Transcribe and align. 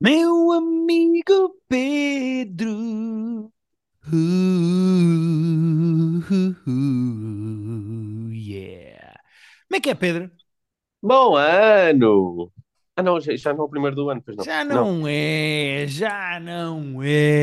Meu 0.00 0.52
amigo 0.52 1.56
Pedro. 1.68 3.52
Uh, 4.12 4.16
uh, 6.30 6.56
uh, 6.66 8.30
yeah. 8.32 9.14
Como 9.68 9.76
é 9.76 9.80
que 9.80 9.90
é, 9.90 9.94
Pedro? 9.94 10.30
Bom 11.02 11.36
ano! 11.36 12.52
Ah, 12.96 13.02
não, 13.02 13.20
já, 13.20 13.34
já 13.36 13.52
não 13.52 13.62
é 13.64 13.66
o 13.66 13.68
primeiro 13.68 13.96
do 13.96 14.10
ano, 14.10 14.22
pois 14.24 14.36
não. 14.36 14.44
Já 14.44 14.64
Não, 14.68 14.92
não 15.00 15.08
é, 15.08 15.86
já 15.88 16.38
não 16.40 17.02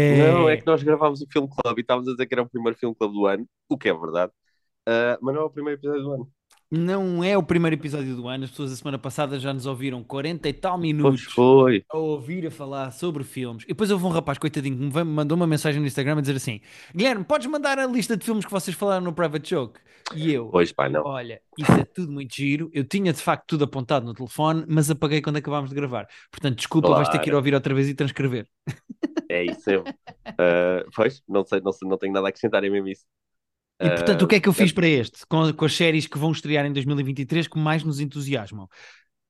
não, 0.09 0.49
é 0.49 0.55
é. 0.55 0.57
que 0.57 0.65
nós 0.65 0.83
gravámos 0.83 1.21
o 1.21 1.27
Film 1.31 1.47
Club 1.47 1.77
e 1.77 1.81
estávamos 1.81 2.07
a 2.07 2.11
dizer 2.11 2.25
que 2.27 2.33
era 2.33 2.43
o 2.43 2.49
primeiro 2.49 2.77
Film 2.77 2.93
Club 2.93 3.13
do 3.13 3.25
ano, 3.25 3.47
o 3.69 3.77
que 3.77 3.89
é 3.89 3.93
verdade, 3.93 4.31
Ah, 4.87 5.17
mas 5.21 5.35
não 5.35 5.43
é 5.43 5.45
o 5.45 5.49
primeiro 5.51 5.79
episódio 5.79 6.03
do 6.03 6.11
ano. 6.13 6.33
Não 6.71 7.23
é 7.23 7.37
o 7.37 7.43
primeiro 7.43 7.75
episódio 7.75 8.15
do 8.15 8.27
ano. 8.27 8.45
As 8.45 8.49
pessoas 8.51 8.71
a 8.71 8.75
semana 8.75 8.97
passada 8.97 9.39
já 9.39 9.53
nos 9.53 9.65
ouviram 9.65 10.03
40 10.03 10.49
e 10.49 10.53
tal 10.53 10.79
Pois 10.99 11.21
minutos 11.21 11.23
foi. 11.33 11.85
a 11.91 11.97
ouvir 11.97 12.47
a 12.47 12.51
falar 12.51 12.91
sobre 12.91 13.23
filmes. 13.23 13.63
E 13.65 13.67
depois 13.67 13.91
houve 13.91 14.05
um 14.05 14.09
rapaz, 14.09 14.37
coitadinho, 14.39 14.77
que 14.77 14.83
me 14.97 15.03
mandou 15.03 15.35
uma 15.35 15.45
mensagem 15.47 15.79
no 15.79 15.87
Instagram 15.87 16.17
a 16.17 16.21
dizer 16.21 16.35
assim: 16.35 16.61
Guilherme, 16.95 17.23
podes 17.23 17.47
mandar 17.47 17.77
a 17.77 17.85
lista 17.85 18.17
de 18.17 18.25
filmes 18.25 18.45
que 18.45 18.51
vocês 18.51 18.75
falaram 18.75 19.03
no 19.05 19.13
Private 19.13 19.49
Joke? 19.49 19.79
E 20.15 20.31
eu, 20.33 20.49
Pois 20.49 20.71
pá, 20.71 20.89
não. 20.89 21.03
olha, 21.05 21.41
isso 21.57 21.71
é 21.71 21.85
tudo 21.85 22.11
muito 22.11 22.35
giro. 22.35 22.69
Eu 22.73 22.83
tinha 22.83 23.13
de 23.13 23.21
facto 23.21 23.45
tudo 23.47 23.63
apontado 23.65 24.05
no 24.05 24.13
telefone, 24.13 24.65
mas 24.67 24.89
apaguei 24.89 25.21
quando 25.21 25.37
acabámos 25.37 25.69
de 25.69 25.75
gravar. 25.75 26.07
Portanto, 26.31 26.57
desculpa, 26.57 26.93
vais 26.93 27.09
ter 27.09 27.19
que 27.19 27.29
ir 27.29 27.31
Claro, 27.31 27.37
ouvir 27.37 27.53
outra 27.53 27.73
vez 27.73 27.87
e 27.89 27.95
transcrever. 27.95 28.47
é 29.29 29.43
isso 29.45 29.69
mesmo. 29.69 29.85
Ah, 30.39 30.83
pois, 30.95 31.21
não 31.27 31.45
sei, 31.45 31.61
não 31.61 31.71
sei, 31.71 31.87
não 31.87 31.97
tenho 31.97 32.11
nada 32.13 32.25
a 32.27 32.29
acrescentar, 32.29 32.63
é 32.63 32.69
mesmo 32.69 32.87
isso. 32.87 33.05
E 33.85 33.89
portanto, 33.89 34.21
o 34.23 34.25
Ah, 34.25 34.27
que 34.27 34.35
é 34.35 34.39
que 34.39 34.47
eu 34.49 34.53
é- 34.53 34.55
fiz 34.55 34.71
para 34.71 34.87
este? 34.87 35.25
Com, 35.27 35.51
com 35.53 35.65
as 35.65 35.73
séries 35.75 36.07
que 36.07 36.17
vão 36.17 36.31
estrear 36.31 36.65
em 36.65 36.73
2023 36.73 37.47
que 37.47 37.57
mais 37.59 37.83
nos 37.83 37.99
entusiasmam? 37.99 38.67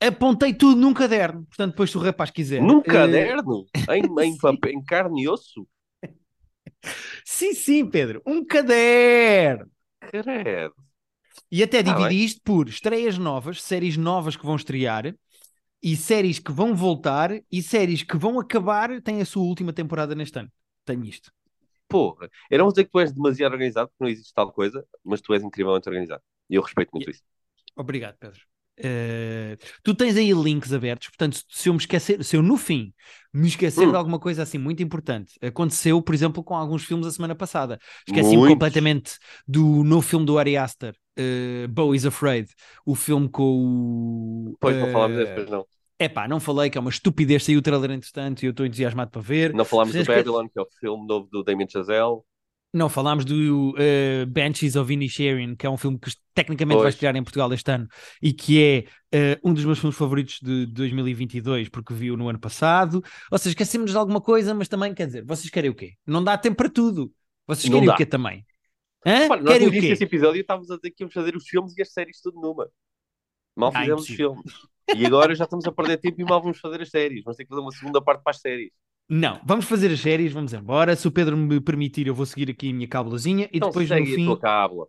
Apontei 0.01 0.53
tudo 0.53 0.79
num 0.79 0.93
caderno. 0.93 1.45
Portanto, 1.45 1.71
depois, 1.71 1.89
se 1.91 1.97
o 1.97 2.01
rapaz 2.01 2.29
quiser. 2.31 2.61
num 2.61 2.79
eh, 2.79 2.81
caderno, 2.81 3.65
em, 3.89 4.03
em, 4.23 4.37
papel, 4.37 4.71
em 4.73 4.83
carne 4.83 5.23
e 5.23 5.29
osso, 5.29 5.67
Sim, 7.25 7.53
sim, 7.53 7.85
Pedro, 7.89 8.21
um 8.25 8.45
caderno. 8.45 9.69
credo. 9.99 10.75
E 11.51 11.63
até 11.63 11.81
bem. 11.83 11.93
dividi 11.95 12.23
isto 12.25 12.41
por 12.43 12.67
estreias 12.67 13.17
novas, 13.17 13.61
séries 13.61 13.97
novas 13.97 14.35
que 14.35 14.45
vão 14.45 14.55
estrear, 14.55 15.15
e 15.83 15.95
séries 15.97 16.39
que 16.39 16.51
vão 16.51 16.75
voltar, 16.75 17.31
e 17.51 17.61
séries 17.63 18.03
que 18.03 18.17
vão 18.17 18.39
acabar, 18.39 19.01
têm 19.01 19.21
a 19.21 19.25
sua 19.25 19.43
última 19.43 19.73
temporada 19.73 20.15
neste 20.15 20.39
ano. 20.39 20.51
Tenho 20.85 21.05
isto. 21.05 21.31
Porra, 21.93 22.29
eu 22.49 22.57
não 22.57 22.65
vou 22.65 22.73
dizer 22.73 22.85
que 22.85 22.91
tu 22.91 22.99
és 22.99 23.11
demasiado 23.13 23.53
organizado, 23.53 23.89
porque 23.89 24.03
não 24.03 24.09
existe 24.11 24.33
tal 24.33 24.51
coisa, 24.51 24.85
mas 25.03 25.21
tu 25.21 25.33
és 25.33 25.43
incrivelmente 25.43 25.87
organizado. 25.89 26.23
E 26.49 26.55
eu 26.55 26.61
respeito 26.61 26.91
muito 26.91 27.09
isso. 27.11 27.23
Obrigado, 27.75 28.17
Pedro. 28.19 28.39
Eh, 28.75 29.55
tu 29.83 29.93
tens 29.93 30.17
aí 30.17 30.31
links 30.33 30.73
abertos, 30.73 31.07
portanto, 31.09 31.39
se 31.47 31.69
eu 31.69 31.73
me 31.73 31.79
esquecer, 31.79 32.23
se 32.23 32.35
eu 32.35 32.41
no 32.41 32.57
fim 32.57 32.91
me 33.31 33.47
esquecer 33.47 33.87
de 33.91 33.95
Hum, 33.95 33.95
alguma 33.95 34.19
coisa 34.19 34.41
assim 34.41 34.57
muito 34.57 34.81
importante, 34.81 35.33
aconteceu, 35.43 36.01
por 36.01 36.15
exemplo, 36.15 36.43
com 36.43 36.55
alguns 36.55 36.83
filmes 36.83 37.05
a 37.05 37.11
semana 37.11 37.35
passada. 37.35 37.79
Esqueci-me 38.07 38.43
completamente 38.43 39.17
do 39.47 39.83
novo 39.83 40.01
filme 40.01 40.25
do 40.25 40.39
Ari 40.39 40.57
Aster, 40.57 40.95
uh, 41.19 41.67
Bo 41.69 41.93
is 41.93 42.03
Afraid, 42.05 42.49
o 42.85 42.95
filme 42.95 43.29
com 43.29 43.43
o. 43.43 44.57
Pois, 44.59 44.77
não 44.79 44.87
falámos 44.87 45.17
desse, 45.17 45.33
pois 45.33 45.49
não. 45.49 45.67
É 45.99 46.09
pá, 46.09 46.27
não 46.27 46.39
falei 46.39 46.69
que 46.69 46.77
é 46.77 46.81
uma 46.81 46.89
estupidez, 46.89 47.43
saiu 47.43 47.59
o 47.59 47.61
trailer 47.61 47.91
entretanto 47.91 48.43
e 48.43 48.47
eu 48.47 48.51
estou 48.51 48.65
entusiasmado 48.65 49.11
para 49.11 49.21
ver. 49.21 49.53
Não 49.53 49.63
falámos 49.63 49.93
do 49.93 49.99
Esque- 49.99 50.13
Babylon, 50.13 50.47
que 50.47 50.59
é 50.59 50.61
o 50.61 50.67
filme 50.79 51.07
novo 51.07 51.27
do 51.31 51.43
Damien 51.43 51.69
Chazelle. 51.69 52.21
Não, 52.75 52.89
falámos 52.89 53.23
do 53.23 53.69
uh, 53.71 54.25
Banshees 54.27 54.75
of 54.75 54.91
Inisherin, 54.91 55.55
que 55.55 55.63
é 55.67 55.69
um 55.69 55.77
filme 55.77 55.99
que 55.99 56.09
tecnicamente 56.33 56.77
vai 56.77 56.85
Pois, 56.85 56.95
estrear 56.95 57.15
em 57.15 57.23
Portugal 57.23 57.53
este 57.53 57.69
ano 57.69 57.87
e 58.19 58.33
que 58.33 58.87
é 59.13 59.35
uh, 59.35 59.47
um 59.47 59.53
dos 59.53 59.63
meus 59.63 59.77
filmes 59.77 59.95
favoritos 59.95 60.39
de 60.41 60.65
2022, 60.65 61.69
porque 61.69 61.93
viu 61.93 62.17
no 62.17 62.27
ano 62.27 62.39
passado. 62.39 63.03
Ou 63.31 63.37
seja, 63.37 63.49
esquecemos 63.51 63.91
de 63.91 63.97
alguma 63.97 64.19
coisa, 64.19 64.55
mas 64.55 64.67
também, 64.67 64.91
quer 64.95 65.05
dizer, 65.05 65.23
vocês 65.23 65.51
querem 65.51 65.69
o 65.69 65.75
quê? 65.75 65.93
Não 66.05 66.23
dá 66.23 66.35
tempo 66.35 66.57
para 66.57 66.69
tudo. 66.69 67.13
Vocês 67.45 67.69
não 67.69 67.79
querem 67.79 67.93
o 67.93 67.95
quê 67.97 68.05
também? 68.07 68.43
Hã? 69.05 69.19
Repara, 69.19 69.41
nós 69.41 69.53
Querem 69.53 69.67
o 69.67 69.71
quê? 69.71 69.81
desse 69.81 70.03
episódio 70.05 70.41
estávamos 70.41 70.71
a 70.71 70.75
dizer 70.77 70.89
que 70.91 71.03
íamos 71.03 71.13
fazer 71.13 71.35
os 71.35 71.47
filmes 71.47 71.77
e 71.77 71.81
as 71.83 71.93
séries 71.93 72.19
tudo 72.21 72.41
numa. 72.41 72.67
Mal 73.55 73.71
Ah, 73.75 73.81
fizemos 73.81 74.01
os 74.01 74.07
filmes. 74.07 74.43
E 74.95 75.05
agora 75.05 75.33
já 75.35 75.43
estamos 75.45 75.65
a 75.65 75.71
perder 75.71 75.97
tempo 75.97 76.21
e 76.21 76.23
mal 76.23 76.41
vamos 76.41 76.59
fazer 76.59 76.81
as 76.81 76.89
séries. 76.89 77.23
Vamos 77.23 77.37
ter 77.37 77.43
que 77.43 77.49
fazer 77.49 77.61
uma 77.61 77.71
segunda 77.71 78.01
parte 78.01 78.23
para 78.23 78.31
as 78.31 78.39
séries. 78.39 78.71
Não, 79.09 79.39
vamos 79.45 79.65
fazer 79.65 79.91
as 79.91 79.99
séries, 79.99 80.31
vamos 80.31 80.53
embora. 80.53 80.95
Se 80.95 81.07
o 81.07 81.11
Pedro 81.11 81.35
me 81.35 81.59
permitir, 81.59 82.07
eu 82.07 82.15
vou 82.15 82.25
seguir 82.25 82.49
aqui 82.49 82.69
a 82.69 82.73
minha 82.73 82.87
cábulazinha 82.87 83.45
e 83.45 83.57
Então 83.57 83.69
depois 83.69 83.89
no 83.89 83.95
segue 83.95 84.11
a 84.11 84.15
fim 84.15 84.25
tua 84.25 84.39
cábula. 84.39 84.87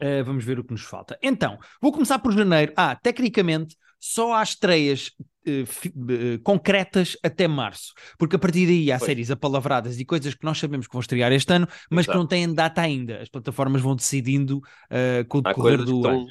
Uh, 0.00 0.24
vamos 0.24 0.44
ver 0.44 0.58
o 0.58 0.64
que 0.64 0.72
nos 0.72 0.82
falta. 0.82 1.18
Então, 1.22 1.58
vou 1.82 1.92
começar 1.92 2.18
por 2.20 2.32
janeiro. 2.32 2.72
Ah, 2.76 2.94
tecnicamente, 2.94 3.76
só 3.98 4.34
há 4.34 4.42
estreias 4.42 5.10
uh, 5.46 6.38
concretas 6.44 7.16
até 7.22 7.48
março, 7.48 7.92
porque 8.16 8.36
a 8.36 8.38
partir 8.38 8.66
daí 8.66 8.92
há 8.92 8.98
Pois, 8.98 9.06
séries 9.06 9.30
apalavradas 9.30 9.98
e 9.98 10.04
coisas 10.04 10.34
que 10.34 10.44
nós 10.44 10.58
sabemos 10.58 10.86
que 10.86 10.92
vão 10.92 11.00
estrear 11.00 11.32
este 11.32 11.52
ano, 11.52 11.66
mas 11.90 12.06
que 12.06 12.12
não 12.12 12.20
exato. 12.20 12.28
têm 12.28 12.54
data 12.54 12.80
ainda. 12.80 13.20
As 13.20 13.28
plataformas 13.28 13.82
vão 13.82 13.96
decidindo 13.96 14.58
uh, 14.58 15.26
com 15.28 15.38
o 15.38 15.42
decorrer 15.42 15.82
do 15.82 16.06
ano. 16.06 16.26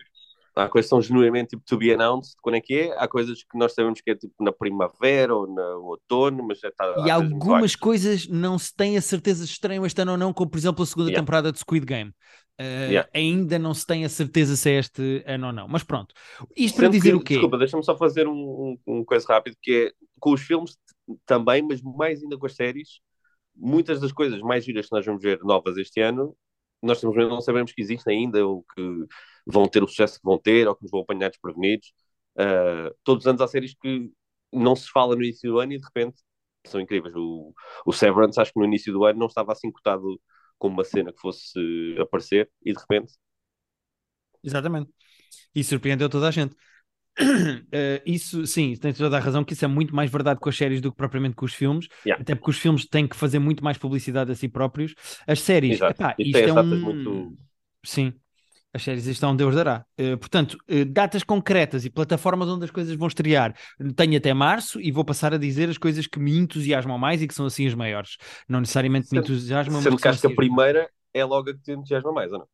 Há 0.58 0.70
coisas 0.70 0.88
que 0.88 0.90
são 0.90 1.02
genuinamente 1.02 1.50
tipo 1.50 1.64
to 1.66 1.78
be 1.78 1.92
announced, 1.92 2.36
quando 2.42 2.56
é 2.56 2.62
que 2.62 2.74
é? 2.74 2.98
Há 2.98 3.08
coisas 3.08 3.44
que 3.44 3.58
nós 3.58 3.74
sabemos 3.74 4.02
que 4.02 4.12
é 4.12 4.16
tipo 4.16 4.34
na 4.44 4.52
primavera 4.52 5.36
ou 5.36 5.48
no 5.48 5.86
outono, 5.86 6.44
mas 6.48 6.60
já 6.60 6.70
está 6.70 6.86
E 7.06 7.10
algumas 7.12 7.76
coisas 7.76 8.28
não 8.28 8.58
se 8.58 8.76
tem 8.76 8.98
a 8.98 9.02
certeza 9.02 9.46
se 9.46 9.52
estreiam 9.54 9.86
este 9.86 10.02
ano 10.02 10.14
ou 10.14 10.18
não, 10.18 10.34
como 10.34 10.50
por 10.50 10.58
exemplo 10.58 10.84
a 10.84 10.86
segunda 10.86 11.12
Yeah, 11.12 11.22
temporada 11.22 11.52
de 11.52 11.60
Squid 11.60 11.86
Game. 11.86 12.12
Uh, 12.60 12.92
yeah. 12.92 13.10
ainda 13.14 13.60
não 13.60 13.74
se 13.74 13.86
tem 13.86 14.04
a 14.04 14.10
certeza 14.10 14.56
se 14.56 14.70
é 14.72 14.80
este 14.80 15.24
ano 15.28 15.48
ou 15.48 15.54
não. 15.54 15.68
Mas 15.68 15.84
pronto, 15.84 16.14
isto 16.56 16.76
para 16.78 16.88
Sendo 16.88 16.92
dizer 16.92 17.14
que, 17.14 17.16
o 17.16 17.22
quê? 17.22 17.34
desculpa, 17.36 17.58
deixa-me 17.58 17.84
só 17.84 17.96
fazer 17.98 18.28
um, 18.28 18.34
um, 18.34 19.00
um 19.00 19.06
coisa 19.06 19.26
rápido, 19.28 19.56
que 19.62 19.88
é 19.90 19.94
com 20.20 20.34
os 20.34 20.42
filmes 20.42 20.78
também, 21.26 21.62
mas 21.62 21.82
mais 21.82 22.22
ainda 22.22 22.38
com 22.38 22.46
as 22.46 22.56
séries, 22.56 23.00
muitas 23.56 24.00
das 24.02 24.12
coisas 24.12 24.42
mais 24.42 24.66
giras 24.66 24.88
que 24.88 24.94
nós 24.96 25.06
vamos 25.06 25.22
ver 25.22 25.40
novas 25.44 25.78
este 25.78 26.02
ano, 26.02 26.36
nós 26.82 27.00
simplesmente 27.00 27.30
não 27.30 27.42
sabemos 27.42 27.72
que 27.74 27.82
existem 27.82 28.20
ainda, 28.20 28.46
ou 28.46 28.64
que 28.76 29.06
vão 29.46 29.68
ter 29.68 29.84
o 29.84 29.88
sucesso 29.88 30.16
que 30.20 30.26
vão 30.26 30.38
ter, 30.38 30.68
ou 30.68 30.76
que 30.76 30.84
nos 30.84 30.92
vão 30.92 31.02
apanhar 31.02 31.30
desprevenidos. 31.30 31.94
Uh, 32.38 32.94
todos 33.04 33.24
os 33.24 33.28
anos 33.28 33.42
há 33.42 33.48
séries 33.48 33.76
que 33.82 34.12
não 34.54 34.76
se 34.76 34.90
fala 34.90 35.16
no 35.16 35.24
início 35.24 35.52
do 35.52 35.60
ano 35.60 35.74
e 35.74 35.78
de 35.80 35.86
repente 35.86 36.22
são 36.66 36.80
incríveis. 36.82 37.16
O, 37.16 37.54
o 37.86 37.94
Severance, 37.94 38.40
acho 38.40 38.54
que 38.54 38.60
no 38.60 38.66
início 38.66 38.94
do 38.94 39.06
ano 39.06 39.20
não 39.20 39.28
estava 39.28 39.52
assim 39.52 39.72
cotado 39.72 40.20
como 40.58 40.76
uma 40.76 40.84
cena 40.84 41.12
que 41.14 41.20
fosse 41.20 41.60
aparecer 42.00 42.50
e 42.66 42.74
de 42.74 42.80
repente. 42.80 43.14
Exatamente. 44.44 44.92
E 45.56 45.64
surpreendeu 45.64 46.10
toda 46.10 46.28
a 46.28 46.32
gente. 46.32 46.56
Uh, 47.20 48.02
isso, 48.06 48.46
sim, 48.46 48.76
tens 48.76 48.98
toda 48.98 49.18
a 49.18 49.20
razão 49.20 49.44
que 49.44 49.54
isso 49.54 49.66
é 49.66 49.68
muito 49.68 49.96
mais 49.96 50.10
verdade 50.12 50.40
com 50.40 50.50
as 50.50 50.56
séries 50.56 50.82
do 50.82 50.92
que 50.92 50.98
propriamente 50.98 51.36
com 51.36 51.46
os 51.46 51.54
filmes, 51.54 51.88
Yeah, 52.06 52.22
até 52.22 52.36
porque 52.36 52.52
os 52.52 52.58
filmes 52.58 52.86
têm 52.86 53.08
que 53.08 53.16
fazer 53.16 53.40
muito 53.40 53.64
mais 53.64 53.78
publicidade 53.78 54.32
a 54.32 54.36
si 54.36 54.48
próprios. 54.48 54.94
As 55.26 55.42
séries, 55.42 55.74
exato. 55.74 55.94
epá, 56.02 56.16
E 56.20 56.30
isto 56.30 56.38
é 56.38 56.54
um. 56.54 56.64
muito. 56.64 57.38
Sim, 57.84 58.14
as 58.74 58.84
séries 58.84 59.08
estão 59.08 59.36
Deus 59.36 59.56
dará. 59.56 59.86
Uh, 60.00 60.18
portanto, 60.18 60.58
uh, 60.70 60.86
datas 60.86 61.24
concretas 61.24 61.86
e 61.86 61.90
plataformas 61.90 62.48
onde 62.50 62.66
as 62.66 62.72
coisas 62.72 62.96
vão 62.96 63.08
estrear. 63.08 63.56
Tenho 63.96 64.18
até 64.18 64.34
março 64.34 64.80
e 64.80 64.92
vou 64.92 65.04
passar 65.04 65.34
a 65.34 65.38
dizer 65.38 65.70
as 65.70 65.78
coisas 65.78 66.06
que 66.06 66.20
me 66.20 66.38
entusiasmam 66.38 66.98
mais 66.98 67.22
e 67.22 67.28
que 67.28 67.34
são 67.34 67.46
assim 67.46 67.66
as 67.68 67.74
maiores. 67.74 68.18
Não 68.48 68.60
necessariamente 68.60 69.08
me 69.12 69.18
Sendo, 69.20 69.20
entusiasmam, 69.20 69.82
mas 69.82 69.82
sendo 69.82 70.00
que 70.00 70.08
acho 70.08 70.22
que 70.22 70.28
assim 70.28 70.28
a 70.28 70.30
as 70.32 70.36
maiores. 70.36 70.76
primeira 70.76 70.90
é 71.14 71.26
logo 71.26 71.50
a 71.50 71.54
que 71.54 71.62
te 71.62 71.72
entusiasma 71.72 72.12
mais, 72.14 72.32
ou 72.32 72.40
não? 72.40 72.48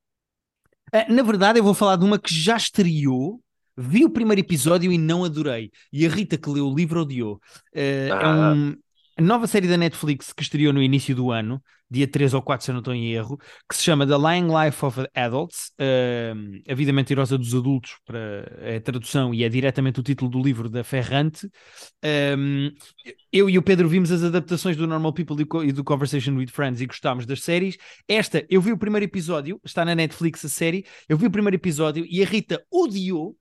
Uh, 0.94 1.12
na 1.14 1.24
verdade, 1.24 1.60
eu 1.60 1.64
vou 1.64 1.74
falar 1.74 1.96
de 1.96 2.06
uma 2.06 2.20
que 2.20 2.34
já 2.34 2.56
estreou. 2.58 3.42
Vi 3.78 4.06
o 4.06 4.10
primeiro 4.10 4.42
episódio 4.42 4.92
e 4.92 4.98
não 4.98 5.24
adorei. 5.24 5.72
E 5.92 6.06
a 6.06 6.10
Rita, 6.10 6.38
que 6.38 6.50
leu 6.50 6.68
o 6.68 6.76
livro, 6.76 7.02
odiou. 7.02 7.36
Uh, 7.76 7.80
é 7.80 8.10
Ah, 8.10 8.54
um, 8.54 8.76
a 9.18 9.22
nova 9.22 9.48
série 9.48 9.68
da 9.68 9.78
Netflix 9.78 10.34
que 10.34 10.42
estreou 10.44 10.74
no 10.74 10.82
início 10.82 11.16
do 11.16 11.32
ano, 11.32 11.62
dia 11.90 12.08
3 12.08 12.34
ou 12.34 12.42
4, 12.42 12.66
se 12.66 12.72
eu 12.72 12.74
não 12.74 12.80
estou 12.80 12.94
em 12.96 13.12
erro, 13.12 13.38
que 13.70 13.76
se 13.76 13.84
chama 13.84 14.08
The 14.08 14.18
Lying 14.18 14.48
Life 14.48 14.84
of 14.84 15.06
Adults, 15.14 15.72
uh, 15.80 16.72
A 16.72 16.74
Vida 16.74 16.92
Mentirosa 16.92 17.38
dos 17.38 17.54
Adultos, 17.54 17.96
para 18.06 18.78
a 18.78 18.82
tradução, 18.82 19.34
e 19.34 19.44
é 19.44 19.50
diretamente 19.50 20.00
o 20.00 20.04
título 20.04 20.32
do 20.32 20.42
livro 20.42 20.68
da 20.70 20.84
Ferrante. 20.84 21.48
Um, 22.04 22.72
eu 23.32 23.50
e 23.50 23.58
o 23.58 23.62
Pedro 23.62 23.88
vimos 23.88 24.12
as 24.12 24.24
adaptações 24.24 24.76
do 24.76 24.88
Normal 24.88 25.14
People 25.14 25.36
e 25.40 25.68
e 25.68 25.72
do 25.72 25.84
Conversation 25.84 26.36
with 26.36 26.48
Friends 26.48 26.82
e 26.82 26.86
gostámos 26.86 27.26
das 27.26 27.42
séries. 27.44 27.78
Esta, 28.08 28.46
eu 28.50 28.62
vi 28.62 28.72
o 28.72 28.78
primeiro 28.78 29.06
episódio, 29.06 29.60
está 29.64 29.86
na 29.86 29.94
Netflix 29.96 30.44
a 30.46 30.50
série, 30.50 30.86
eu 31.08 31.18
vi 31.18 31.28
o 31.28 31.32
primeiro 31.32 31.56
episódio 31.56 32.06
e 32.10 32.24
a 32.24 32.26
Rita 32.26 32.64
odiou. 32.72 33.36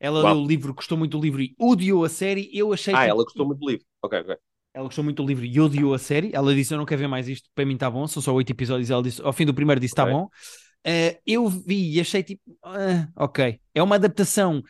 Ela 0.00 0.22
leu 0.22 0.24
uau. 0.24 0.42
o 0.42 0.46
livro, 0.46 0.74
gostou 0.74 0.96
muito 0.98 1.16
do 1.18 1.22
livro 1.22 1.40
e 1.42 1.54
odiou 1.58 2.04
a 2.04 2.08
série. 2.08 2.50
Eu 2.52 2.72
achei 2.72 2.94
Ah, 2.94 2.98
tipo. 2.98 3.10
ela 3.10 3.24
gostou 3.24 3.46
muito 3.46 3.58
do 3.60 3.68
livro. 3.70 3.84
Ok, 4.02 4.20
ok. 4.20 4.36
Ela 4.74 4.84
gostou 4.84 5.02
muito 5.04 5.22
do 5.22 5.26
livro 5.26 5.44
e 5.44 5.60
odiou 5.60 5.94
a 5.94 5.98
série. 5.98 6.30
Ela 6.34 6.54
disse: 6.54 6.74
Eu 6.74 6.78
não 6.78 6.84
quero 6.84 7.00
ver 7.00 7.08
mais 7.08 7.28
isto, 7.28 7.48
para 7.54 7.64
mim 7.64 7.74
está 7.74 7.90
bom. 7.90 8.06
São 8.06 8.22
só 8.22 8.34
oito 8.34 8.50
episódios. 8.50 8.90
Ela 8.90 9.02
disse: 9.02 9.22
Ao 9.22 9.32
fim 9.32 9.46
do 9.46 9.54
primeiro, 9.54 9.80
disse: 9.80 9.92
Está 9.92 10.04
Ok. 10.04 10.12
bom. 10.14 10.28
Eh, 10.84 11.18
eu 11.26 11.48
vi 11.48 11.94
e 11.94 12.00
achei 12.00 12.22
tipo: 12.22 12.42
"Ah, 12.62 13.08
Ok. 13.16 13.58
É 13.74 13.82
uma 13.82 13.96
adaptação 13.96 14.62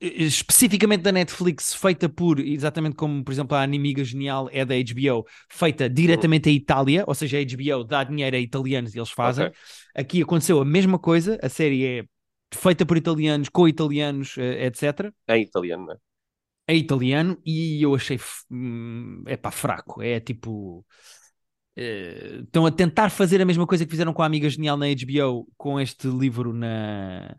eh, 0.00 0.22
especificamente 0.24 1.02
da 1.02 1.12
Netflix, 1.12 1.74
feita 1.74 2.08
por, 2.08 2.38
exatamente 2.40 2.94
como, 2.96 3.24
por 3.24 3.32
exemplo, 3.32 3.56
a 3.56 3.62
Animiga 3.62 4.04
Genial 4.04 4.48
é 4.52 4.64
da 4.64 4.74
HBO, 4.74 5.24
feita 5.48 5.84
Uhum. 5.86 5.94
diretamente 5.94 6.48
à 6.48 6.52
Itália, 6.52 7.04
ou 7.06 7.14
seja, 7.14 7.38
a 7.38 7.40
HBO 7.40 7.84
dá 7.84 8.04
dinheiro 8.04 8.36
a 8.36 8.38
italianos 8.40 8.94
e 8.94 8.98
eles 8.98 9.10
fazem. 9.10 9.46
Ok. 9.46 9.56
Aqui 9.94 10.22
aconteceu 10.22 10.60
a 10.60 10.64
mesma 10.64 10.98
coisa. 10.98 11.38
A 11.42 11.48
série 11.48 11.84
é 11.86 12.04
feita 12.56 12.86
por 12.86 12.96
italianos, 12.96 13.48
com 13.48 13.68
italianos, 13.68 14.36
eh, 14.38 14.66
etc. 14.66 15.12
Em 15.28 15.42
italiano, 15.42 15.86
não 15.86 15.94
é? 15.94 15.98
é 16.66 16.74
italiano 16.76 17.40
e 17.44 17.82
eu 17.82 17.94
achei 17.94 18.18
hum, 18.50 19.22
é 19.26 19.36
pá, 19.36 19.50
fraco. 19.50 20.02
É 20.02 20.20
tipo. 20.20 20.84
eh, 21.76 22.40
estão 22.44 22.66
a 22.66 22.70
tentar 22.72 23.10
fazer 23.10 23.40
a 23.42 23.46
mesma 23.46 23.66
coisa 23.66 23.84
que 23.84 23.90
fizeram 23.90 24.12
com 24.14 24.22
a 24.22 24.26
Amiga 24.26 24.48
Genial 24.50 24.76
na 24.76 24.86
HBO 24.86 25.48
com 25.56 25.80
este 25.80 26.08
livro 26.08 26.52
na, 26.54 27.36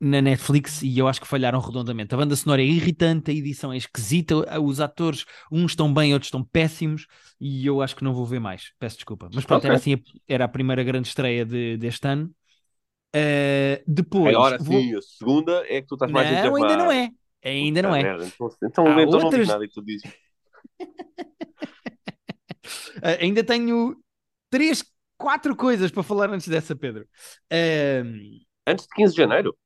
na 0.00 0.22
Netflix 0.22 0.82
e 0.82 0.98
eu 0.98 1.08
acho 1.08 1.20
que 1.20 1.28
falharam 1.28 1.60
redondamente. 1.60 2.14
A 2.14 2.18
banda 2.18 2.36
sonora 2.36 2.62
é 2.62 2.66
irritante, 2.66 3.30
a 3.30 3.34
edição 3.34 3.72
é 3.72 3.78
esquisita, 3.78 4.36
os 4.60 4.80
atores, 4.80 5.24
uns 5.52 5.72
estão 5.72 5.92
bem, 5.94 6.14
outros 6.14 6.28
estão 6.28 6.44
péssimos 6.44 7.06
e 7.40 7.66
eu 7.66 7.82
acho 7.82 7.96
que 7.96 8.04
não 8.04 8.14
vou 8.14 8.26
ver 8.26 8.40
mais. 8.40 8.72
Peço 8.80 8.96
desculpa. 8.98 9.30
Mas 9.32 9.46
pronto, 9.46 9.64
Ok. 9.64 9.66
era 9.66 9.76
assim, 9.76 9.94
a- 9.94 10.00
era 10.28 10.46
a 10.46 10.48
primeira 10.48 10.84
grande 10.84 11.08
estreia 11.08 11.46
de- 11.46 11.78
deste 11.78 12.06
ano. 12.08 12.30
Eh, 13.18 13.82
depois. 13.86 14.34
Agora 14.36 14.58
vou- 14.58 14.78
sim, 14.78 14.94
a 14.94 15.00
segunda 15.00 15.64
é 15.68 15.80
que 15.80 15.86
tu 15.86 15.94
estás 15.94 16.12
mais 16.12 16.30
Não, 16.30 16.54
ainda 16.56 16.76
não 16.76 16.92
é. 16.92 17.10
Ainda 17.42 17.80
não 17.80 17.94
é. 17.94 18.02
merda, 18.02 18.26
Então, 18.26 18.50
então, 18.62 18.86
Há 18.86 19.02
então 19.02 19.18
não 19.18 19.24
outras- 19.26 19.46
vi 19.46 19.52
nada 19.52 19.64
e 19.64 19.68
tu 19.68 19.82
dizes. 19.82 20.10
Uh, 22.96 23.16
ainda 23.20 23.42
tenho 23.44 23.96
três, 24.50 24.84
quatro 25.16 25.54
coisas 25.56 25.90
para 25.90 26.02
falar 26.02 26.30
antes 26.30 26.48
dessa, 26.48 26.74
Pedro. 26.76 27.06
Um, 27.52 28.40
Antes 28.66 28.84
de 28.86 28.94
15 28.96 29.14
de 29.14 29.18
janeiro, 29.22 29.56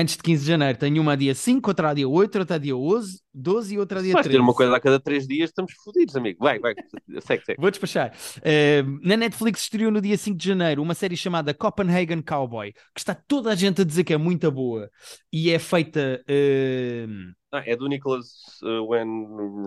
antes 0.00 0.16
de 0.16 0.22
15 0.22 0.42
de 0.42 0.48
janeiro, 0.48 0.78
tenho 0.78 1.00
uma 1.02 1.12
a 1.12 1.16
dia 1.16 1.34
5, 1.34 1.68
outra 1.70 1.90
a 1.90 1.94
dia 1.94 2.08
8, 2.08 2.38
outra 2.38 2.54
a 2.56 2.58
dia 2.58 2.76
11, 2.76 3.20
12 3.34 3.74
e 3.74 3.78
outra 3.78 4.00
a 4.00 4.02
dia 4.02 4.12
vais 4.12 4.24
13. 4.24 4.38
ter 4.38 4.42
uma 4.42 4.54
coisa 4.54 4.74
a 4.76 4.80
cada 4.80 4.98
3 5.00 5.26
dias, 5.26 5.50
estamos 5.50 5.72
fodidos, 5.84 6.16
amigo. 6.16 6.38
Vai, 6.40 6.58
vai, 6.58 6.74
segue, 7.20 7.44
segue. 7.44 7.60
Vou 7.60 7.70
despachar. 7.70 8.12
Uh, 8.38 8.98
na 9.06 9.16
Netflix 9.16 9.62
estreou 9.62 9.90
no 9.90 10.00
dia 10.00 10.16
5 10.16 10.36
de 10.36 10.46
janeiro 10.46 10.82
uma 10.82 10.94
série 10.94 11.16
chamada 11.16 11.52
Copenhagen 11.54 12.22
Cowboy, 12.22 12.72
que 12.72 13.00
está 13.00 13.14
toda 13.14 13.50
a 13.52 13.54
gente 13.54 13.80
a 13.82 13.84
dizer 13.84 14.04
que 14.04 14.12
é 14.12 14.16
muito 14.18 14.50
boa 14.50 14.90
e 15.32 15.50
é 15.50 15.58
feita. 15.58 16.22
uh, 16.28 17.32
Ah, 17.52 17.62
é 17.66 17.74
do 17.76 17.88
Nicholas 17.88 18.26
uh, 18.62 18.84
When 18.88 19.08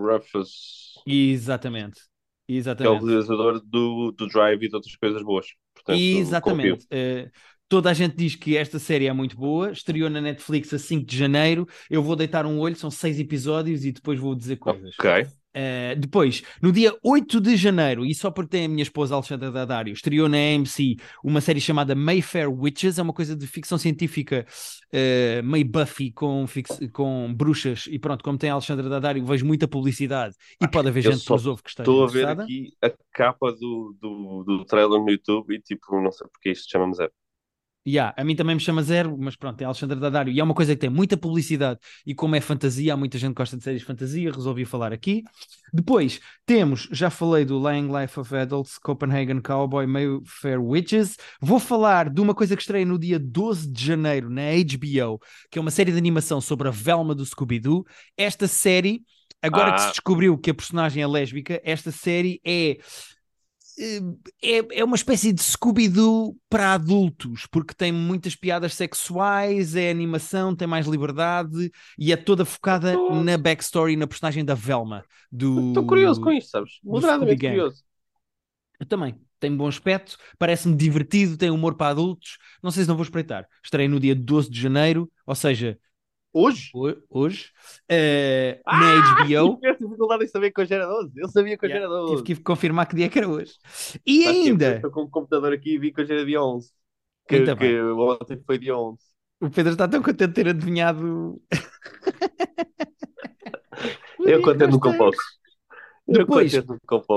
Rufus, 0.00 0.94
exatamente. 1.06 2.00
que 2.46 2.52
é 2.54 2.56
o 2.56 2.58
Exatamente. 2.58 3.04
realizador 3.04 3.60
do, 3.64 4.12
do 4.12 4.26
Drive 4.28 4.62
e 4.64 4.68
de 4.68 4.74
outras 4.74 4.94
coisas 4.96 5.22
boas. 5.22 5.46
Portanto, 5.74 5.98
Exatamente. 5.98 6.86
Eh, 6.90 7.30
toda 7.72 7.88
a 7.88 7.94
gente 7.94 8.14
diz 8.14 8.34
que 8.34 8.54
esta 8.54 8.78
série 8.78 9.06
é 9.06 9.12
muito 9.14 9.34
boa. 9.34 9.72
Estreou 9.72 10.10
na 10.10 10.20
Netflix 10.20 10.74
a 10.74 10.78
5 10.78 11.06
de 11.06 11.16
janeiro. 11.16 11.66
Eu 11.88 12.02
vou 12.02 12.14
deitar 12.14 12.44
um 12.44 12.58
olho, 12.58 12.76
são 12.76 12.90
seis 12.90 13.18
episódios 13.18 13.82
e 13.86 13.92
depois 13.92 14.20
vou 14.20 14.34
dizer 14.34 14.56
coisas. 14.56 14.94
Ok. 15.00 15.26
Eh, 15.54 15.94
depois, 15.96 16.42
no 16.60 16.70
dia 16.70 16.94
8 17.02 17.40
de 17.40 17.56
janeiro, 17.56 18.04
e 18.04 18.14
só 18.14 18.30
porque 18.30 18.50
tem 18.50 18.66
a 18.66 18.68
minha 18.68 18.82
esposa 18.82 19.14
Alexandra 19.14 19.50
Daddario, 19.50 19.94
estreou 19.94 20.28
na 20.28 20.36
AMC 20.36 20.96
uma 21.24 21.40
série 21.40 21.62
chamada 21.62 21.94
Mayfair 21.94 22.50
Witches, 22.50 22.98
é 22.98 23.02
uma 23.02 23.12
coisa 23.14 23.34
de 23.34 23.46
ficção 23.46 23.78
científica 23.78 24.44
eh, 24.92 25.40
meio 25.42 25.64
Buffy 25.64 26.12
com, 26.12 26.44
com 26.92 27.32
bruxas. 27.32 27.86
E 27.90 27.98
pronto, 27.98 28.22
como 28.22 28.36
tem 28.36 28.50
a 28.50 28.52
Alexandra 28.52 28.86
Daddario, 28.86 29.24
vejo 29.24 29.46
muita 29.46 29.66
publicidade 29.66 30.34
e 30.60 30.68
pode 30.68 30.88
haver 30.88 31.06
eu 31.06 31.12
gente 31.12 31.24
que 31.24 31.32
nos 31.32 31.46
ouve 31.46 31.62
que 31.62 31.70
esteja 31.70 31.90
Estou 31.90 32.04
a 32.04 32.06
ver 32.06 32.26
aqui 32.28 32.74
a 32.82 32.90
capa 33.14 33.50
do, 33.50 33.96
do, 33.98 34.44
do 34.44 34.64
trailer 34.66 35.00
no 35.00 35.10
YouTube 35.10 35.54
e 35.54 35.58
tipo, 35.58 35.98
não 36.02 36.12
sei 36.12 36.28
porque 36.30 36.50
isto 36.50 36.70
chama-me 36.70 36.94
zero. 36.94 37.12
Yeah, 37.84 38.14
a 38.16 38.22
mim 38.22 38.36
também 38.36 38.54
me 38.54 38.60
chama 38.60 38.80
zero, 38.80 39.16
mas 39.18 39.34
pronto, 39.34 39.60
é 39.60 39.64
Alexandre 39.64 39.98
Daddario 39.98 40.32
e 40.32 40.38
é 40.38 40.44
uma 40.44 40.54
coisa 40.54 40.72
que 40.72 40.80
tem 40.80 40.88
muita 40.88 41.16
publicidade 41.16 41.80
e 42.06 42.14
como 42.14 42.36
é 42.36 42.40
fantasia, 42.40 42.94
há 42.94 42.96
muita 42.96 43.18
gente 43.18 43.30
que 43.30 43.38
gosta 43.38 43.56
de 43.56 43.64
séries 43.64 43.80
de 43.80 43.86
fantasia, 43.86 44.30
resolvi 44.30 44.64
falar 44.64 44.92
aqui. 44.92 45.24
Depois 45.72 46.20
temos, 46.46 46.88
já 46.92 47.10
falei 47.10 47.44
do 47.44 47.58
Lying 47.58 47.88
Life 47.92 48.20
of 48.20 48.36
Adults, 48.36 48.78
Copenhagen 48.78 49.40
Cowboy, 49.40 49.84
Mayfair 49.86 50.62
Witches. 50.62 51.16
Vou 51.40 51.58
falar 51.58 52.08
de 52.08 52.20
uma 52.20 52.34
coisa 52.34 52.54
que 52.54 52.62
estreia 52.62 52.86
no 52.86 52.96
dia 52.96 53.18
12 53.18 53.68
de 53.72 53.84
janeiro 53.84 54.30
na 54.30 54.42
HBO, 54.42 55.18
que 55.50 55.58
é 55.58 55.60
uma 55.60 55.70
série 55.72 55.90
de 55.90 55.98
animação 55.98 56.40
sobre 56.40 56.68
a 56.68 56.70
Velma 56.70 57.16
do 57.16 57.26
Scooby-Doo. 57.26 57.84
Esta 58.16 58.46
série, 58.46 59.02
agora 59.42 59.72
que 59.72 59.80
se 59.80 59.86
Ah. 59.88 59.90
descobriu 59.90 60.38
que 60.38 60.50
a 60.50 60.54
personagem 60.54 61.02
é 61.02 61.06
lésbica, 61.06 61.60
esta 61.64 61.90
série 61.90 62.40
é 62.44 62.78
é, 63.78 64.78
é 64.80 64.84
uma 64.84 64.96
espécie 64.96 65.32
de 65.32 65.42
Scooby-Doo 65.42 66.36
para 66.48 66.74
adultos, 66.74 67.46
porque 67.50 67.74
tem 67.74 67.90
muitas 67.92 68.34
piadas 68.36 68.74
sexuais, 68.74 69.74
é 69.74 69.90
animação, 69.90 70.54
tem 70.54 70.68
mais 70.68 70.86
liberdade 70.86 71.70
e 71.98 72.12
é 72.12 72.16
toda 72.16 72.44
focada 72.44 72.92
Tô- 72.92 73.22
na 73.22 73.38
backstory, 73.38 73.96
na 73.96 74.06
personagem 74.06 74.44
da 74.44 74.54
Velma. 74.54 75.04
Do... 75.30 75.68
Estou 75.68 75.86
curioso 75.86 76.20
com 76.20 76.30
isto, 76.30 76.50
sabes? 76.50 76.78
Moderadamente 76.84 77.46
curioso. 77.46 77.82
Eu 78.78 78.86
também. 78.86 79.14
Tem 79.38 79.56
bom 79.56 79.66
aspecto, 79.66 80.16
parece-me 80.38 80.76
divertido, 80.76 81.36
tem 81.36 81.50
humor 81.50 81.74
para 81.74 81.88
adultos. 81.90 82.38
Não 82.62 82.70
sei 82.70 82.84
se 82.84 82.88
não 82.88 82.94
vou 82.94 83.02
espreitar. 83.02 83.46
Estarei 83.62 83.88
no 83.88 83.98
dia 83.98 84.14
12 84.14 84.48
de 84.48 84.60
janeiro, 84.60 85.10
ou 85.26 85.34
seja, 85.34 85.78
Hoje? 86.32 86.72
ho- 86.72 86.96
hoje, 87.10 87.50
eh, 87.88 88.60
Ah, 88.64 88.72
na 88.72 88.98
HBO. 88.98 89.58
Tive 89.60 89.76
dificuldade 89.78 90.24
em 90.24 90.28
saber 90.28 90.50
que 90.52 90.60
hoje 90.60 90.74
era 90.74 90.86
12. 90.86 91.12
Eu 91.20 91.28
sabia 91.28 91.56
que 91.58 91.66
hoje 91.66 91.74
Yeah, 91.74 91.76
era 91.76 91.88
12. 91.88 92.24
tive 92.24 92.38
que 92.40 92.44
confirmar 92.44 92.86
que 92.88 92.96
dia 92.96 93.08
que 93.08 93.18
era 93.18 93.28
hoje. 93.28 93.52
E 94.06 94.24
eu 94.24 94.28
ainda, 94.28 94.72
Estou 94.72 94.90
com 94.90 95.02
o 95.02 95.10
computador 95.10 95.52
aqui 95.52 95.74
e 95.74 95.78
vi 95.78 95.92
que 95.92 96.00
hoje 96.02 96.12
era 96.12 96.24
dia 96.24 96.42
11. 96.42 96.70
Que, 97.28 97.36
Ainda 97.36 97.54
que 97.54 97.82
ontem 97.92 98.42
foi 98.46 98.58
dia 98.58 98.76
11. 98.76 99.04
o 99.40 99.50
Pedro 99.50 99.72
está 99.72 99.88
tão 99.88 100.02
contente 100.02 100.28
de 100.28 100.34
ter 100.34 100.48
adivinhado. 100.48 101.40
Eu 104.24 104.24
dia 104.24 104.36
que 104.38 104.40
contento 104.40 104.78
Depois. 106.06 106.52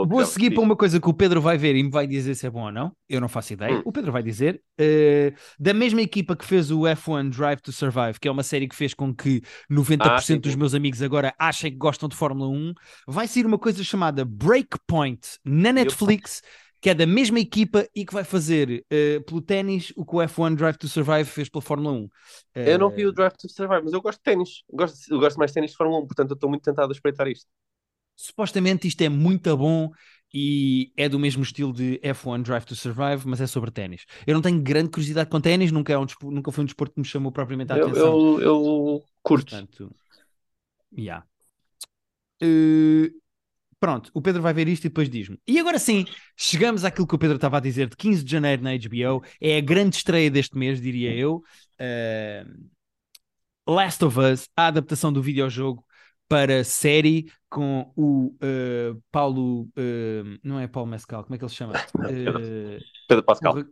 Vou 0.08 0.26
seguir 0.26 0.52
para 0.52 0.62
uma 0.62 0.76
coisa 0.76 1.00
que 1.02 1.10
o 1.10 1.14
Pedro 1.14 1.42
vai 1.42 1.58
ver 1.58 1.76
e 1.76 1.84
me 1.84 1.90
vai 1.90 2.06
dizer 2.08 2.36
se 2.36 2.46
é 2.46 2.50
bom 2.50 2.66
ou 2.66 2.72
não. 2.72 2.92
Eu 3.10 3.20
não 3.20 3.28
faço 3.28 3.54
ideia. 3.54 3.78
Hum. 3.78 3.82
O 3.86 3.92
Pedro 3.92 4.12
vai 4.12 4.22
dizer. 4.24 4.62
eh, 4.78 5.34
da 5.60 5.74
mesma 5.74 6.02
equipa 6.02 6.36
que 6.36 6.46
fez 6.46 6.70
o 6.72 6.82
F1 6.88 7.30
Drive 7.30 7.62
to 7.62 7.72
Survive, 7.72 8.20
que 8.20 8.28
é 8.28 8.32
uma 8.32 8.44
série 8.44 8.68
que 8.68 8.76
fez 8.76 8.94
com 8.94 9.14
que 9.14 9.42
90% 9.70 10.12
Ah, 10.16 10.22
sim, 10.22 10.38
dos 10.40 10.52
sim. 10.54 10.58
meus 10.58 10.74
amigos 10.76 11.02
agora 11.02 11.34
achem 11.40 11.72
que 11.72 11.78
gostam 11.78 12.08
de 12.08 12.16
Fórmula 12.16 12.50
1, 12.50 12.74
vai 13.08 13.28
sair 13.28 13.46
uma 13.46 13.58
coisa 13.58 13.84
chamada 13.84 14.24
Breakpoint 14.26 15.40
na 15.44 15.72
Netflix, 15.74 16.42
que 16.82 16.90
é 16.90 16.94
da 16.94 17.06
mesma 17.08 17.40
equipa 17.40 17.88
e 17.96 18.06
que 18.06 18.14
vai 18.14 18.24
fazer 18.24 18.86
eh, 18.92 19.20
pelo 19.22 19.42
ténis 19.42 19.92
o 19.96 20.06
que 20.06 20.16
o 20.16 20.22
F1 20.22 20.56
Drive 20.56 20.78
to 20.78 20.88
Survive 20.88 21.26
fez 21.26 21.50
pela 21.50 21.62
Fórmula 21.62 21.92
1. 21.96 22.10
Eu 22.56 22.78
não 22.80 22.90
Eh, 22.92 22.96
vi 22.96 23.06
o 23.08 23.12
Drive 23.12 23.34
to 23.38 23.50
Survive, 23.50 23.82
mas 23.84 23.94
eu 23.94 24.02
gosto 24.02 24.20
de 24.20 24.24
ténis. 24.24 24.64
Gosto, 24.72 25.12
eu 25.12 25.20
gosto 25.20 25.38
mais 25.38 25.52
de 25.52 25.56
ténis 25.56 25.72
de 25.72 25.78
Fórmula 25.78 26.00
1, 26.02 26.06
portanto 26.08 26.30
eu 26.32 26.36
estou 26.36 26.50
muito 26.50 26.64
tentado 26.64 26.90
a 26.92 26.94
espreitar 26.94 27.28
isto. 27.28 27.48
Supostamente 28.16 28.88
isto 28.88 29.02
é 29.02 29.10
muito 29.10 29.56
bom 29.58 29.92
e 30.34 30.92
é 30.98 31.08
do 31.08 31.20
mesmo 31.20 31.44
estilo 31.44 31.72
de 31.72 32.00
F1 32.04 32.42
Drive 32.42 32.66
to 32.66 32.76
Survive, 32.76 33.26
mas 33.26 33.40
é 33.40 33.48
sobre 33.48 33.72
ténis. 33.72 34.06
Eu 34.26 34.34
não 34.34 34.42
tenho 34.42 34.62
grande 34.62 34.90
curiosidade 34.90 35.30
com 35.30 35.40
ténis, 35.40 35.72
nunca, 35.72 35.94
é 35.94 35.98
um 35.98 36.06
nunca 36.24 36.52
foi 36.52 36.64
um 36.64 36.66
desporto 36.66 36.94
que 36.94 37.00
me 37.00 37.06
chamou 37.06 37.32
propriamente 37.32 37.72
a 37.72 37.78
Eu, 37.78 37.86
atenção. 37.86 38.04
eu, 38.04 38.42
eu 38.42 39.04
curto. 39.24 39.50
Portanto, 39.52 39.96
yeah. 40.98 41.26
Eh, 42.42 43.12
pronto, 43.80 44.12
o 44.14 44.22
Pedro 44.22 44.42
vai 44.42 44.54
ver 44.54 44.68
isto 44.68 44.86
e 44.86 44.90
depois 44.90 45.10
diz-me. 45.10 45.40
E 45.48 45.60
agora 45.60 45.80
sim, 45.80 46.06
chegamos 46.36 46.84
àquilo 46.84 47.08
que 47.08 47.16
o 47.16 47.20
Pedro 47.20 47.36
estava 47.36 47.58
a 47.58 47.62
dizer 47.62 47.88
de 47.90 47.96
15 47.96 48.24
de 48.24 48.32
janeiro 48.32 48.62
na 48.62 48.72
HBO. 48.74 49.24
É 49.40 49.58
a 49.58 49.62
grande 49.62 49.96
estreia 49.98 50.30
deste 50.30 50.58
mês, 50.58 50.82
diria 50.82 51.14
eu. 51.14 51.42
Eh, 51.80 52.46
Last 53.68 54.04
of 54.06 54.20
Us, 54.20 54.50
a 54.56 54.68
adaptação 54.68 55.12
do 55.12 55.22
videojogo 55.22 55.84
para 56.28 56.64
série 56.64 57.32
com 57.50 57.92
o 57.96 58.36
eh, 58.42 58.94
Paulo, 59.12 59.70
eh, 59.76 60.24
não 60.44 60.60
é 60.60 60.68
Paulo 60.68 60.90
Mescal, 60.90 61.24
como 61.24 61.36
é 61.36 61.38
que 61.38 61.44
ele 61.44 61.50
se 61.50 61.56
chama? 61.56 61.74
Eh, 62.10 62.80
Pedro 63.08 63.24
Pascal. 63.24 63.66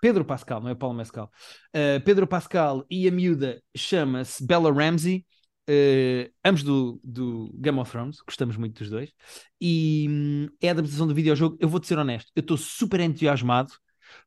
Pedro 0.00 0.24
Pascal, 0.24 0.60
não 0.60 0.70
é 0.70 0.74
Paulo 0.74 0.96
Mescal. 0.96 1.30
Uh, 1.74 2.00
Pedro 2.04 2.26
Pascal 2.26 2.84
e 2.88 3.08
a 3.08 3.10
miúda 3.10 3.60
chama-se 3.76 4.46
Bella 4.46 4.72
Ramsey, 4.72 5.26
uh, 5.68 6.32
ambos 6.44 6.62
do, 6.62 7.00
do 7.02 7.52
Game 7.54 7.78
of 7.78 7.90
Thrones, 7.90 8.20
gostamos 8.20 8.56
muito 8.56 8.78
dos 8.78 8.90
dois, 8.90 9.12
e 9.60 10.06
hum, 10.08 10.48
é 10.62 10.68
a 10.68 10.72
adaptação 10.72 11.06
do 11.06 11.14
videojogo. 11.14 11.56
Eu 11.60 11.68
vou-te 11.68 11.86
ser 11.88 11.98
honesto, 11.98 12.30
eu 12.34 12.40
estou 12.40 12.56
super 12.56 13.00
entusiasmado, 13.00 13.72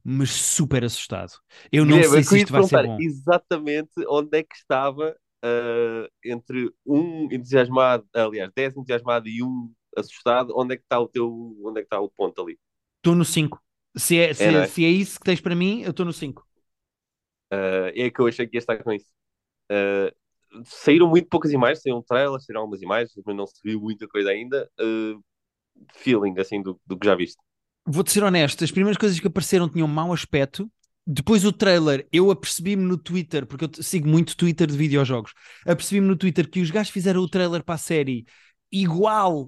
mas 0.04 0.30
super 0.32 0.84
assustado. 0.84 1.32
Eu 1.72 1.86
não 1.86 1.96
Guilherme, 1.96 2.16
sei 2.16 2.24
se 2.24 2.38
isto 2.40 2.52
vai 2.52 2.64
ser 2.64 2.86
bom. 2.86 2.98
exatamente 3.00 3.92
onde 4.08 4.38
é 4.38 4.44
que 4.44 4.56
estava 4.56 5.16
ah, 5.44 6.08
entre 6.26 6.72
um 6.86 7.26
entusiasmado, 7.32 8.08
aliás, 8.14 8.52
10 8.56 8.76
entusiasmado 8.78 9.28
e 9.28 9.44
um 9.44 9.72
assustado, 9.98 10.54
onde 10.58 10.76
é 10.76 10.78
que 10.78 10.84
está 10.84 11.00
o 11.00 11.08
teu, 11.08 11.30
onde 11.64 11.80
é 11.80 11.84
que 11.84 11.88
está 11.88 12.00
o 12.00 12.10
ponto 12.10 12.42
ali? 12.42 12.60
Estou 12.98 13.16
no 13.16 13.26
5. 13.26 13.62
Se 13.98 14.18
é, 14.20 14.34
se, 14.34 14.44
É, 14.44 14.52
é, 14.56 14.64
é? 14.64 14.68
se 14.68 14.86
é 14.86 14.90
isso 14.90 15.20
que 15.20 15.26
tens 15.26 15.42
para 15.42 15.56
mim, 15.56 15.82
eu 15.82 15.92
estou 15.92 16.06
no 16.06 16.14
5. 16.14 16.46
Ah, 17.50 17.92
é 17.96 18.10
que 18.10 18.20
eu 18.20 18.28
achei 18.28 18.48
que 18.48 18.58
ia 18.58 18.60
estar 18.60 18.82
com 18.84 18.92
isso. 18.94 19.08
Ah, 19.72 20.12
saíram 20.66 21.10
muito 21.10 21.30
poucas 21.30 21.52
imagens, 21.54 21.82
saíram 21.84 22.04
trailers, 22.04 22.46
saíram 22.46 22.62
algumas 22.64 22.82
imagens, 22.84 23.14
mas 23.26 23.36
não 23.36 23.48
se 23.48 23.62
viu 23.64 23.82
muita 23.82 24.08
coisa 24.10 24.32
ainda. 24.32 24.70
Ah, 24.80 25.20
feeling, 25.96 26.36
assim, 26.40 26.62
do, 26.64 26.80
do 26.86 26.98
que 27.00 27.08
já 27.08 27.16
viste. 27.16 27.40
Vou-te 27.86 28.12
ser 28.12 28.24
honesto, 28.24 28.64
as 28.64 28.72
primeiras 28.72 28.98
coisas 28.98 29.20
que 29.20 29.28
apareceram 29.28 29.70
tinham 29.70 29.88
mau 29.88 30.14
aspecto. 30.14 30.70
Depois 31.06 31.44
o 31.44 31.52
trailer, 31.52 32.08
eu 32.12 32.30
apercebi-me 32.30 32.84
no 32.84 32.98
Twitter, 32.98 33.46
porque 33.46 33.66
eu 33.66 33.84
sigo 33.84 34.08
muito 34.08 34.38
Twitter 34.38 34.68
de 34.68 34.78
videojogos, 34.78 35.34
apercebi-me 35.66 36.08
no 36.08 36.16
Twitter 36.16 36.50
que 36.50 36.62
os 36.62 36.70
gajos 36.70 36.92
fizeram 36.92 37.22
o 37.22 37.28
trailer 37.30 37.64
para 37.64 37.76
a 37.76 37.78
série 37.78 38.26
igual, 38.72 39.48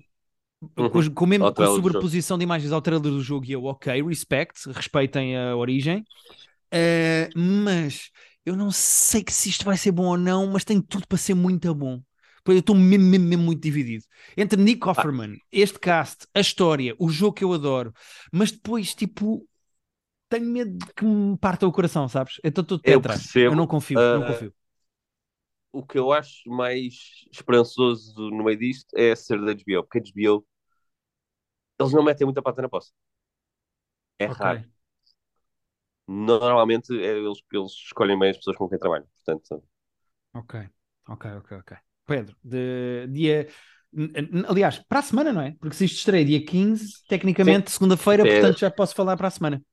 Uhum. 0.77 1.13
com, 1.13 1.25
mesmo, 1.25 1.53
com 1.53 1.61
do 1.61 1.75
sobreposição 1.75 2.37
de 2.37 2.43
imagens 2.43 2.71
ao 2.71 2.81
trailer 2.81 3.11
do 3.11 3.21
jogo, 3.21 3.45
e 3.45 3.51
eu, 3.51 3.65
ok, 3.65 4.01
respect, 4.03 4.69
respeitem 4.71 5.37
a 5.37 5.55
origem, 5.55 6.03
Eh, 6.75 7.29
mas 7.35 8.09
eu 8.43 8.55
não 8.55 8.71
sei 8.71 9.23
se 9.29 9.49
isto 9.49 9.63
vai 9.63 9.77
ser 9.77 9.91
bom 9.91 10.05
ou 10.07 10.17
não, 10.17 10.47
mas 10.47 10.63
tem 10.65 10.81
tudo 10.81 11.07
para 11.07 11.19
ser 11.19 11.35
muito 11.35 11.73
bom. 11.75 12.01
Eu 12.45 12.57
estou 12.57 12.75
mesmo, 12.75 13.05
mesmo, 13.05 13.27
mesmo 13.27 13.43
muito 13.43 13.61
dividido. 13.61 14.03
Entre 14.35 14.59
Nick 14.61 14.85
Offerman, 14.87 15.35
ah. 15.35 15.45
este 15.51 15.79
cast, 15.79 16.25
a 16.33 16.39
história, 16.39 16.95
o 16.97 17.09
jogo 17.09 17.33
que 17.33 17.43
eu 17.43 17.53
adoro, 17.53 17.93
mas 18.31 18.51
depois, 18.51 18.95
tipo, 18.95 19.47
tenho 20.33 20.47
medo 20.47 20.77
de 20.77 20.93
que 20.93 21.05
me 21.05 21.37
parta 21.37 21.67
o 21.67 21.71
coração, 21.71 22.07
sabes? 22.07 22.39
Então 22.43 22.63
estou 22.63 22.79
tetra. 22.79 23.15
Eu, 23.35 23.43
eu 23.43 23.55
não 23.55 23.67
confio, 23.67 23.99
uh, 23.99 24.19
não 24.19 24.25
confio. 24.25 24.53
O 25.71 25.85
que 25.85 25.97
eu 25.97 26.11
acho 26.11 26.49
mais 26.49 27.25
esperançoso 27.31 28.15
no 28.31 28.43
meio 28.43 28.57
disto 28.57 28.87
é 28.95 29.15
ser 29.15 29.39
da 29.39 29.51
HBO, 29.53 29.83
porque 29.83 29.99
a 29.99 30.01
HBO 30.01 30.45
eles 31.79 31.93
não 31.93 32.03
metem 32.03 32.25
muita 32.25 32.41
pata 32.41 32.61
na 32.61 32.69
poça. 32.69 32.91
É 34.17 34.25
okay. 34.25 34.37
raro. 34.37 34.63
Normalmente 36.07 36.93
é 36.99 37.17
eles, 37.17 37.39
eles 37.51 37.71
escolhem 37.71 38.17
bem 38.17 38.31
as 38.31 38.37
pessoas 38.37 38.57
com 38.57 38.67
quem 38.67 38.79
trabalham. 38.79 39.07
Portanto, 39.23 39.63
ok, 40.33 40.69
ok, 41.09 41.31
ok, 41.31 41.57
ok. 41.57 41.77
Pedro, 42.05 42.35
de 42.43 43.07
dia. 43.07 43.47
Aliás, 44.47 44.79
para 44.79 44.99
a 44.99 45.03
semana, 45.03 45.31
não 45.31 45.41
é? 45.41 45.55
Porque 45.59 45.75
se 45.75 45.85
isto 45.85 45.97
estreia 45.97 46.25
dia 46.25 46.43
15, 46.43 47.05
tecnicamente 47.07 47.71
segunda-feira, 47.71 48.23
portanto 48.23 48.59
já 48.59 48.71
posso 48.71 48.95
falar 48.95 49.15
para 49.15 49.27
a 49.27 49.31
semana. 49.31 49.63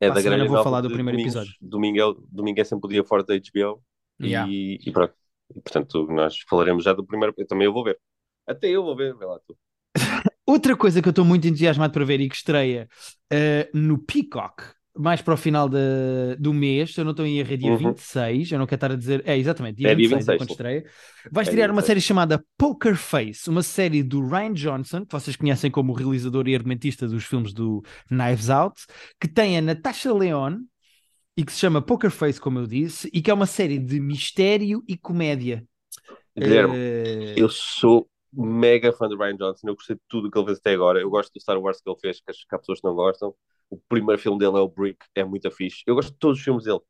É 0.00 0.10
da 0.10 0.20
semana 0.20 0.46
vou 0.46 0.62
falar 0.62 0.80
do 0.80 0.88
primeiro 0.88 1.16
domingos, 1.16 1.34
episódio. 1.34 1.54
Domingo 1.60 1.98
é, 1.98 2.26
domingo 2.30 2.60
é 2.60 2.64
sempre 2.64 2.86
o 2.86 2.90
dia 2.90 3.04
forte 3.04 3.26
da 3.26 3.34
HBO 3.34 3.82
yeah. 4.20 4.50
e, 4.50 4.78
e 4.84 4.92
pronto. 4.92 5.14
E, 5.54 5.60
portanto, 5.60 6.06
nós 6.10 6.38
falaremos 6.48 6.84
já 6.84 6.92
do 6.92 7.04
primeiro. 7.04 7.34
Eu 7.36 7.46
também 7.46 7.64
eu 7.64 7.72
vou 7.72 7.82
ver. 7.82 7.98
Até 8.46 8.68
eu 8.68 8.82
vou 8.82 8.96
ver, 8.96 9.16
vê 9.16 9.24
lá 9.24 9.38
tu. 9.46 9.56
Outra 10.46 10.76
coisa 10.76 11.02
que 11.02 11.08
eu 11.08 11.10
estou 11.10 11.24
muito 11.24 11.46
entusiasmado 11.46 11.92
para 11.92 12.04
ver 12.04 12.20
e 12.20 12.28
que 12.28 12.36
estreia 12.36 12.88
uh, 13.32 13.78
no 13.78 13.98
Peacock 13.98 14.62
mais 14.98 15.22
para 15.22 15.34
o 15.34 15.36
final 15.36 15.68
de, 15.68 16.34
do 16.38 16.52
mês, 16.52 16.92
se 16.92 17.00
eu 17.00 17.04
não 17.04 17.12
estou 17.12 17.24
em 17.24 17.38
erro, 17.38 17.52
é 17.52 17.56
dia 17.56 17.70
uhum. 17.70 17.78
26, 17.78 18.50
eu 18.50 18.58
não 18.58 18.66
quero 18.66 18.76
estar 18.76 18.92
a 18.92 18.96
dizer, 18.96 19.22
é 19.24 19.38
exatamente, 19.38 19.76
dia, 19.76 19.92
é 19.92 19.94
26, 19.94 20.08
dia 20.08 20.18
26 20.18 20.34
é 20.34 20.38
quando 20.38 20.50
estreia. 20.50 20.84
Vai 21.30 21.44
é 21.44 21.46
estrear 21.46 21.70
uma 21.70 21.82
série 21.82 22.00
chamada 22.00 22.44
Poker 22.58 22.96
Face, 22.96 23.48
uma 23.48 23.62
série 23.62 24.02
do 24.02 24.26
Ryan 24.26 24.52
Johnson, 24.52 25.06
que 25.06 25.12
vocês 25.12 25.36
conhecem 25.36 25.70
como 25.70 25.92
realizador 25.92 26.48
e 26.48 26.54
argumentista 26.54 27.06
dos 27.06 27.24
filmes 27.24 27.52
do 27.52 27.82
Knives 28.10 28.50
Out, 28.50 28.82
que 29.20 29.28
tem 29.28 29.56
a 29.56 29.62
Natasha 29.62 30.12
Leone 30.12 30.58
e 31.36 31.44
que 31.44 31.52
se 31.52 31.60
chama 31.60 31.80
Poker 31.80 32.10
Face, 32.10 32.40
como 32.40 32.58
eu 32.58 32.66
disse, 32.66 33.08
e 33.12 33.22
que 33.22 33.30
é 33.30 33.34
uma 33.34 33.46
série 33.46 33.78
de 33.78 34.00
mistério 34.00 34.82
e 34.88 34.96
comédia. 34.96 35.64
Guilherme, 36.36 36.74
uh... 36.74 37.34
eu 37.36 37.48
sou 37.48 38.08
mega 38.32 38.92
fã 38.92 39.08
do 39.08 39.16
Ryan 39.16 39.36
Johnson, 39.36 39.68
eu 39.68 39.74
gostei 39.76 39.94
de 39.94 40.02
tudo 40.08 40.28
que 40.28 40.36
ele 40.36 40.46
fez 40.46 40.58
até 40.58 40.72
agora, 40.72 41.00
eu 41.00 41.08
gosto 41.08 41.32
do 41.32 41.40
Star 41.40 41.56
Wars 41.60 41.80
que 41.80 41.88
ele 41.88 41.98
fez, 42.00 42.20
que 42.20 42.54
há 42.54 42.58
pessoas 42.58 42.80
que 42.80 42.86
não 42.86 42.94
gostam, 42.94 43.32
o 43.70 43.78
primeiro 43.88 44.20
filme 44.20 44.38
dele 44.38 44.56
é 44.56 44.60
o 44.60 44.68
Brick, 44.68 44.98
é 45.14 45.24
muito 45.24 45.50
fixe. 45.50 45.82
Eu 45.86 45.94
gosto 45.94 46.12
de 46.12 46.18
todos 46.18 46.38
os 46.38 46.44
filmes 46.44 46.64
dele. 46.64 46.80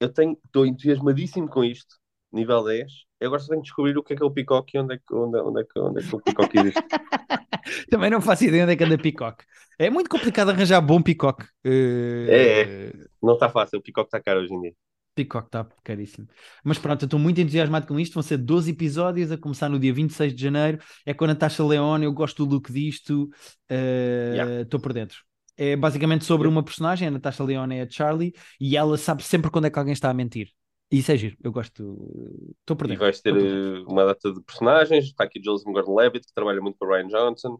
Eu 0.00 0.12
tenho, 0.12 0.38
estou 0.44 0.66
entusiasmadíssimo 0.66 1.48
com 1.48 1.64
isto, 1.64 1.96
nível 2.32 2.64
10. 2.64 2.92
Eu 3.20 3.28
agora 3.28 3.40
só 3.40 3.48
tenho 3.48 3.62
que 3.62 3.66
descobrir 3.66 3.96
o 3.96 4.02
que 4.02 4.12
é 4.12 4.16
que 4.16 4.22
é 4.22 4.26
o 4.26 4.30
Peacock 4.30 4.76
e 4.76 4.80
onde 4.80 4.94
é 4.94 4.98
que, 4.98 5.14
onde, 5.14 5.38
onde 5.38 5.60
é 5.60 5.64
que, 5.64 5.78
onde 5.78 6.00
é 6.00 6.08
que 6.08 6.14
o 6.14 6.20
Peacock 6.20 6.58
existe. 6.58 6.82
Também 7.90 8.10
não 8.10 8.20
faço 8.20 8.44
ideia 8.44 8.64
onde 8.64 8.72
é 8.72 8.76
que 8.76 8.84
anda 8.84 8.98
Peacock. 8.98 9.44
É 9.78 9.88
muito 9.88 10.10
complicado 10.10 10.50
arranjar 10.50 10.80
bom 10.80 11.00
Peacock. 11.00 11.44
Uh... 11.64 12.28
É, 12.28 12.60
é, 12.60 12.92
não 13.22 13.34
está 13.34 13.48
fácil. 13.48 13.78
O 13.78 13.82
Peacock 13.82 14.08
está 14.08 14.20
caro 14.20 14.40
hoje 14.40 14.52
em 14.52 14.60
dia. 14.60 14.74
Peacock 15.14 15.46
está 15.46 15.66
caríssimo. 15.82 16.28
Mas 16.64 16.78
pronto, 16.78 17.02
eu 17.02 17.06
estou 17.06 17.20
muito 17.20 17.40
entusiasmado 17.40 17.86
com 17.86 17.98
isto. 17.98 18.14
Vão 18.14 18.22
ser 18.22 18.36
12 18.36 18.72
episódios 18.72 19.30
a 19.30 19.38
começar 19.38 19.68
no 19.68 19.78
dia 19.78 19.94
26 19.94 20.34
de 20.34 20.42
janeiro. 20.42 20.78
É 21.06 21.14
com 21.14 21.24
a 21.24 21.28
Natasha 21.28 21.64
Leone. 21.64 22.04
Eu 22.04 22.12
gosto 22.12 22.44
do 22.44 22.54
look 22.54 22.72
disto. 22.72 23.30
Estou 23.32 23.78
uh, 23.78 24.34
yeah. 24.34 24.78
por 24.82 24.92
dentro. 24.92 25.18
É 25.56 25.76
basicamente 25.76 26.24
sobre 26.24 26.48
uma 26.48 26.62
personagem, 26.62 27.08
a 27.08 27.10
Natasha 27.10 27.44
Leone 27.44 27.76
é 27.76 27.82
a 27.82 27.90
Charlie, 27.90 28.34
e 28.60 28.76
ela 28.76 28.98
sabe 28.98 29.22
sempre 29.22 29.50
quando 29.50 29.66
é 29.66 29.70
que 29.70 29.78
alguém 29.78 29.92
está 29.92 30.10
a 30.10 30.14
mentir. 30.14 30.48
Isso 30.90 31.10
é 31.10 31.16
giro, 31.16 31.36
eu 31.42 31.50
gosto. 31.50 32.54
Estou 32.60 32.76
por 32.76 32.90
E 32.90 32.96
vais 32.96 33.20
ter 33.20 33.34
eh, 33.34 33.84
uma 33.86 34.04
data 34.04 34.32
de 34.32 34.40
personagens. 34.42 35.06
Está 35.06 35.24
aqui 35.24 35.40
Joseph 35.42 35.66
Gordon-Levitt, 35.72 36.26
que 36.26 36.34
trabalha 36.34 36.60
muito 36.60 36.76
com 36.78 36.86
o 36.86 36.88
Ryan 36.88 37.08
Johnson. 37.08 37.58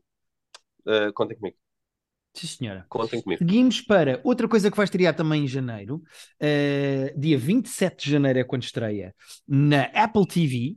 Uh, 0.87 1.13
contem 1.15 1.37
comigo. 1.37 1.57
Sim, 2.35 2.47
senhora. 2.47 2.85
Contem 2.89 3.23
comigo. 3.23 3.39
Seguimos 3.39 3.81
para 3.81 4.21
outra 4.25 4.47
coisa 4.49 4.71
que 4.71 4.77
vai 4.77 4.85
estrear 4.85 5.15
também 5.15 5.45
em 5.45 5.49
janeiro. 5.49 6.03
Uh, 6.41 7.19
dia 7.19 7.39
27 7.39 8.05
de 8.05 8.11
janeiro 8.11 8.39
é 8.41 8.45
quando 8.45 8.65
estreia 8.65 9.15
na 9.49 9.85
Apple 9.95 10.27
TV. 10.27 10.77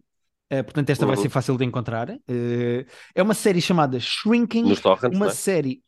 Uh, 0.52 0.64
portanto, 0.64 0.90
esta 0.90 1.06
uhum. 1.06 1.14
vai 1.14 1.22
ser 1.22 1.30
fácil 1.30 1.58
de 1.58 1.66
encontrar. 1.66 2.10
Uh, 2.10 2.86
é 3.14 3.22
uma 3.22 3.34
série 3.34 3.62
chamada 3.62 4.00
Shrinking. 4.00 4.74
Torrents, 4.76 5.16
uma 5.18 5.28
é? 5.28 5.32
série 5.32 5.84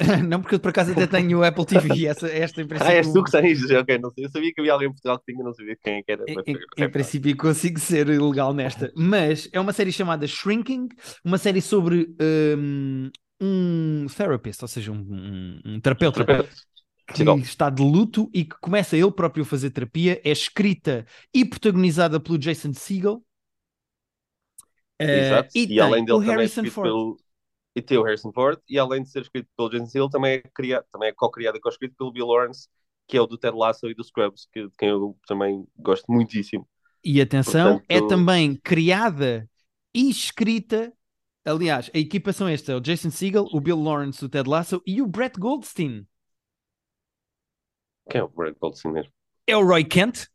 não, 0.26 0.40
porque 0.40 0.54
eu 0.54 0.60
por 0.60 0.70
acaso 0.70 0.92
até 0.92 1.06
tenho 1.06 1.38
o 1.38 1.44
Apple 1.44 1.66
TV, 1.66 2.06
essa, 2.06 2.28
esta 2.28 2.62
em 2.62 2.66
princípio. 2.66 2.92
Ah, 2.92 2.96
és 2.96 3.12
tu 3.12 3.22
que 3.22 3.30
tens? 3.30 3.70
Ok, 3.70 3.98
não 3.98 4.10
sei. 4.10 4.24
Eu 4.24 4.30
sabia 4.30 4.52
que 4.52 4.60
havia 4.60 4.72
alguém 4.72 4.88
em 4.88 4.92
Portugal 4.92 5.18
que 5.18 5.32
tinha, 5.32 5.44
não 5.44 5.52
sabia 5.52 5.76
quem 5.82 5.94
é 5.94 6.02
que 6.02 6.12
era. 6.12 6.24
Em, 6.26 6.36
em, 6.46 6.84
em 6.84 6.90
princípio 6.90 7.36
consigo 7.36 7.78
ser 7.78 8.08
ilegal 8.08 8.54
nesta, 8.54 8.92
mas 8.96 9.48
é 9.52 9.60
uma 9.60 9.72
série 9.72 9.92
chamada 9.92 10.26
Shrinking, 10.26 10.88
uma 11.24 11.38
série 11.38 11.60
sobre 11.60 12.14
um, 12.58 13.10
um 13.40 14.06
therapist, 14.16 14.62
ou 14.62 14.68
seja, 14.68 14.92
um, 14.92 14.96
um, 14.96 15.60
um 15.64 15.80
terapeuta. 15.80 16.24
terapeuta. 16.24 16.50
Que 17.12 17.24
está 17.24 17.68
de 17.68 17.82
luto 17.82 18.30
e 18.32 18.44
que 18.44 18.54
começa 18.60 18.96
ele 18.96 19.10
próprio 19.10 19.42
a 19.42 19.46
fazer 19.46 19.70
terapia, 19.70 20.20
é 20.24 20.30
escrita 20.30 21.04
e 21.34 21.44
protagonizada 21.44 22.20
pelo 22.20 22.38
Jason 22.38 22.72
Segel. 22.72 23.20
Exato. 24.96 25.48
Uh, 25.48 25.58
e, 25.58 25.74
e 25.74 25.80
além 25.80 26.04
dele 26.04 26.24
também 26.24 26.42
é 26.42 26.44
escrito 26.44 26.80
pelo, 26.80 27.18
e 27.74 27.82
tem 27.82 27.98
o 27.98 28.02
Harrison 28.02 28.32
Ford, 28.32 28.58
e 28.68 28.78
além 28.78 29.02
de 29.02 29.10
ser 29.10 29.22
escrito 29.22 29.48
pelo 29.56 29.70
James 29.70 29.94
Hill, 29.94 30.08
também 30.08 30.34
é, 30.34 30.42
criado, 30.54 30.84
também 30.92 31.08
é 31.08 31.12
co-criado 31.12 31.56
e 31.56 31.60
co-escrito 31.60 31.94
pelo 31.96 32.12
Bill 32.12 32.26
Lawrence, 32.26 32.68
que 33.06 33.16
é 33.16 33.20
o 33.20 33.26
do 33.26 33.38
Ted 33.38 33.56
Lasso 33.56 33.88
e 33.88 33.94
do 33.94 34.04
Scrubs, 34.04 34.48
que, 34.52 34.66
de 34.66 34.76
quem 34.76 34.88
eu 34.88 35.16
também 35.26 35.66
gosto 35.78 36.10
muitíssimo. 36.10 36.68
E 37.04 37.20
atenção, 37.20 37.78
Portanto... 37.78 37.86
é 37.88 38.08
também 38.08 38.56
criada 38.56 39.48
e 39.94 40.10
escrita. 40.10 40.92
Aliás, 41.44 41.90
a 41.94 41.98
equipa 41.98 42.32
são 42.32 42.46
esta: 42.46 42.76
o 42.76 42.80
Jason 42.80 43.10
Segel, 43.10 43.46
o 43.52 43.60
Bill 43.60 43.80
Lawrence 43.80 44.20
do 44.20 44.28
Ted 44.28 44.48
Lasso 44.48 44.82
e 44.86 45.00
o 45.00 45.06
Brett 45.06 45.38
Goldstein. 45.38 46.06
Quem 48.08 48.20
é 48.20 48.24
o 48.24 48.28
Brett 48.28 48.58
Goldstein 48.60 48.92
mesmo? 48.92 49.12
É 49.46 49.56
o 49.56 49.64
Roy 49.64 49.84
Kent 49.84 50.26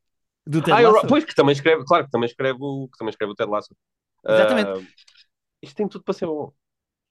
do 0.46 0.62
Ted 0.62 0.72
ah, 0.72 0.90
Lasso. 0.90 1.08
Pois, 1.08 1.24
que 1.24 1.36
também 1.36 1.54
escreve, 1.54 1.84
claro, 1.86 2.06
que 2.06 2.12
também 2.12 2.28
escreve 2.28 2.58
o, 2.60 2.90
que 2.92 2.98
também 2.98 3.12
escreve 3.12 3.34
o 3.34 3.36
Ted 3.36 3.50
Lasso. 3.50 3.76
Exatamente. 4.28 4.70
Uh, 4.70 4.88
isto 5.62 5.76
tem 5.76 5.88
tudo 5.88 6.04
para 6.04 6.14
ser 6.14 6.26
bom. 6.26 6.54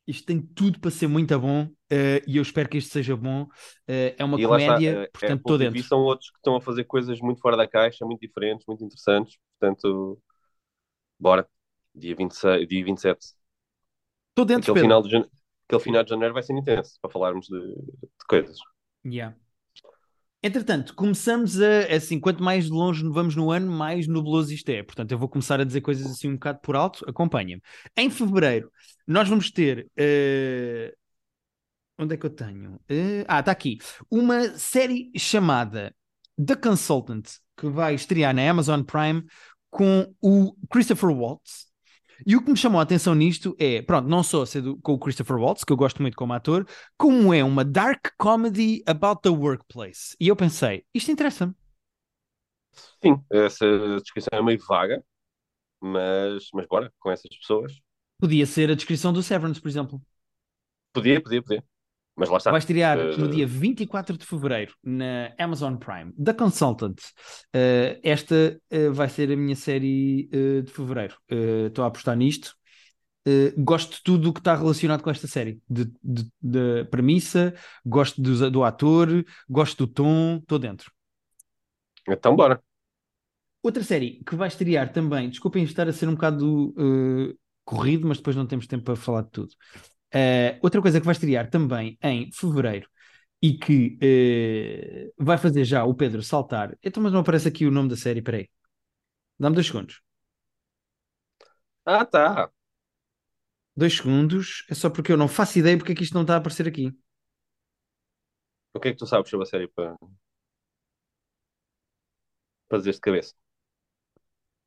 Isto 0.06 0.26
tem 0.26 0.40
tudo 0.40 0.78
para 0.78 0.90
ser 0.90 1.06
muito 1.06 1.38
bom 1.38 1.64
uh, 1.64 2.20
e 2.26 2.36
eu 2.36 2.42
espero 2.42 2.68
que 2.68 2.76
isto 2.76 2.92
seja 2.92 3.16
bom. 3.16 3.44
Uh, 3.88 4.14
é 4.18 4.24
uma 4.24 4.38
comédia, 4.38 4.90
está, 4.90 5.02
uh, 5.02 5.12
portanto, 5.12 5.40
estou 5.40 5.56
é, 5.56 5.58
dentro. 5.58 5.78
E 5.78 5.82
são 5.82 6.00
outros 6.00 6.30
que 6.30 6.36
estão 6.36 6.56
a 6.56 6.60
fazer 6.60 6.84
coisas 6.84 7.20
muito 7.20 7.40
fora 7.40 7.56
da 7.56 7.66
caixa, 7.66 8.04
muito 8.04 8.20
diferentes, 8.20 8.66
muito 8.66 8.84
interessantes. 8.84 9.38
Portanto, 9.58 10.20
bora. 11.18 11.48
Dia, 11.94 12.14
26, 12.14 12.68
dia 12.68 12.84
27. 12.84 13.26
Estou 14.30 14.44
dentro, 14.44 14.72
aquele 14.72 14.84
final, 14.84 15.02
de 15.02 15.16
aquele 15.66 15.82
final 15.82 16.02
de 16.02 16.10
janeiro 16.10 16.34
vai 16.34 16.42
ser 16.42 16.54
intenso 16.54 16.98
para 17.00 17.10
falarmos 17.10 17.46
de, 17.46 17.60
de 17.60 18.26
coisas. 18.28 18.58
Yeah. 19.06 19.36
Entretanto, 20.46 20.94
começamos 20.94 21.58
a, 21.58 21.86
assim, 21.96 22.20
quanto 22.20 22.42
mais 22.42 22.68
longe 22.68 23.02
vamos 23.08 23.34
no 23.34 23.50
ano, 23.50 23.72
mais 23.72 24.06
nubloso 24.06 24.52
isto 24.52 24.68
é. 24.68 24.82
Portanto, 24.82 25.10
eu 25.10 25.16
vou 25.18 25.26
começar 25.26 25.58
a 25.58 25.64
dizer 25.64 25.80
coisas 25.80 26.04
assim 26.04 26.28
um 26.28 26.34
bocado 26.34 26.58
por 26.60 26.76
alto, 26.76 27.02
acompanha-me. 27.08 27.62
Em 27.96 28.10
fevereiro, 28.10 28.70
nós 29.06 29.26
vamos 29.26 29.50
ter. 29.50 29.90
Uh... 29.98 30.94
Onde 31.98 32.14
é 32.14 32.18
que 32.18 32.26
eu 32.26 32.30
tenho? 32.30 32.74
Uh... 32.74 33.24
Ah, 33.26 33.40
está 33.40 33.52
aqui. 33.52 33.78
Uma 34.10 34.50
série 34.58 35.10
chamada 35.16 35.96
The 36.36 36.56
Consultant, 36.56 37.26
que 37.56 37.66
vai 37.70 37.94
estrear 37.94 38.34
na 38.34 38.50
Amazon 38.50 38.82
Prime 38.82 39.24
com 39.70 40.14
o 40.20 40.54
Christopher 40.70 41.08
Waltz, 41.08 41.68
e 42.26 42.36
o 42.36 42.42
que 42.42 42.50
me 42.50 42.56
chamou 42.56 42.80
a 42.80 42.82
atenção 42.82 43.14
nisto 43.14 43.56
é, 43.58 43.82
pronto, 43.82 44.08
não 44.08 44.22
só 44.22 44.44
ser 44.44 44.62
do, 44.62 44.76
com 44.78 44.92
o 44.92 44.98
Christopher 44.98 45.36
Waltz, 45.36 45.64
que 45.64 45.72
eu 45.72 45.76
gosto 45.76 46.00
muito 46.02 46.16
como 46.16 46.32
ator, 46.32 46.66
como 46.96 47.32
é 47.32 47.42
uma 47.42 47.64
dark 47.64 48.08
comedy 48.18 48.82
about 48.86 49.22
the 49.22 49.30
workplace. 49.30 50.16
E 50.20 50.28
eu 50.28 50.36
pensei, 50.36 50.84
isto 50.94 51.10
interessa-me. 51.10 51.54
Sim, 53.02 53.22
essa 53.30 53.66
descrição 54.00 54.30
é 54.32 54.42
meio 54.42 54.58
vaga, 54.66 55.04
mas, 55.80 56.48
mas 56.52 56.66
bora, 56.66 56.92
com 56.98 57.10
essas 57.10 57.36
pessoas. 57.36 57.72
Podia 58.18 58.46
ser 58.46 58.70
a 58.70 58.74
descrição 58.74 59.12
do 59.12 59.22
Severance, 59.22 59.60
por 59.60 59.68
exemplo. 59.68 60.02
Podia, 60.92 61.20
podia, 61.22 61.42
podia. 61.42 61.64
Mas 62.16 62.28
lá 62.28 62.36
está. 62.36 62.50
Vai 62.50 62.60
estrear 62.60 62.98
uh... 62.98 63.18
no 63.18 63.28
dia 63.28 63.46
24 63.46 64.16
de 64.16 64.24
fevereiro 64.24 64.74
na 64.82 65.32
Amazon 65.38 65.76
Prime, 65.76 66.12
The 66.12 66.32
Consultant. 66.32 66.98
Uh, 67.54 67.98
esta 68.02 68.60
uh, 68.72 68.92
vai 68.92 69.08
ser 69.08 69.32
a 69.32 69.36
minha 69.36 69.56
série 69.56 70.28
de 70.64 70.70
fevereiro. 70.70 71.16
Estou 71.66 71.84
a 71.84 71.88
apostar 71.88 72.16
nisto. 72.16 72.54
gosto 73.58 73.96
de 73.96 74.02
tudo 74.02 74.30
o 74.30 74.32
que 74.32 74.40
está 74.40 74.54
relacionado 74.54 75.02
com 75.02 75.10
esta 75.10 75.26
série, 75.26 75.60
de, 75.68 75.86
de, 76.02 76.30
de 76.40 76.84
premissa, 76.90 77.54
gosto 77.84 78.20
do, 78.20 78.50
do, 78.50 78.62
ator, 78.62 79.24
gosto 79.48 79.86
do 79.86 79.92
tom, 79.92 80.36
estou 80.36 80.58
dentro. 80.58 80.92
Então, 82.08 82.36
bora. 82.36 82.62
Outra 83.62 83.82
série 83.82 84.22
que 84.26 84.36
vai 84.36 84.48
estrear 84.48 84.92
também, 84.92 85.30
desculpem 85.30 85.64
estar 85.64 85.88
a 85.88 85.92
ser 85.92 86.06
um 86.06 86.14
bocado 86.14 86.74
corrido, 87.64 88.06
mas 88.06 88.18
depois 88.18 88.36
não 88.36 88.46
temos 88.46 88.66
tempo 88.66 88.84
para 88.84 88.96
falar 88.96 89.22
de 89.22 89.30
tudo. 89.30 89.54
Uh, 90.14 90.58
outra 90.62 90.80
coisa 90.80 91.00
que 91.00 91.06
vai 91.06 91.12
estrear 91.12 91.50
também 91.50 91.98
em 92.02 92.30
fevereiro 92.32 92.88
e 93.42 93.54
que 93.58 93.98
uh, 95.18 95.24
vai 95.24 95.38
fazer 95.38 95.64
já 95.64 95.84
o 95.84 95.94
Pedro 95.94 96.22
saltar. 96.22 96.76
Então, 96.82 97.02
mas 97.02 97.12
não 97.12 97.20
aparece 97.20 97.48
aqui 97.48 97.66
o 97.66 97.70
nome 97.70 97.88
da 97.90 97.96
série, 97.96 98.22
peraí. 98.22 98.48
Dá-me 99.38 99.54
dois 99.56 99.66
segundos. 99.68 100.02
Ah, 101.86 102.04
tá. 102.04 102.50
Dois 103.76 103.96
segundos. 103.96 104.64
É 104.70 104.74
só 104.74 104.90
porque 104.90 105.12
eu 105.12 105.16
não 105.16 105.28
faço 105.28 105.58
ideia 105.60 105.76
porque 105.78 105.92
é 105.92 105.94
que 105.94 106.02
isto 106.04 106.14
não 106.14 106.22
está 106.22 106.34
a 106.34 106.36
aparecer 106.38 106.66
aqui. 106.68 106.92
O 108.74 108.78
que 108.80 108.88
é 108.88 108.92
que 108.92 108.98
tu 108.98 109.06
sabes 109.06 109.30
sobre 109.30 109.44
a 109.46 109.50
série 109.50 109.68
para, 109.68 109.96
para 112.68 112.78
dizer 112.78 112.92
de 112.94 113.00
cabeça? 113.00 113.34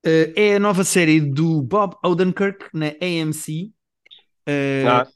Uh, 0.05 0.31
é 0.35 0.55
a 0.55 0.59
nova 0.59 0.83
série 0.83 1.19
do 1.19 1.61
Bob 1.61 1.95
Odenkirk 2.03 2.69
na 2.73 2.87
AMC. 3.01 3.73
Uh, 4.47 5.01
Ah, 5.01 5.07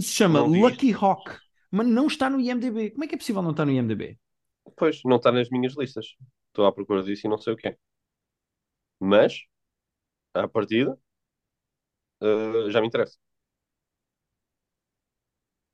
que 0.00 0.06
se 0.06 0.14
chama 0.14 0.40
Lucky 0.40 0.92
Hawk. 0.92 1.38
Mas 1.70 1.86
não 1.86 2.06
está 2.06 2.30
no 2.30 2.40
IMDb. 2.40 2.90
Como 2.90 3.04
é 3.04 3.06
que 3.08 3.14
é 3.14 3.18
possível 3.18 3.42
não 3.42 3.50
estar 3.50 3.64
no 3.64 3.72
IMDb? 3.72 4.18
pois, 4.76 5.02
não 5.04 5.16
está 5.16 5.32
nas 5.32 5.48
minhas 5.50 5.74
listas. 5.76 6.06
Estou 6.48 6.66
à 6.66 6.72
procura 6.72 7.02
disso 7.02 7.26
e 7.26 7.30
não 7.30 7.38
sei 7.38 7.52
o 7.54 7.56
que 7.56 7.68
é. 7.68 7.76
Mas, 9.00 9.46
à 10.34 10.48
partida, 10.48 10.98
eh, 12.20 12.70
já 12.70 12.80
me 12.80 12.86
interessa. 12.88 13.16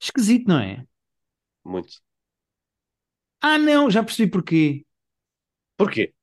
Esquisito, 0.01 0.49
não 0.49 0.59
é? 0.61 0.87
Muito. 1.65 2.01
Ah, 3.41 3.59
não, 3.59 3.91
já 3.91 4.03
percebi 4.03 4.31
porquê. 4.31 4.87
Porquê? 5.77 6.15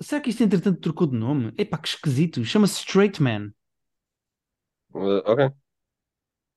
Será 0.00 0.20
que 0.20 0.28
isto 0.30 0.42
entretanto 0.44 0.80
trocou 0.80 1.06
de 1.06 1.16
nome? 1.16 1.52
Epá, 1.56 1.78
que 1.78 1.88
esquisito. 1.88 2.44
Chama-se 2.44 2.80
Straight 2.80 3.22
Man. 3.22 3.52
Eh, 4.94 5.22
ok. 5.26 5.61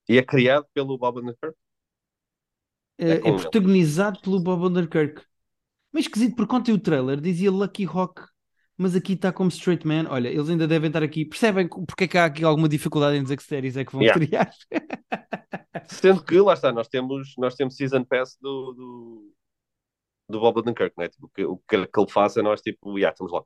E 0.09 0.17
é 0.17 0.23
criado 0.23 0.65
pelo 0.73 0.97
Bob 0.97 1.19
Odenkirk? 1.19 1.55
Eh, 2.97 3.21
É 3.25 3.31
É, 3.31 3.31
protagonizado 3.31 4.19
pelo 4.21 4.39
Bob 4.39 4.63
Odenkirk. 4.65 5.21
Mas 5.93 6.05
esquisito, 6.05 6.35
porque 6.35 6.55
ontem 6.55 6.73
o 6.73 6.79
trailer 6.79 7.21
dizia 7.21 7.51
Lucky 7.51 7.85
Hawk, 7.85 8.21
mas 8.77 8.95
aqui 8.95 9.13
está 9.13 9.33
como 9.33 9.49
Straight 9.49 9.87
Man. 9.87 10.05
Olha, 10.09 10.29
eles 10.29 10.49
ainda 10.49 10.67
devem 10.67 10.89
estar 10.89 11.03
aqui. 11.03 11.25
Percebem 11.25 11.67
porque 11.69 12.05
é 12.05 12.09
que 12.09 12.17
há 12.19 12.25
aqui 12.25 12.43
alguma 12.45 12.69
dificuldade 12.69 13.17
em 13.17 13.23
dizer 13.23 13.37
que 13.37 13.43
séries 13.43 13.77
é 13.77 13.85
que 13.85 13.93
vão 13.93 14.01
Yeah. 14.01 14.03
estrear? 14.03 14.51
Sendo 15.87 16.23
que, 16.23 16.39
lá 16.41 16.53
está, 16.53 16.71
nós 16.71 16.87
temos, 16.87 17.33
nós 17.37 17.55
temos 17.55 17.75
Season 17.75 18.03
Pass 18.03 18.37
do, 18.41 18.73
do, 18.73 19.33
do 20.29 20.39
Bob 20.39 20.59
Odenkirk, 20.59 20.95
não 20.97 21.05
é? 21.05 21.09
Tipo, 21.09 21.27
o 21.27 21.29
que, 21.29 21.45
o 21.45 21.57
que 21.59 21.75
ele 21.77 22.11
faça, 22.11 22.43
nós, 22.43 22.61
tipo, 22.61 22.99
já, 22.99 23.11
estamos 23.11 23.33
lá. 23.33 23.43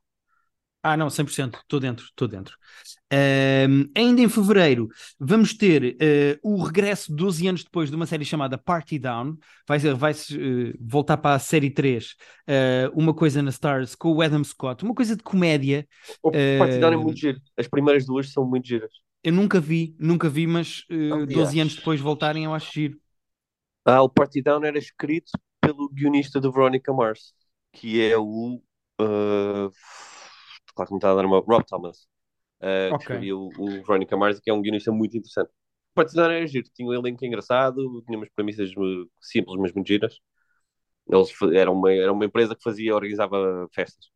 Ah, 0.82 0.96
não, 0.96 1.10
100%. 1.10 1.60
Estou 1.60 1.80
dentro, 1.80 2.06
estou 2.06 2.28
dentro. 2.28 2.56
Ainda 3.96 4.22
em 4.22 4.30
fevereiro 4.30 4.88
vamos 5.20 5.54
ter 5.54 5.98
eh, 6.00 6.40
o 6.44 6.62
regresso 6.64 7.14
12 7.14 7.48
anos 7.48 7.64
depois 7.64 7.90
de 7.90 7.96
uma 7.96 8.06
série 8.06 8.24
chamada 8.26 8.58
Party 8.58 9.00
Down. 9.00 9.38
Vai, 9.68 9.80
vai 9.80 10.12
eh, 10.12 10.74
voltar 10.80 11.18
para 11.18 11.36
a 11.36 11.40
série 11.40 11.70
3, 11.70 12.16
eh, 12.48 12.90
uma 12.94 13.14
coisa 13.14 13.42
na 13.42 13.50
Stars 13.50 13.96
com 13.96 14.12
o 14.14 14.22
Adam 14.22 14.44
Scott, 14.44 14.84
uma 14.84 14.96
coisa 14.96 15.16
de 15.16 15.24
comédia. 15.24 15.88
O 16.24 16.32
Eh, 16.34 16.58
Partidão 16.60 16.94
é 16.94 16.98
muito 16.98 17.20
giro. 17.20 17.40
As 17.58 17.68
primeiras 17.68 18.06
duas 18.06 18.32
são 18.32 18.46
muito 18.48 18.68
giras. 18.68 18.92
Eu 19.24 19.34
nunca 19.34 19.60
vi, 19.60 19.96
nunca 20.00 20.30
vi, 20.30 20.48
mas 20.48 20.84
Aliás. 20.90 21.34
12 21.34 21.60
anos 21.60 21.76
depois 21.76 22.00
voltarem, 22.00 22.46
eu 22.46 22.54
acho 22.54 22.72
giro. 22.72 22.98
Ah, 23.86 24.02
o 24.02 24.10
Party 24.10 24.42
Down 24.42 24.64
era 24.64 24.78
escrito 24.78 25.32
pelo 25.62 25.90
guionista 25.90 26.40
do 26.40 26.52
Veronica 26.52 26.94
Mars, 26.94 27.34
que 27.74 28.02
é 28.02 28.18
o. 28.18 28.62
Uh, 29.02 29.72
claro 30.80 30.88
que 30.90 30.94
me 30.94 30.98
está 31.00 31.12
a 31.12 31.16
dar 31.16 31.26
uma. 31.26 31.40
Rob 31.40 31.66
Thomas. 31.66 32.08
Uh, 32.62 32.94
Ok. 32.94 32.98
Que 32.98 33.04
escrevia 33.04 33.36
o, 33.38 33.50
o 33.58 33.68
Veronica 33.84 34.18
Mars, 34.18 34.40
que 34.40 34.50
é 34.50 34.54
um 34.54 34.62
guionista 34.62 34.92
muito 34.92 35.18
interessante. 35.18 35.50
O 35.50 35.96
Party 35.96 36.16
Down 36.16 36.32
era 36.32 36.48
giro, 36.48 36.70
tinha 36.74 36.88
um 36.90 36.94
elenco 36.94 37.26
engraçado, 37.26 38.04
tinha 38.06 38.18
umas 38.18 38.30
premissas 38.36 38.72
uh, 38.78 39.10
simples, 39.22 39.58
mas 39.60 39.74
muito 39.74 39.88
giras. 39.88 40.20
Eles 41.08 41.30
era 41.56 41.72
uma, 41.72 41.92
era 41.94 42.14
uma 42.14 42.26
empresa 42.26 42.56
que 42.56 42.64
fazia, 42.64 42.96
organizava 42.96 43.68
festas. 43.74 44.08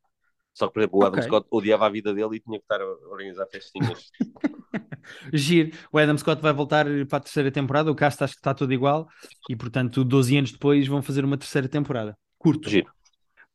Só 0.53 0.67
que, 0.67 0.74
por 0.74 0.82
exemplo, 0.82 1.00
o 1.00 1.05
Adam 1.05 1.20
Ok. 1.20 1.24
Scott 1.24 1.48
odiava 1.51 1.88
a 1.88 1.89
vida 1.89 2.13
dele 2.13 2.38
e 2.38 2.39
tinha 2.41 2.60
que 2.60 2.65
estar 2.65 2.82
a 2.82 2.86
organizar 3.12 3.48
festinhas. 3.48 4.12
Giro. 5.34 5.72
O 5.91 5.98
Adam 5.98 6.17
Scott 6.17 6.41
vai 6.41 6.53
voltar 6.53 6.86
para 7.08 7.17
a 7.17 7.22
terceira 7.22 7.51
temporada, 7.51 7.91
o 7.91 7.96
cast 7.96 8.24
acho 8.24 8.34
que 8.34 8.39
está 8.39 8.53
tudo 8.53 8.74
igual, 8.74 9.07
e 9.50 9.55
portanto, 9.55 10.03
12 10.03 10.38
anos 10.38 10.51
depois 10.51 10.88
vão 10.88 11.01
fazer 11.01 11.25
uma 11.25 11.38
terceira 11.38 11.68
temporada. 11.68 12.18
Curto. 12.38 12.70
Giro. 12.70 12.92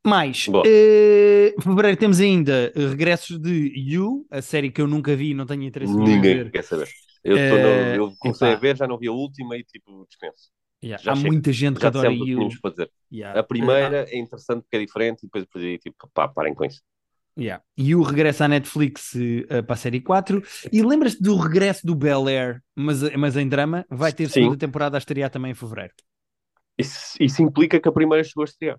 Mais, 0.05 0.47
Boa. 0.47 0.63
eh, 0.65 1.53
fevereiro 1.61 1.97
temos 1.97 2.19
ainda 2.21 2.71
regressos 2.75 3.37
de 3.37 3.73
You, 3.75 4.25
a 4.31 4.41
série 4.41 4.71
que 4.71 4.81
eu 4.81 4.87
nunca 4.87 5.13
vi 5.15 5.31
e 5.31 5.33
não 5.33 5.45
tenho 5.45 5.63
interesse 5.63 5.93
nenhum 5.93 6.07
em 6.07 6.15
Ninguém 6.15 6.35
ver. 6.43 6.51
quer 6.51 6.63
saber. 6.63 6.87
Eu, 7.23 7.35
tô 7.35 7.41
no- 7.41 7.57
Eh, 7.57 7.97
eu 7.97 8.13
comecei 8.17 8.47
epá. 8.47 8.57
a 8.57 8.59
ver, 8.59 8.77
já 8.77 8.87
não 8.87 8.97
vi 8.97 9.07
a 9.07 9.11
última 9.11 9.57
e 9.57 9.63
tipo, 9.63 10.05
dispenso. 10.07 10.49
Yeah, 10.81 11.03
Já 11.03 11.11
Há 11.11 11.15
chega. 11.17 11.27
muita 11.29 11.51
gente 11.51 11.75
que 11.75 11.81
Já 11.81 11.87
adora 11.89 12.09
o 12.09 12.13
que 12.13 12.19
You. 12.19 12.25
tínhamos 12.37 12.59
para 12.61 12.71
dizer. 12.71 12.91
Yeah. 13.11 13.37
A 13.39 13.43
primeira 13.43 14.05
é 14.09 14.17
interessante 14.17 14.61
porque 14.61 14.77
é 14.77 14.79
diferente 14.85 15.19
e 15.19 15.25
depois 15.25 15.43
depois 15.43 15.65
aí, 15.65 15.77
tipo, 15.77 16.09
pá, 16.13 16.29
parem 16.29 16.53
com 16.55 16.63
isso. 16.63 16.81
Yeah. 17.37 17.61
You 17.77 18.01
regressa 18.01 18.45
à 18.45 18.47
Netflix 18.47 19.13
eh, 19.49 19.61
para 19.61 19.73
a 19.73 19.77
série 19.77 19.99
4 19.99 20.41
e 20.71 20.81
lembras-te 20.81 21.21
do 21.21 21.35
regresso 21.35 21.85
do 21.85 21.93
Bel 21.93 22.27
Air, 22.27 22.61
mas, 22.73 23.01
mas 23.17 23.35
em 23.35 23.49
drama, 23.49 23.85
vai 23.89 24.13
ter 24.13 24.27
Sim. 24.27 24.33
segunda 24.43 24.57
temporada 24.57 24.95
a 24.95 24.99
estrear 24.99 25.29
também 25.29 25.51
em 25.51 25.55
fevereiro. 25.55 25.93
Isso, 26.77 27.17
isso 27.19 27.41
implica 27.43 27.77
que 27.81 27.89
a 27.89 27.91
primeira 27.91 28.23
chegou 28.23 28.43
a 28.43 28.45
estrear 28.45 28.77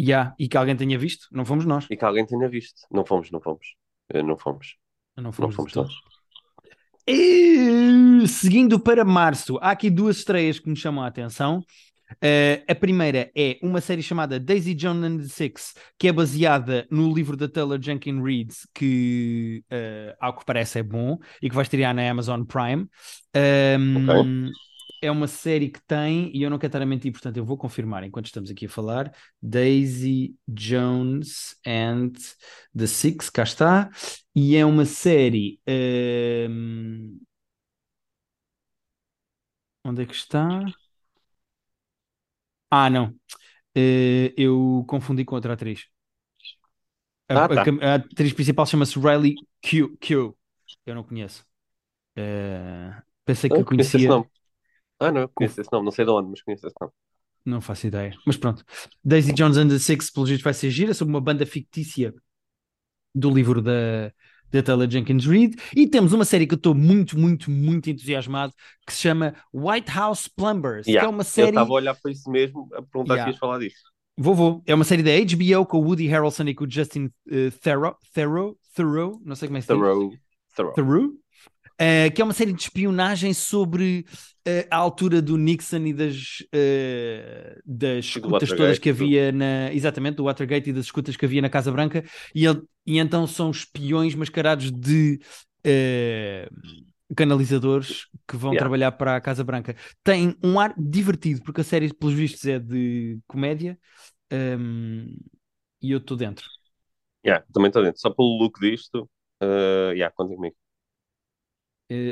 Yeah. 0.00 0.34
E 0.38 0.48
que 0.48 0.56
alguém 0.56 0.76
tenha 0.76 0.98
visto, 0.98 1.26
não 1.30 1.44
fomos 1.44 1.66
nós. 1.66 1.86
e 1.90 1.96
que 1.96 2.04
alguém 2.04 2.24
tenha 2.24 2.48
visto. 2.48 2.82
Não 2.90 3.04
fomos, 3.04 3.30
não 3.30 3.40
fomos. 3.40 3.74
Eh, 4.08 4.22
Não 4.22 4.36
fomos. 4.36 4.76
Não 5.16 5.24
Não 5.24 5.32
fomos, 5.32 5.50
de 5.50 5.56
fomos 5.56 5.74
nós. 5.74 5.92
E, 7.06 8.26
seguindo 8.28 8.78
para 8.78 9.04
março, 9.04 9.58
há 9.60 9.70
aqui 9.72 9.90
duas 9.90 10.18
estreias 10.18 10.58
que 10.58 10.68
me 10.68 10.76
chamam 10.76 11.02
a 11.02 11.08
atenção. 11.08 11.62
Eh, 12.20 12.64
a 12.68 12.74
primeira 12.74 13.30
é 13.36 13.58
uma 13.62 13.80
série 13.80 14.02
chamada 14.02 14.38
Daisy 14.40 14.74
Jones 14.74 15.04
and 15.04 15.18
the 15.18 15.28
Six, 15.28 15.74
que 15.98 16.08
é 16.08 16.12
baseada 16.12 16.86
no 16.90 17.12
livro 17.12 17.36
da 17.36 17.48
Taylor 17.48 17.80
Jenkins 17.80 18.22
Reid, 18.22 18.52
que, 18.74 19.62
eh, 19.70 20.16
ao 20.20 20.36
que 20.36 20.44
parece, 20.44 20.80
é 20.80 20.82
bom 20.82 21.18
e 21.40 21.48
que 21.48 21.54
vai 21.54 21.62
estrear 21.62 21.94
na 21.94 22.08
Amazon 22.10 22.42
Prime. 22.44 22.88
Um, 23.78 24.50
É 25.02 25.10
uma 25.10 25.26
série 25.26 25.70
que 25.70 25.80
tem, 25.86 26.30
e 26.36 26.42
eu 26.42 26.50
não 26.50 26.58
quero 26.58 26.68
estar 26.68 26.82
a 26.82 26.86
mentir, 26.86 27.10
portanto 27.10 27.38
eu 27.38 27.44
vou 27.44 27.56
confirmar 27.56 28.04
enquanto 28.04 28.26
estamos 28.26 28.50
aqui 28.50 28.66
a 28.66 28.68
falar, 28.68 29.10
Daisy 29.40 30.36
Jones 30.46 31.56
and 31.66 32.12
the 32.76 32.86
Six, 32.86 33.30
cá 33.30 33.42
está, 33.44 33.90
e 34.34 34.56
é 34.56 34.64
uma 34.66 34.84
série. 34.84 35.58
um, 35.66 37.18
Onde 39.84 40.02
é 40.02 40.06
que 40.06 40.14
está? 40.14 40.74
Ah, 42.70 42.88
não. 42.90 43.14
Eh, 43.76 44.34
eu 44.36 44.84
confundi 44.88 45.24
com 45.24 45.34
outra 45.36 45.54
atriz. 45.54 45.86
A, 47.28 47.34
Ah, 47.34 47.48
tá. 47.48 47.74
a- 47.82 47.92
a 47.92 47.94
atriz 47.96 48.32
principal 48.32 48.66
chama-se 48.66 48.98
Riley 48.98 49.40
Q. 49.62 49.96
Q. 50.00 50.34
Eu 50.86 50.94
não 50.94 51.04
conheço. 51.04 51.46
Eh, 52.16 53.02
pensei 53.24 53.50
que 53.50 53.60
eu 53.60 53.64
conheço 53.66 53.96
esse 53.96 54.06
conhecia. 54.06 54.26
Ah, 55.00 55.10
não, 55.10 55.22
eu 55.22 55.28
conheço 55.28 55.60
esse 55.60 55.72
nome. 55.72 55.84
Não 55.84 55.92
sei 55.92 56.04
de 56.04 56.10
onde, 56.10 56.28
mas 56.30 56.42
conheço 56.42 56.66
esse 56.66 56.76
nome. 56.80 56.92
Não 57.44 57.60
faço 57.60 57.86
ideia. 57.86 58.14
Mas 58.26 58.36
pronto. 58.36 58.64
Daisy 59.02 59.32
Jones 59.32 59.56
and 59.56 59.68
the 59.68 59.78
Six, 59.78 60.10
pelo 60.10 60.26
jeito, 60.26 60.44
vai 60.44 60.52
ser 60.54 60.70
gira 60.70 60.92
sobre 60.94 61.12
uma 61.14 61.20
banda 61.20 61.46
fictícia 61.46 62.14
do 63.14 63.30
livro 63.30 63.62
da, 63.62 64.12
da 64.50 64.62
Taylor 64.62 64.88
Jenkins 64.90 65.24
Reid. 65.26 65.56
E 65.74 65.86
temos 65.88 66.12
uma 66.12 66.24
série 66.24 66.46
que 66.46 66.54
eu 66.54 66.58
estou 66.58 66.74
muito, 66.74 67.18
muito, 67.18 67.50
muito 67.50 67.88
entusiasmado 67.90 68.52
que 68.86 68.92
se 68.92 69.00
chama 69.00 69.34
White 69.52 69.90
House 69.90 70.28
Plumbers, 70.28 70.84
que 70.84 70.92
Yeah, 70.92 71.08
é 71.08 71.10
uma 71.10 71.20
Eu 71.22 71.24
série. 71.24 71.48
estava 71.48 71.70
a 71.70 71.74
olhar 71.74 71.94
para 71.94 72.10
isso 72.12 72.30
mesmo, 72.30 72.68
a 72.74 72.82
perguntar 72.82 73.14
Yeah. 73.14 73.24
se 73.24 73.30
ias 73.34 73.38
falar 73.38 73.58
disso. 73.58 73.82
Vou, 74.18 74.34
vou. 74.34 74.62
É 74.66 74.74
uma 74.74 74.84
série 74.84 75.02
da 75.02 75.10
HBO 75.10 75.64
com 75.64 75.78
o 75.78 75.82
Woody 75.84 76.06
Harrelson 76.08 76.44
e 76.44 76.54
com 76.54 76.64
o 76.64 76.70
Justin 76.70 77.10
eh, 77.30 77.50
Theroux, 77.62 77.96
Theroux, 78.12 78.58
Theroux, 78.74 79.18
não 79.24 79.34
sei 79.34 79.48
como 79.48 79.56
é 79.56 79.60
que 79.62 79.66
se 79.66 79.72
diz. 79.72 79.80
Thoreau. 79.80 80.12
Thoreau. 80.54 80.74
Theroux, 80.74 81.14
eh, 81.80 82.10
que 82.10 82.22
é 82.22 82.24
uma 82.24 82.34
série 82.34 82.52
de 82.52 82.62
espionagem 82.62 83.34
sobre 83.34 84.06
eh, 84.46 84.68
a 84.70 84.76
altura 84.76 85.22
do 85.22 85.38
Nixon 85.38 85.86
e 85.86 85.94
das, 85.94 86.44
eh, 86.52 87.58
das 87.66 88.04
escutas 88.06 88.52
todas 88.52 88.78
que 88.78 88.90
havia 88.90 89.32
na. 89.32 89.72
Exatamente, 89.72 90.16
do 90.16 90.24
Watergate 90.24 90.70
e 90.70 90.74
das 90.74 90.86
escutas 90.86 91.16
que 91.16 91.26
havia 91.26 91.42
na 91.42 91.50
Casa 91.50 91.72
Branca. 91.72 92.04
E, 92.34 92.46
ele- 92.46 92.62
e 92.86 92.98
então 92.98 93.26
são 93.26 93.50
espiões 93.50 94.14
mascarados 94.14 94.70
de. 94.72 95.20
canalizadores 97.16 98.06
que 98.28 98.36
vão 98.36 98.54
Yeah. 98.54 98.56
trabalhar 98.56 98.92
para 98.92 99.16
a 99.16 99.20
Casa 99.20 99.42
Branca 99.44 99.74
tem 100.04 100.36
um 100.42 100.60
ar 100.60 100.74
divertido 100.78 101.42
porque 101.42 101.60
a 101.60 101.64
série 101.64 101.92
pelos 101.92 102.14
vistos 102.14 102.44
é 102.46 102.58
de 102.58 103.18
comédia 103.26 103.78
hum, 104.32 105.16
e 105.82 105.92
eu 105.92 105.98
estou 105.98 106.16
dentro 106.16 106.50
Yeah, 107.24 107.44
também 107.52 107.68
estou 107.68 107.82
dentro. 107.82 108.00
Só 108.00 108.10
pelo 108.10 108.38
look 108.38 108.58
disto, 108.60 109.02
uh, 109.42 109.92
yeah, 109.92 110.10
conta 110.14 110.34
comigo. 110.34 110.56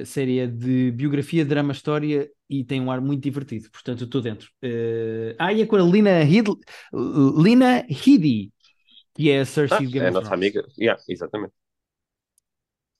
A 0.02 0.04
série 0.06 0.38
é 0.40 0.46
de 0.46 0.90
biografia, 0.92 1.44
drama, 1.44 1.72
história 1.72 2.30
e 2.48 2.64
tem 2.64 2.80
um 2.80 2.90
ar 2.90 3.00
muito 3.00 3.22
divertido, 3.22 3.70
portanto 3.70 4.00
eu 4.02 4.06
estou 4.06 4.20
dentro. 4.20 4.50
Eh, 4.62 5.36
ah, 5.38 5.52
e 5.52 5.62
é 5.62 5.66
com 5.66 5.76
a 5.76 5.82
Lina, 5.82 6.22
Hid 6.22 6.48
Lina 6.92 7.86
Headey, 7.88 8.52
que 9.14 9.30
é 9.30 9.40
a 9.40 9.46
Cersei 9.46 9.76
Ah, 9.76 9.86
de 9.86 9.92
Game 9.92 10.06
é 10.06 10.08
a 10.08 10.10
nossa 10.10 10.34
amiga. 10.34 10.62
Yeah, 10.78 11.02
exatamente. 11.08 11.54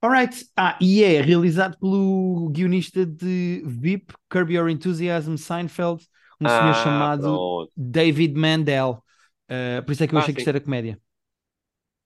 Alright. 0.02 0.44
Ah, 0.56 0.78
e 0.80 1.02
é 1.02 1.20
realizado 1.20 1.76
pelo 1.78 2.48
guionista 2.50 3.04
de 3.04 3.62
VIP, 3.66 4.14
Curb 4.30 4.52
Your 4.52 4.68
Enthusiasm, 4.70 5.36
Seinfeld, 5.36 6.06
um 6.40 6.48
senhor 6.48 6.72
Ah, 6.72 6.74
chamado 6.74 7.18
pronto. 7.18 7.44
David 7.76 8.34
Mandel. 8.38 9.02
Eh, 9.48 9.80
por 9.82 9.92
isso 9.92 10.04
é 10.04 10.06
que 10.08 10.14
eu 10.14 10.18
Ah, 10.18 10.20
achei 10.20 10.32
que 10.34 10.38
sim. 10.38 10.40
isto 10.40 10.48
era 10.50 10.60
comédia. 10.60 11.00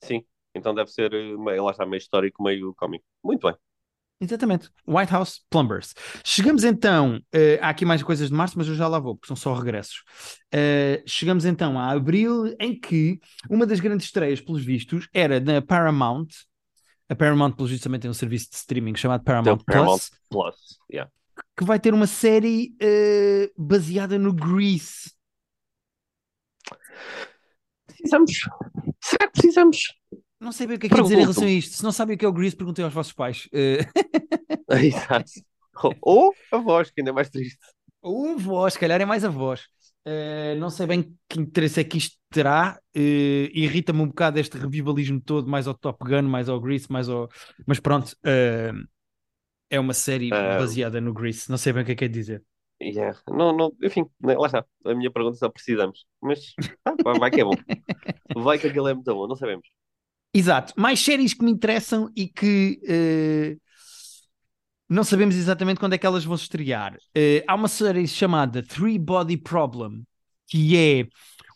Sim. 0.02 0.24
Então 0.54 0.74
deve 0.74 0.90
ser, 0.90 1.12
eh, 1.14 1.36
meio- 1.36 1.64
lá 1.64 1.70
está, 1.72 1.86
meio 1.86 1.98
histórico, 1.98 2.42
meio 2.42 2.74
cómico. 2.74 3.04
Muito 3.24 3.46
bem. 3.48 3.56
Exatamente. 4.22 4.70
White 4.86 5.10
House 5.12 5.40
Plumbers. 5.50 5.94
Chegamos 6.24 6.62
então. 6.62 7.20
eh, 7.32 7.58
há 7.60 7.70
aqui 7.70 7.84
mais 7.84 8.02
coisas 8.04 8.28
de 8.28 8.34
março, 8.34 8.56
mas 8.56 8.68
eu 8.68 8.74
já 8.76 8.86
lá 8.86 9.00
vou, 9.00 9.16
porque 9.16 9.26
são 9.26 9.34
só 9.34 9.52
regressos. 9.52 10.04
Eh, 10.54 11.02
chegamos 11.04 11.44
então 11.44 11.76
a 11.76 11.90
abril, 11.90 12.54
em 12.60 12.78
que 12.78 13.18
uma 13.50 13.66
das 13.66 13.80
grandes 13.80 14.06
estreias, 14.06 14.40
pelos 14.40 14.64
vistos, 14.64 15.08
era 15.12 15.40
na 15.40 15.60
Paramount. 15.60 16.28
A 17.08 17.16
Paramount, 17.16 17.52
pelos 17.56 17.70
vistos, 17.72 17.82
também 17.84 17.98
tem 17.98 18.08
um 18.10 18.14
serviço 18.14 18.48
de 18.50 18.56
streaming 18.56 18.94
chamado 18.94 19.24
Paramount, 19.24 19.54
Então, 19.60 19.64
Paramount 19.66 19.98
Plus, 19.98 20.10
Plus. 20.30 20.78
Yeah. 20.90 21.10
que 21.58 21.64
vai 21.64 21.80
ter 21.80 21.92
uma 21.92 22.06
série 22.06 22.76
eh, 22.80 23.50
baseada 23.58 24.16
no 24.20 24.32
Grease. 24.32 25.10
Precisamos. 27.86 28.32
Será 29.02 29.26
que 29.26 29.32
precisamos? 29.32 29.78
Não 30.42 30.52
sei 30.52 30.66
bem 30.66 30.76
o 30.76 30.78
que 30.80 30.86
é 30.86 30.90
que 30.90 31.00
dizer 31.02 31.14
em 31.14 31.20
relação 31.20 31.44
a 31.44 31.50
isto. 31.50 31.76
Se 31.76 31.84
não 31.84 31.92
sabem 31.92 32.16
o 32.16 32.18
que 32.18 32.24
é 32.24 32.28
o 32.28 32.32
Grease, 32.32 32.56
perguntem 32.56 32.84
aos 32.84 32.94
vossos 32.94 33.12
pais. 33.12 33.48
Eh, 34.70 34.86
Exato. 34.86 35.30
Ou 36.00 36.34
a 36.50 36.56
voz, 36.58 36.90
que 36.90 37.00
ainda 37.00 37.10
é 37.10 37.14
mais 37.14 37.28
triste. 37.30 37.58
Ou 38.00 38.30
a 38.30 38.36
voz, 38.36 38.72
se 38.74 38.78
calhar 38.78 39.00
é 39.00 39.04
mais 39.04 39.24
a 39.24 39.28
voz. 39.28 39.66
Eh, 40.04 40.54
não 40.56 40.70
sei 40.70 40.86
bem 40.86 41.16
que 41.28 41.38
interesse 41.40 41.80
é 41.80 41.84
que 41.84 41.98
isto 41.98 42.16
terá. 42.30 42.80
eh, 42.94 43.50
Irrita-me 43.52 44.00
um 44.00 44.08
bocado 44.08 44.38
este 44.38 44.56
revivalismo 44.58 45.20
todo, 45.20 45.48
mais 45.48 45.66
ao 45.68 45.74
Top 45.74 45.98
Gun, 46.04 46.22
mais 46.22 46.48
ao 46.48 46.60
Grease, 46.60 46.86
mais 46.90 47.08
ao. 47.08 47.28
Mas 47.66 47.80
pronto, 47.80 48.16
eh, 48.24 48.72
é 49.70 49.78
uma 49.80 49.94
série 49.94 50.30
baseada 50.30 51.00
no 51.00 51.12
Grease. 51.12 51.50
Não 51.50 51.58
sei 51.58 51.72
bem 51.72 51.82
o 51.82 51.86
que 51.86 51.92
é 51.92 51.96
que 51.96 52.04
é 52.04 52.08
dizer. 52.08 52.42
Yeah. 52.80 53.16
Não, 53.28 53.56
não, 53.56 53.72
enfim, 53.82 54.04
né, 54.20 54.36
lá 54.36 54.46
está. 54.46 54.66
A 54.84 54.94
minha 54.94 55.10
pergunta 55.10 55.36
só 55.36 55.48
precisamos. 55.48 56.04
Mas 56.20 56.52
ah, 56.84 57.18
vai 57.18 57.30
que 57.30 57.40
é 57.40 57.44
bom. 57.44 57.52
Vai 58.34 58.58
que 58.58 58.66
aquilo 58.66 58.88
é 58.88 58.94
muito 58.94 59.14
bom, 59.14 59.28
não 59.28 59.36
sabemos. 59.36 59.68
Exato. 60.34 60.72
Mais 60.76 61.00
séries 61.00 61.34
que 61.34 61.44
me 61.44 61.50
interessam 61.50 62.10
e 62.16 62.26
que 62.26 62.80
eh, 62.86 63.56
não 64.88 65.04
sabemos 65.04 65.34
exatamente 65.36 65.78
quando 65.78 65.92
é 65.94 65.98
que 65.98 66.06
elas 66.06 66.24
vão 66.24 66.36
se 66.36 66.44
estrear. 66.44 66.96
Eh, 67.14 67.44
há 67.46 67.54
uma 67.54 67.68
série 67.68 68.06
chamada 68.08 68.62
Three 68.62 68.98
Body 68.98 69.36
Problem, 69.36 70.02
que 70.46 70.76
é 70.76 71.06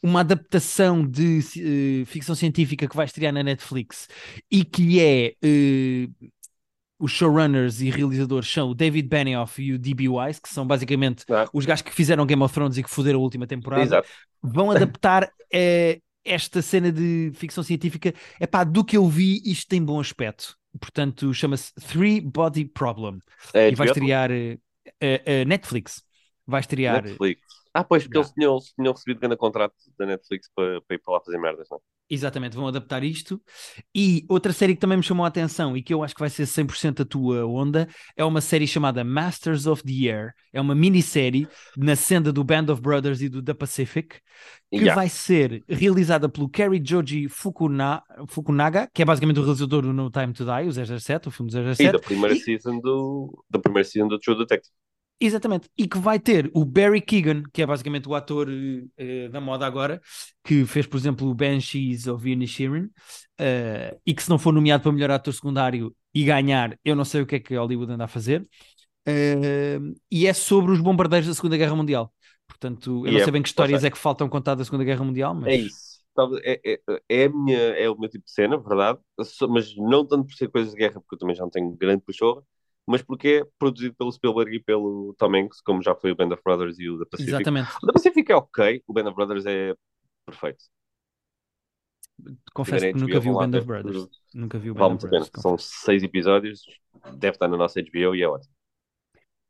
uma 0.02 0.20
adaptação 0.20 1.06
de 1.06 1.40
eh, 2.02 2.04
ficção 2.04 2.34
científica 2.34 2.86
que 2.86 2.96
vai 2.96 3.06
estrear 3.06 3.32
na 3.32 3.42
Netflix 3.42 4.08
e 4.50 4.64
que 4.64 5.00
é. 5.00 5.32
os 6.98 7.12
showrunners 7.12 7.82
e 7.82 7.90
realizadores 7.90 8.50
são 8.50 8.70
o 8.70 8.74
David 8.74 9.06
Benioff 9.08 9.60
e 9.62 9.74
o 9.74 9.78
D.B. 9.78 10.08
Weiss, 10.08 10.38
que 10.38 10.48
são 10.48 10.66
basicamente 10.66 11.24
Ah. 11.30 11.46
os 11.52 11.66
gajos 11.66 11.82
que 11.82 11.92
fizeram 11.92 12.24
Game 12.24 12.42
of 12.42 12.54
Thrones 12.54 12.78
e 12.78 12.82
que 12.82 12.88
fuderam 12.88 13.20
a 13.20 13.22
última 13.22 13.46
temporada 13.46 13.82
Exato. 13.82 14.08
vão 14.42 14.70
adaptar 14.70 15.30
esta 16.26 16.60
cena 16.62 16.92
de 16.92 17.32
ficção 17.34 17.62
científica. 17.62 18.12
É 18.40 18.46
pá, 18.46 18.64
do 18.64 18.84
que 18.84 18.96
eu 18.96 19.08
vi, 19.08 19.40
isto 19.44 19.68
tem 19.68 19.82
bom 19.84 20.00
aspecto. 20.00 20.56
Portanto, 20.80 21.32
chama-se 21.32 21.72
Three 21.74 22.20
Body 22.20 22.66
Problem 22.66 23.18
É 23.54 23.70
e 23.70 23.74
vai 23.74 23.86
estrear 23.86 24.30
eh, 24.30 24.58
eh, 25.00 25.44
Netflix. 25.44 26.02
Vai 26.46 26.60
estrear. 26.60 27.02
Netflix. 27.02 27.40
Ah, 27.74 27.84
pois, 27.84 28.04
porque 28.04 28.18
Yeah. 28.18 28.28
eles 28.28 28.32
tinham, 28.32 28.58
tinham 28.74 28.92
recebido 28.92 29.20
grande 29.20 29.36
contrato 29.36 29.74
da 29.98 30.06
Netflix 30.06 30.50
para, 30.54 30.80
para 30.82 30.96
ir 30.96 30.98
para 31.00 31.14
lá 31.14 31.20
fazer 31.20 31.38
merdas, 31.38 31.68
não 31.70 31.78
é? 31.78 31.95
Exatamente, 32.08 32.54
vão 32.54 32.68
adaptar 32.68 33.02
isto. 33.02 33.40
E 33.94 34.24
outra 34.28 34.52
série 34.52 34.74
que 34.74 34.80
também 34.80 34.96
me 34.96 35.02
chamou 35.02 35.24
a 35.24 35.28
atenção 35.28 35.76
e 35.76 35.82
que 35.82 35.92
eu 35.92 36.04
acho 36.04 36.14
que 36.14 36.20
vai 36.20 36.30
ser 36.30 36.44
100% 36.46 37.02
a 37.02 37.04
tua 37.04 37.44
onda 37.44 37.88
é 38.16 38.24
uma 38.24 38.40
série 38.40 38.64
chamada 38.66 39.02
Masters 39.02 39.66
of 39.66 39.82
the 39.82 40.08
Air. 40.08 40.32
É 40.52 40.60
uma 40.60 40.74
minissérie 40.74 41.48
na 41.76 41.96
senda 41.96 42.32
do 42.32 42.44
Band 42.44 42.66
of 42.72 42.80
Brothers 42.80 43.20
e 43.22 43.28
do 43.28 43.42
The 43.42 43.54
Pacific 43.54 44.20
que 44.70 44.76
Yeah. 44.78 44.94
vai 44.94 45.08
ser 45.08 45.64
realizada 45.68 46.28
pelo 46.28 46.48
Kerry 46.48 46.80
Joji 46.84 47.28
Fukuna- 47.28 48.02
Fukunaga, 48.28 48.88
que 48.92 49.00
é 49.02 49.04
basicamente 49.04 49.38
o 49.40 49.42
realizador 49.42 49.82
do 49.82 49.92
No 49.92 50.10
Time 50.10 50.32
to 50.32 50.44
Die, 50.44 50.68
o 50.68 50.72
007, 50.72 51.28
o 51.28 51.30
filme 51.32 51.50
do 51.50 51.58
E 51.58 51.74
007. 51.74 51.92
da 51.92 51.98
primeira 51.98 52.34
E- 52.36 52.40
season 52.40 52.78
do 52.80 53.42
da 53.50 53.58
primeira 53.58 53.88
season 53.88 54.06
do 54.08 54.18
True 54.18 54.36
Detective. 54.38 54.72
Exatamente. 55.18 55.68
E 55.76 55.88
que 55.88 55.98
vai 55.98 56.18
ter 56.18 56.50
o 56.52 56.64
Barry 56.64 57.00
Keegan, 57.00 57.42
que 57.52 57.62
é 57.62 57.66
basicamente 57.66 58.08
o 58.08 58.14
ator 58.14 58.48
eh, 58.98 59.28
da 59.28 59.40
moda 59.40 59.66
agora, 59.66 60.00
que 60.44 60.66
fez, 60.66 60.86
por 60.86 60.98
exemplo, 60.98 61.28
o 61.28 61.34
Banshees 61.34 62.06
of 62.06 62.28
Inisherin, 62.28 62.84
uh, 63.40 63.98
e 64.04 64.14
que 64.14 64.22
se 64.22 64.28
não 64.28 64.38
for 64.38 64.52
nomeado 64.52 64.82
para 64.82 64.92
melhor 64.92 65.10
ator 65.10 65.32
secundário 65.32 65.94
e 66.14 66.24
ganhar, 66.24 66.78
eu 66.84 66.94
não 66.94 67.04
sei 67.04 67.22
o 67.22 67.26
que 67.26 67.36
é 67.36 67.40
que 67.40 67.56
Hollywood 67.56 67.92
anda 67.92 68.04
a 68.04 68.08
fazer. 68.08 68.42
Uh, 69.08 69.94
e 70.10 70.26
é 70.26 70.34
sobre 70.34 70.72
os 70.72 70.80
bombardeiros 70.80 71.28
da 71.28 71.34
Segunda 71.34 71.56
Guerra 71.56 71.74
Mundial. 71.74 72.12
Portanto, 72.46 73.06
eu 73.06 73.12
não 73.12 73.20
é- 73.20 73.24
sei 73.24 73.32
bem 73.32 73.42
que 73.42 73.48
histórias 73.48 73.84
é 73.84 73.90
que 73.90 73.98
faltam 73.98 74.28
contar 74.28 74.54
da 74.54 74.64
Segunda 74.64 74.84
Guerra 74.84 75.04
Mundial, 75.04 75.34
mas... 75.34 75.48
É 75.48 75.56
isso. 75.56 75.96
É, 76.42 76.60
é, 76.64 76.80
é, 77.10 77.24
a 77.24 77.28
minha, 77.28 77.58
é 77.58 77.90
o 77.90 77.98
meu 77.98 78.08
tipo 78.08 78.24
de 78.24 78.30
cena, 78.32 78.56
verdade? 78.56 78.98
Mas 79.50 79.76
não 79.76 80.06
tanto 80.06 80.26
por 80.26 80.34
ser 80.34 80.48
coisas 80.48 80.72
de 80.72 80.78
guerra, 80.78 80.94
porque 80.94 81.14
eu 81.14 81.18
também 81.18 81.36
já 81.36 81.42
não 81.42 81.50
tenho 81.50 81.70
grande 81.76 82.02
puxorra, 82.02 82.42
mas 82.86 83.02
porque 83.02 83.42
é 83.42 83.48
produzido 83.58 83.94
pelo 83.94 84.12
Spielberg 84.12 84.56
e 84.56 84.60
pelo 84.60 85.14
Tom 85.18 85.34
Hanks, 85.34 85.60
como 85.60 85.82
já 85.82 85.94
foi 85.94 86.12
o 86.12 86.16
Band 86.16 86.32
of 86.32 86.42
Brothers 86.44 86.78
e 86.78 86.88
o 86.88 86.98
da 86.98 87.06
Pacific. 87.06 87.34
Exatamente. 87.34 87.70
O 87.82 87.86
da 87.86 87.92
Pacific 87.92 88.30
é 88.30 88.36
ok, 88.36 88.82
o 88.86 88.92
Band 88.92 89.08
of 89.08 89.16
Brothers 89.16 89.44
é 89.46 89.74
perfeito. 90.24 90.64
Confesso 92.54 92.86
que 92.86 92.94
nunca 92.94 93.20
vi 93.20 93.28
o 93.28 93.34
Band 93.34 93.58
of 93.58 93.66
Brothers. 93.66 94.08
Nunca 94.32 94.58
vi 94.58 94.70
o 94.70 94.74
Band 94.74 94.80
Vale 94.80 94.94
of. 94.94 95.08
Brothers. 95.08 95.30
São 95.36 95.58
seis 95.58 96.02
episódios, 96.02 96.62
deve 97.16 97.34
estar 97.34 97.48
na 97.48 97.56
nossa 97.56 97.80
HBO 97.82 98.14
e 98.14 98.22
é 98.22 98.28
ótimo. 98.28 98.54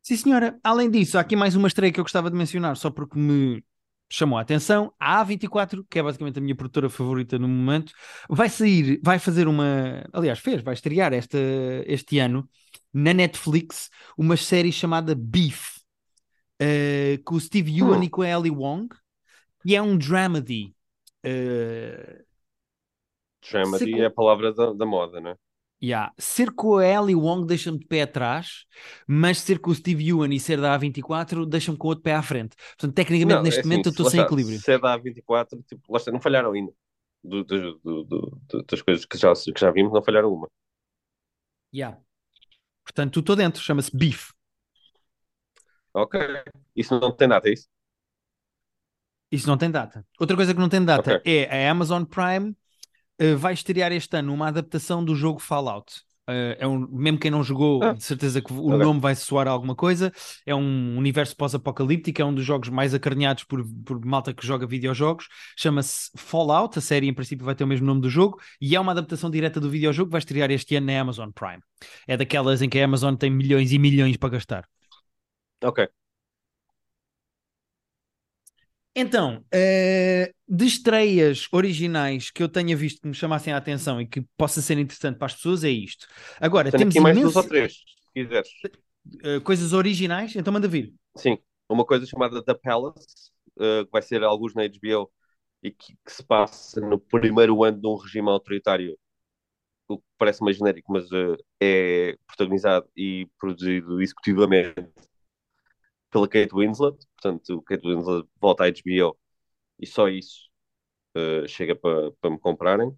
Sim, 0.03 0.17
senhora. 0.17 0.59
Além 0.63 0.91
disso, 0.91 1.19
há 1.19 1.21
aqui 1.21 1.37
mais 1.37 1.55
uma 1.57 1.69
estreia 1.69 1.93
que 1.93 2.01
eu 2.01 2.05
gostava 2.05 2.31
de 2.31 2.37
mencionar, 2.37 2.77
só 2.77 2.91
porque 2.91 3.19
me 3.19 3.63
chamou 4.09 4.39
a 4.39 4.43
atenção. 4.43 4.93
A 4.99 5.25
A24, 5.25 5.85
que 5.91 5.99
é 5.99 6.03
basicamente 6.03 6.39
a 6.39 6.43
minha 6.43 6.55
produtora 6.55 6.89
favorita 6.89 7.39
no 7.39 7.49
momento, 7.49 7.93
vai 8.29 8.49
sair, 8.49 9.01
vai 9.03 9.19
fazer 9.19 9.49
uma. 9.49 10.05
Aliás, 10.13 10.39
fez, 10.39 10.63
vai 10.63 10.75
estrear 10.75 11.13
esta, 11.13 11.39
este 11.87 12.19
ano 12.19 12.49
na 12.93 13.13
Netflix 13.15 13.91
uma 14.17 14.37
série 14.37 14.73
chamada 14.73 15.15
Beef, 15.15 15.79
eh, 16.61 17.21
com 17.25 17.37
o 17.37 17.41
Steve 17.41 17.77
Ewan 17.79 17.99
Hum. 17.99 18.05
e 18.05 18.11
com 18.11 18.23
a 18.23 18.29
Ellie 18.29 18.51
Wong, 18.53 18.89
e 19.65 19.77
é 19.77 19.83
um 19.83 19.99
dramedy. 19.99 20.75
eh, 21.25 22.25
Dramedy 23.51 23.85
Sei 23.85 24.01
é 24.03 24.07
a 24.07 24.11
palavra 24.11 24.53
da, 24.53 24.75
da 24.75 24.85
moda, 24.85 25.21
não 25.23 25.31
é? 25.31 25.37
Yeah. 25.83 26.13
Ser 26.19 26.53
com 26.53 26.79
a 26.79 26.87
Ellie 26.87 27.15
Wong 27.15 27.47
deixa-me 27.47 27.79
de 27.79 27.87
pé 27.87 28.03
atrás, 28.03 28.65
mas 29.07 29.39
ser 29.39 29.59
com 29.61 29.71
o 29.71 29.75
Steve 29.75 30.09
Ewan 30.09 30.33
e 30.33 30.41
ser 30.41 30.59
da 30.61 30.73
A24 30.75 31.45
deixa-me 31.47 31.77
com 31.77 31.87
o 31.89 31.91
outro 31.91 32.03
pé 32.03 32.15
à 32.15 32.23
frente. 32.23 32.57
Portanto, 32.57 32.95
tecnicamente, 32.95 33.43
Não, 33.43 33.43
neste 33.43 33.59
é 33.59 33.61
assim, 33.61 33.69
momento, 33.69 33.87
eu 33.87 33.91
estou 33.91 34.07
sem 34.07 34.21
está, 34.21 34.23
equilíbrio. 34.23 34.65
Se 34.65 34.73
é 34.73 34.79
da 34.79 34.95
A24, 34.95 35.63
tipo, 35.65 35.93
lá 35.93 35.99
está, 35.99 36.11
não 36.13 36.21
falharam 36.21 36.53
ainda. 36.53 36.73
Do- 37.23 37.45
do- 37.45 37.79
do- 38.05 38.41
das 38.71 38.83
coisas 38.83 39.05
que 39.05 39.19
já, 39.19 39.33
que 39.35 39.61
já 39.61 39.71
vimos, 39.71 39.93
não 39.93 40.03
falharam 40.03 40.33
uma. 40.33 40.49
Yeah. 41.73 41.97
Portanto, 42.87 43.21
estou 43.21 43.37
dentro, 43.37 43.61
chama-se 43.61 43.95
Beef. 43.95 44.31
Ok. 45.93 46.15
Isso 46.77 46.99
não 47.01 47.11
tem 47.13 47.27
nada, 47.29 47.49
é 47.49 47.53
isso? 47.55 47.69
Isso 49.31 49.49
não 49.49 49.59
tem 49.59 49.71
data. 49.71 50.07
Outra 50.21 50.37
coisa 50.37 50.55
que 50.55 50.61
não 50.61 50.69
tem 50.69 50.85
data 50.85 51.13
Ok. 51.13 51.23
é 51.25 51.67
a 51.67 51.71
Amazon 51.71 52.05
Prime 52.05 52.57
eh, 53.19 53.35
vai 53.37 53.55
estrear 53.55 53.93
este 53.93 54.17
ano 54.19 54.35
uma 54.35 54.49
adaptação 54.49 55.05
do 55.05 55.15
jogo 55.17 55.41
Fallout. 55.41 56.06
Eh, 56.29 56.57
é 56.61 56.67
um, 56.67 56.87
mesmo 56.89 57.19
quem 57.19 57.31
não 57.31 57.43
jogou, 57.45 57.89
Ah, 57.89 57.93
de 57.95 58.03
certeza 58.05 58.43
que 58.43 58.53
o 58.53 58.73
ok. 58.75 58.79
nome 58.79 59.01
vai 59.01 59.15
soar 59.15 59.47
a 59.47 59.51
alguma 59.51 59.75
coisa. 59.77 60.13
É 60.45 60.55
um 60.55 60.97
universo 60.99 61.37
pós-apocalíptico, 61.37 62.21
é 62.21 62.25
um 62.25 62.35
dos 62.35 62.45
jogos 62.45 62.69
mais 62.69 62.95
acarinhados 62.95 63.45
por, 63.45 63.65
por 63.85 64.05
malta 64.05 64.35
que 64.35 64.47
joga 64.47 64.67
videojogos. 64.67 65.29
Chama-se 65.57 66.11
Fallout, 66.17 66.79
a 66.79 66.83
série 66.83 67.09
em 67.09 67.15
princípio 67.15 67.45
vai 67.45 67.55
ter 67.55 67.65
o 67.65 67.67
mesmo 67.67 67.87
nome 67.87 68.01
do 68.01 68.11
jogo, 68.11 68.41
e 68.61 68.75
é 68.75 68.81
uma 68.81 68.93
adaptação 68.93 69.31
direta 69.31 69.61
do 69.61 69.71
videojogo 69.71 70.09
que 70.09 70.13
vai 70.13 70.19
estrear 70.19 70.51
este 70.51 70.77
ano 70.77 70.87
na 70.87 71.01
Amazon 71.01 71.31
Prime. 71.31 71.63
É 72.07 72.17
daquelas 72.17 72.61
em 72.63 72.69
que 72.69 72.79
a 72.81 72.85
Amazon 72.85 73.15
tem 73.15 73.31
milhões 73.31 73.73
e 73.73 73.79
milhões 73.79 74.17
para 74.17 74.31
gastar. 74.31 74.69
Ok. 75.63 75.91
Então, 78.99 79.45
eh, 79.53 80.33
de 80.49 80.65
estreias 80.65 81.47
originais 81.53 82.31
que 82.31 82.43
eu 82.43 82.49
tenha 82.49 82.75
visto 82.75 83.03
que 83.03 83.09
me 83.09 83.15
chamassem 83.15 83.53
a 83.53 83.59
atenção 83.59 84.01
e 84.01 84.07
que 84.07 84.23
possa 84.39 84.63
ser 84.63 84.79
interessante 84.79 85.19
para 85.19 85.27
as 85.27 85.35
pessoas 85.35 85.65
é 85.65 85.71
isto. 85.71 86.07
Agora, 86.41 86.71
Tenho 86.71 86.81
temos 86.81 86.95
aqui 86.95 87.03
mais 87.03 87.15
imenso, 87.19 87.35
duas 87.35 87.45
ou 87.45 87.51
três, 87.51 87.73
se 87.75 88.13
quiseres. 88.15 88.49
eh, 89.23 89.41
coisas 89.41 89.73
originais, 89.73 90.35
então 90.35 90.53
manda 90.53 90.67
vir. 90.67 90.95
Sim. 91.17 91.39
Uma 91.69 91.85
coisa 91.85 92.07
chamada 92.07 92.43
The 92.43 92.55
Palace, 92.55 93.07
eh, 93.61 93.85
que 93.85 93.91
vai 93.93 94.03
ser 94.03 94.23
alguns 94.23 94.55
na 94.55 94.63
HBO 94.63 95.11
e 95.63 95.71
que, 95.71 95.95
que 96.05 96.13
se 96.13 96.25
passa 96.25 96.81
no 96.81 96.99
primeiro 96.99 97.63
ano 97.65 97.79
de 97.81 97.87
um 97.87 97.97
regime 97.97 98.29
autoritário, 98.31 98.97
o 99.89 99.99
que 99.99 100.05
parece 100.19 100.43
mais 100.43 100.57
genérico, 100.57 100.93
mas 100.93 101.07
é 101.61 102.17
protagonizado 102.27 102.89
e 102.97 103.29
produzido 103.39 104.01
executivamente 104.01 104.75
pela 106.17 106.29
Kate 106.29 106.55
Winslet. 106.55 106.97
Portanto, 107.17 107.63
Kate 107.63 107.87
Winslet 107.87 108.27
volta 108.41 108.65
à 108.65 108.69
HBO 108.69 109.19
e 109.81 109.87
só 109.87 110.09
isso 110.09 110.49
eh, 111.17 111.49
chega 111.49 111.77
para 111.77 112.13
para 112.21 112.31
me 112.31 112.39
comprarem. 112.41 112.97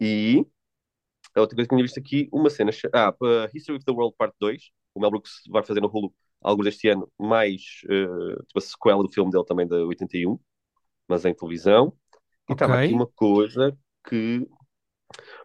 E 0.00 0.44
a 1.36 1.40
outra 1.40 1.56
coisa 1.56 1.68
que 1.68 1.76
tinha 1.76 1.84
visto 1.84 2.00
aqui, 2.00 2.28
uma 2.32 2.50
cena. 2.50 2.70
Ah, 2.94 3.12
para 3.12 3.50
History 3.54 3.76
of 3.78 3.84
the 3.86 3.92
World 3.92 4.16
Part 4.18 4.34
2, 4.40 4.70
o 4.94 5.00
Mel 5.00 5.10
Brooks 5.10 5.42
vai 5.50 5.64
fazer 5.64 5.80
no 5.80 5.88
Hulu 5.88 6.14
algo 6.42 6.64
deste 6.64 6.88
ano, 6.88 7.10
mais 7.18 7.62
eh, 7.90 8.36
tipo 8.46 8.58
a 8.58 8.62
sequela 8.62 9.02
do 9.02 9.12
filme 9.12 9.30
dele 9.32 9.44
também, 9.46 9.66
da 9.68 9.76
81, 9.86 10.38
mas 11.08 11.24
em 11.24 11.34
televisão. 11.34 11.94
E 12.48 12.54
estava 12.54 12.74
Ok. 12.74 12.76
aqui 12.76 12.92
uma 12.94 13.06
coisa 13.08 13.76
que 14.08 14.48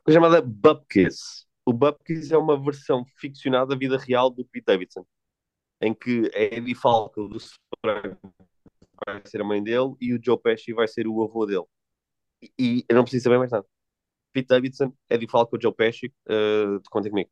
Uma 0.06 0.14
chamada 0.14 0.42
Bupkis. 0.42 1.46
O 1.66 1.74
Bupkis 1.74 2.32
é 2.32 2.38
uma 2.38 2.62
versão 2.62 3.04
ficcionada 3.20 3.68
da 3.68 3.76
vida 3.76 3.98
real 3.98 4.30
do 4.30 4.46
Pete 4.46 4.66
Davidson, 4.66 5.06
em 5.82 5.94
que 5.94 6.32
a 6.34 6.56
Eddie 6.56 6.76
Falco 6.76 7.28
do 7.28 7.38
vai 9.06 9.22
ser 9.26 9.42
a 9.42 9.44
mãe 9.44 9.62
dele 9.62 9.94
e 10.00 10.14
o 10.14 10.20
Joe 10.24 10.40
Pesci 10.40 10.74
vai 10.74 10.88
ser 10.88 11.08
o 11.08 11.24
avô 11.24 11.46
dele. 11.46 11.66
E, 12.42 12.52
e 12.58 12.86
eu 12.90 12.96
não 12.96 13.04
preciso 13.04 13.24
saber 13.24 13.38
mais 13.38 13.52
nada. 13.52 13.66
Pete 14.34 14.48
Davidson, 14.48 14.94
Eddie 15.10 15.30
Falco, 15.30 15.62
Joe 15.62 15.74
Pesci, 15.74 16.08
uh, 16.28 16.82
contem 16.90 17.12
comigo. 17.12 17.30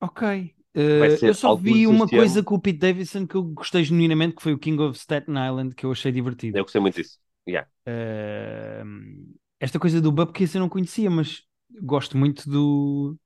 Ok. 0.00 0.54
Uh, 0.76 1.24
eu 1.24 1.34
só 1.34 1.54
vi 1.54 1.86
uma 1.86 2.08
coisa 2.08 2.42
com 2.42 2.56
o 2.56 2.60
Pete 2.60 2.78
Davidson 2.78 3.26
que 3.26 3.36
eu 3.36 3.42
gostei 3.42 3.84
genuinamente, 3.84 4.36
que 4.36 4.42
foi 4.42 4.52
o 4.52 4.58
King 4.58 4.82
of 4.82 4.98
Staten 4.98 5.34
Island, 5.34 5.74
que 5.74 5.86
eu 5.86 5.92
achei 5.92 6.10
divertido. 6.10 6.58
Eu 6.58 6.64
gostei 6.64 6.80
muito 6.80 6.96
disso. 6.96 7.18
Yeah. 7.48 7.68
Uh, 7.86 9.34
esta 9.60 9.78
coisa 9.78 10.00
do 10.00 10.10
Bupkis 10.10 10.54
eu 10.54 10.60
não 10.60 10.68
conhecia, 10.68 11.10
mas 11.10 11.42
gosto 11.82 12.16
muito 12.18 12.48
do. 12.48 13.16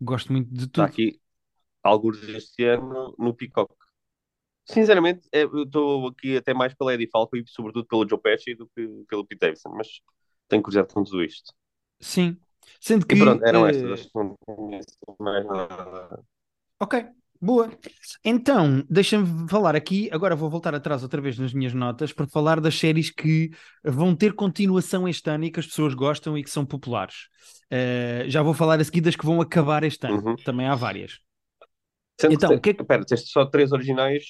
Gosto 0.00 0.32
muito 0.32 0.48
de 0.50 0.66
tudo. 0.66 0.66
Está 0.66 0.84
aqui 0.84 1.20
alguns 1.86 2.20
deste 2.20 2.64
ano 2.64 3.14
no 3.18 3.34
Peacock. 3.34 3.72
Sinceramente, 4.64 5.28
é, 5.32 5.44
eu 5.44 5.62
estou 5.62 6.08
aqui 6.08 6.36
até 6.36 6.52
mais 6.52 6.74
pela 6.74 6.92
Eddie 6.92 7.08
Falco 7.08 7.36
e 7.36 7.44
sobretudo 7.46 7.86
pelo 7.86 8.08
Joe 8.08 8.20
Pesci 8.20 8.54
do 8.54 8.68
que 8.74 9.04
pelo 9.08 9.24
Pete 9.24 9.38
Davidson, 9.38 9.70
mas 9.70 9.88
tenho 10.48 10.62
curiosidade 10.62 10.92
com 10.92 11.04
tudo 11.04 11.22
isto. 11.22 11.52
Sim. 12.00 12.36
Sendo 12.80 13.06
que. 13.06 13.14
E 13.14 13.18
pronto, 13.18 13.44
eram 13.44 13.62
uh... 13.62 13.66
estas. 13.68 14.10
Não 14.12 14.36
mais 15.20 15.46
nada. 15.46 16.20
Ok, 16.80 17.06
boa. 17.40 17.70
Então, 18.24 18.84
deixa-me 18.90 19.48
falar 19.48 19.76
aqui. 19.76 20.10
Agora 20.12 20.34
vou 20.34 20.50
voltar 20.50 20.74
atrás 20.74 21.04
outra 21.04 21.20
vez 21.20 21.38
nas 21.38 21.54
minhas 21.54 21.72
notas 21.72 22.12
para 22.12 22.26
falar 22.26 22.60
das 22.60 22.76
séries 22.76 23.10
que 23.10 23.50
vão 23.84 24.16
ter 24.16 24.34
continuação 24.34 25.08
este 25.08 25.30
ano 25.30 25.44
e 25.44 25.50
que 25.50 25.60
as 25.60 25.66
pessoas 25.66 25.94
gostam 25.94 26.36
e 26.36 26.42
que 26.42 26.50
são 26.50 26.66
populares. 26.66 27.28
Uh, 27.72 28.28
já 28.28 28.42
vou 28.42 28.52
falar 28.52 28.80
a 28.80 28.84
seguir 28.84 29.00
das 29.00 29.14
que 29.14 29.24
vão 29.24 29.40
acabar 29.40 29.84
este 29.84 30.06
ano. 30.06 30.30
Uhum. 30.30 30.36
Também 30.36 30.66
há 30.66 30.74
várias. 30.74 31.20
Sendo 32.18 32.34
então, 32.34 32.58
que, 32.58 32.72
que... 32.72 32.84
Pera, 32.84 33.04
tens 33.04 33.30
só 33.30 33.44
três 33.44 33.72
originais, 33.72 34.24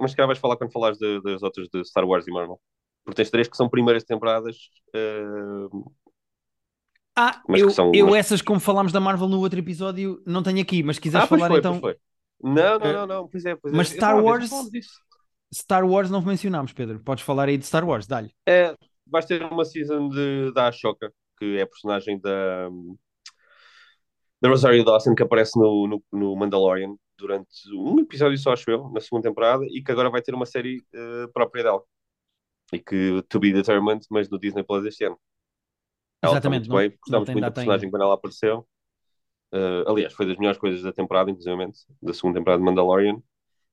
mas 0.00 0.14
que 0.14 0.24
vais 0.24 0.38
falar 0.38 0.56
quando 0.56 0.72
falares 0.72 0.98
de, 0.98 1.20
das 1.22 1.42
outras 1.42 1.68
de 1.68 1.84
Star 1.84 2.04
Wars 2.04 2.26
e 2.26 2.30
Marvel. 2.30 2.60
Porque 3.04 3.16
tens 3.16 3.30
três 3.30 3.48
que 3.48 3.56
são 3.56 3.68
primeiras 3.68 4.04
temporadas. 4.04 4.56
Uh... 4.94 5.92
Ah, 7.16 7.42
eu, 7.48 7.70
são, 7.70 7.90
eu 7.92 8.06
mas... 8.06 8.16
essas, 8.16 8.40
como 8.40 8.60
falámos 8.60 8.92
da 8.92 9.00
Marvel 9.00 9.28
no 9.28 9.40
outro 9.40 9.58
episódio, 9.58 10.22
não 10.24 10.42
tenho 10.42 10.60
aqui, 10.60 10.84
mas 10.84 11.00
quiseres 11.00 11.24
ah, 11.24 11.28
falar 11.28 11.48
foi, 11.48 11.58
então. 11.58 11.80
Não, 12.40 12.78
não, 12.78 12.92
não, 12.92 13.06
não, 13.06 13.28
pois 13.28 13.44
é, 13.44 13.56
pois 13.56 13.74
é. 13.74 13.76
Mas 13.76 13.88
Star 13.88 14.22
Wars. 14.22 14.50
Star 15.52 15.84
Wars 15.84 16.10
não 16.10 16.22
mencionámos, 16.22 16.72
Pedro. 16.72 17.00
Podes 17.00 17.24
falar 17.24 17.48
aí 17.48 17.56
de 17.56 17.66
Star 17.66 17.84
Wars, 17.84 18.06
dá-lhe. 18.06 18.30
É, 18.46 18.76
vais 19.06 19.24
ter 19.24 19.42
uma 19.42 19.64
season 19.64 20.08
de, 20.08 20.52
da 20.52 20.68
Ashoka, 20.68 21.12
que 21.36 21.56
é 21.56 21.62
a 21.62 21.66
personagem 21.66 22.20
da, 22.20 22.68
da 24.40 24.48
Rosario 24.48 24.84
Dawson, 24.84 25.16
que 25.16 25.22
aparece 25.22 25.58
no, 25.58 25.88
no, 25.88 26.04
no 26.12 26.36
Mandalorian 26.36 26.94
durante 27.18 27.50
um 27.74 27.98
episódio 27.98 28.38
só, 28.38 28.52
acho 28.52 28.70
eu, 28.70 28.88
na 28.90 29.00
segunda 29.00 29.28
temporada, 29.28 29.66
e 29.68 29.82
que 29.82 29.90
agora 29.90 30.08
vai 30.08 30.22
ter 30.22 30.34
uma 30.34 30.46
série 30.46 30.78
uh, 30.94 31.30
própria 31.32 31.64
dela. 31.64 31.82
E 32.72 32.78
que 32.78 33.22
to 33.28 33.40
be 33.40 33.52
determined, 33.52 34.06
mas 34.08 34.30
no 34.30 34.38
Disney 34.38 34.62
Plus 34.62 34.84
este 34.86 35.04
ano. 35.04 35.18
Ela 36.22 36.34
Exatamente. 36.34 36.62
Está 36.62 36.74
muito 36.74 36.90
bem, 36.90 36.98
gostamos 37.00 37.28
muito 37.28 37.40
da 37.40 37.50
personagem 37.50 37.90
quando 37.90 38.02
ela 38.02 38.14
apareceu. 38.14 38.66
Uh, 39.52 39.90
aliás, 39.90 40.12
foi 40.12 40.26
das 40.26 40.36
melhores 40.36 40.58
coisas 40.58 40.82
da 40.82 40.92
temporada, 40.92 41.30
inclusive, 41.30 41.72
da 42.02 42.14
segunda 42.14 42.38
temporada 42.38 42.60
de 42.60 42.64
Mandalorian, 42.64 43.20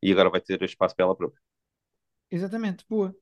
e 0.02 0.12
agora 0.12 0.30
vai 0.30 0.42
ter 0.42 0.62
espaço 0.64 0.96
para 0.96 1.06
ela 1.06 1.16
própria. 1.16 1.40
Exatamente, 2.32 2.86
boa. 2.90 3.16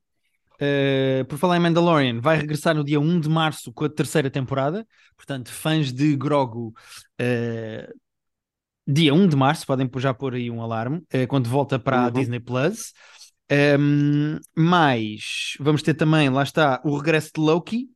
Uh, 0.56 1.26
por 1.26 1.38
falar 1.38 1.58
em 1.58 1.60
Mandalorian, 1.60 2.22
vai 2.22 2.38
regressar 2.38 2.76
no 2.76 2.84
dia 2.84 3.00
1 3.00 3.20
de 3.22 3.30
março 3.30 3.74
com 3.74 3.86
a 3.86 3.90
terceira 3.90 4.30
temporada. 4.30 4.88
Portanto, 5.18 5.52
fãs 5.52 5.92
de 5.92 6.16
Grogu, 6.16 6.68
uh, 6.68 7.94
dia 8.88 9.14
1 9.14 9.28
de 9.28 9.36
março, 9.36 9.66
podem 9.66 9.90
já 9.98 10.14
pôr 10.14 10.36
aí 10.36 10.50
um 10.52 10.62
alarme, 10.62 10.98
uh, 10.98 11.28
quando 11.28 11.50
volta 11.50 11.80
para 11.80 12.02
uhum. 12.02 12.06
a 12.06 12.10
Disney 12.10 12.40
Plus. 12.40 12.94
Um, 13.52 14.40
mas 14.56 15.56
vamos 15.60 15.82
ter 15.82 15.94
também, 15.94 16.30
lá 16.30 16.44
está, 16.44 16.82
o 16.84 16.96
regresso 16.98 17.32
de 17.36 17.42
Loki. 17.42 17.90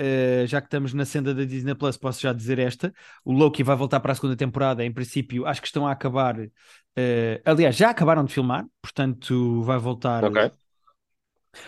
Uh, 0.00 0.46
já 0.46 0.60
que 0.60 0.68
estamos 0.68 0.94
na 0.94 1.04
senda 1.04 1.34
da 1.34 1.44
Disney 1.44 1.74
Plus, 1.74 1.96
posso 1.96 2.20
já 2.20 2.32
dizer 2.32 2.58
esta: 2.58 2.92
o 3.24 3.32
Loki 3.32 3.64
vai 3.64 3.74
voltar 3.74 3.98
para 3.98 4.12
a 4.12 4.14
segunda 4.14 4.36
temporada. 4.36 4.84
Em 4.84 4.92
princípio, 4.92 5.44
acho 5.44 5.60
que 5.60 5.66
estão 5.66 5.86
a 5.86 5.92
acabar. 5.92 6.38
Uh, 6.38 7.40
aliás, 7.44 7.76
já 7.76 7.90
acabaram 7.90 8.24
de 8.24 8.32
filmar, 8.32 8.64
portanto, 8.80 9.62
vai 9.62 9.78
voltar. 9.78 10.24
Okay. 10.24 10.50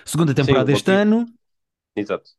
Segunda 0.05 0.33
temporada 0.33 0.67
Sim, 0.67 0.77
este 0.77 0.91
ano. 0.91 1.27
Exato. 1.97 2.31